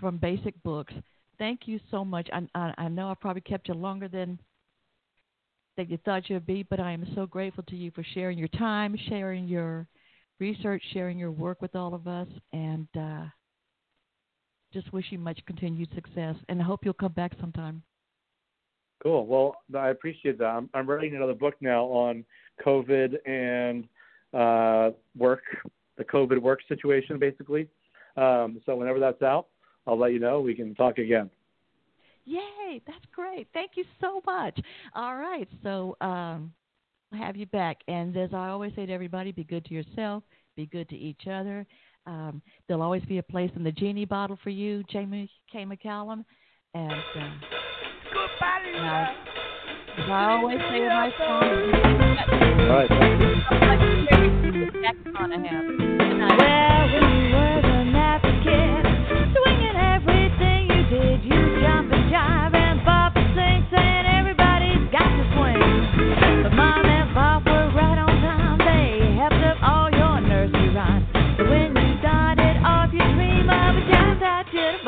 from 0.00 0.18
basic 0.18 0.60
books 0.62 0.92
thank 1.40 1.66
you 1.66 1.80
so 1.90 2.04
much. 2.04 2.28
I, 2.32 2.46
I, 2.54 2.74
I 2.78 2.88
know 2.88 3.10
I 3.10 3.14
probably 3.14 3.40
kept 3.40 3.66
you 3.66 3.74
longer 3.74 4.06
than 4.06 4.38
that 5.76 5.90
you 5.90 5.98
thought 6.04 6.28
you'd 6.28 6.46
be, 6.46 6.62
but 6.62 6.78
I 6.78 6.92
am 6.92 7.10
so 7.14 7.26
grateful 7.26 7.64
to 7.64 7.74
you 7.74 7.90
for 7.92 8.04
sharing 8.14 8.38
your 8.38 8.48
time, 8.48 8.96
sharing 9.08 9.48
your 9.48 9.88
research, 10.38 10.82
sharing 10.92 11.18
your 11.18 11.30
work 11.30 11.62
with 11.62 11.74
all 11.74 11.94
of 11.94 12.06
us, 12.06 12.28
and 12.52 12.86
uh, 12.98 13.24
just 14.72 14.92
wish 14.92 15.06
you 15.10 15.18
much 15.18 15.40
continued 15.46 15.88
success. 15.94 16.36
And 16.48 16.60
I 16.60 16.64
hope 16.64 16.84
you'll 16.84 16.92
come 16.92 17.12
back 17.12 17.32
sometime. 17.40 17.82
Cool. 19.02 19.26
Well, 19.26 19.56
I 19.74 19.88
appreciate 19.88 20.38
that. 20.38 20.44
I'm, 20.44 20.68
I'm 20.74 20.86
writing 20.86 21.16
another 21.16 21.34
book 21.34 21.54
now 21.62 21.84
on 21.84 22.24
COVID 22.64 23.14
and 23.26 23.88
uh, 24.34 24.94
work, 25.16 25.42
the 25.96 26.04
COVID 26.04 26.38
work 26.38 26.60
situation, 26.68 27.18
basically. 27.18 27.66
Um, 28.18 28.60
so 28.66 28.76
whenever 28.76 29.00
that's 29.00 29.22
out, 29.22 29.46
I'll 29.86 29.98
let 29.98 30.12
you 30.12 30.18
know. 30.18 30.40
We 30.40 30.54
can 30.54 30.74
talk 30.74 30.98
again. 30.98 31.30
Yay! 32.24 32.80
That's 32.86 33.04
great. 33.12 33.48
Thank 33.52 33.72
you 33.74 33.84
so 34.00 34.20
much. 34.26 34.58
All 34.94 35.16
right, 35.16 35.48
so 35.62 35.96
um, 36.00 36.52
I'll 37.12 37.18
have 37.18 37.36
you 37.36 37.46
back. 37.46 37.78
And 37.88 38.16
as 38.16 38.30
I 38.32 38.48
always 38.48 38.72
say 38.76 38.86
to 38.86 38.92
everybody, 38.92 39.32
be 39.32 39.44
good 39.44 39.64
to 39.66 39.74
yourself, 39.74 40.22
be 40.56 40.66
good 40.66 40.88
to 40.90 40.96
each 40.96 41.22
other. 41.30 41.66
Um, 42.06 42.40
there'll 42.66 42.82
always 42.82 43.02
be 43.04 43.18
a 43.18 43.22
place 43.22 43.50
in 43.56 43.64
the 43.64 43.72
genie 43.72 44.04
bottle 44.04 44.38
for 44.42 44.50
you, 44.50 44.82
Jamie 44.90 45.30
K. 45.50 45.64
McCallum. 45.64 46.24
And 46.74 46.92
uh, 46.92 47.30
goodbye, 48.12 48.70
now, 48.74 49.14
as 49.98 50.08
I 50.08 50.24
always 50.30 50.58
say 50.70 50.82
in 50.82 50.88
my 50.88 51.10
song, 51.18 51.42
all 52.60 52.76
right. 52.76 52.90
Well, 52.90 54.40
when 54.44 54.54
you 54.54 54.60
were 54.60 54.70
the 54.70 54.86
African 54.86 55.14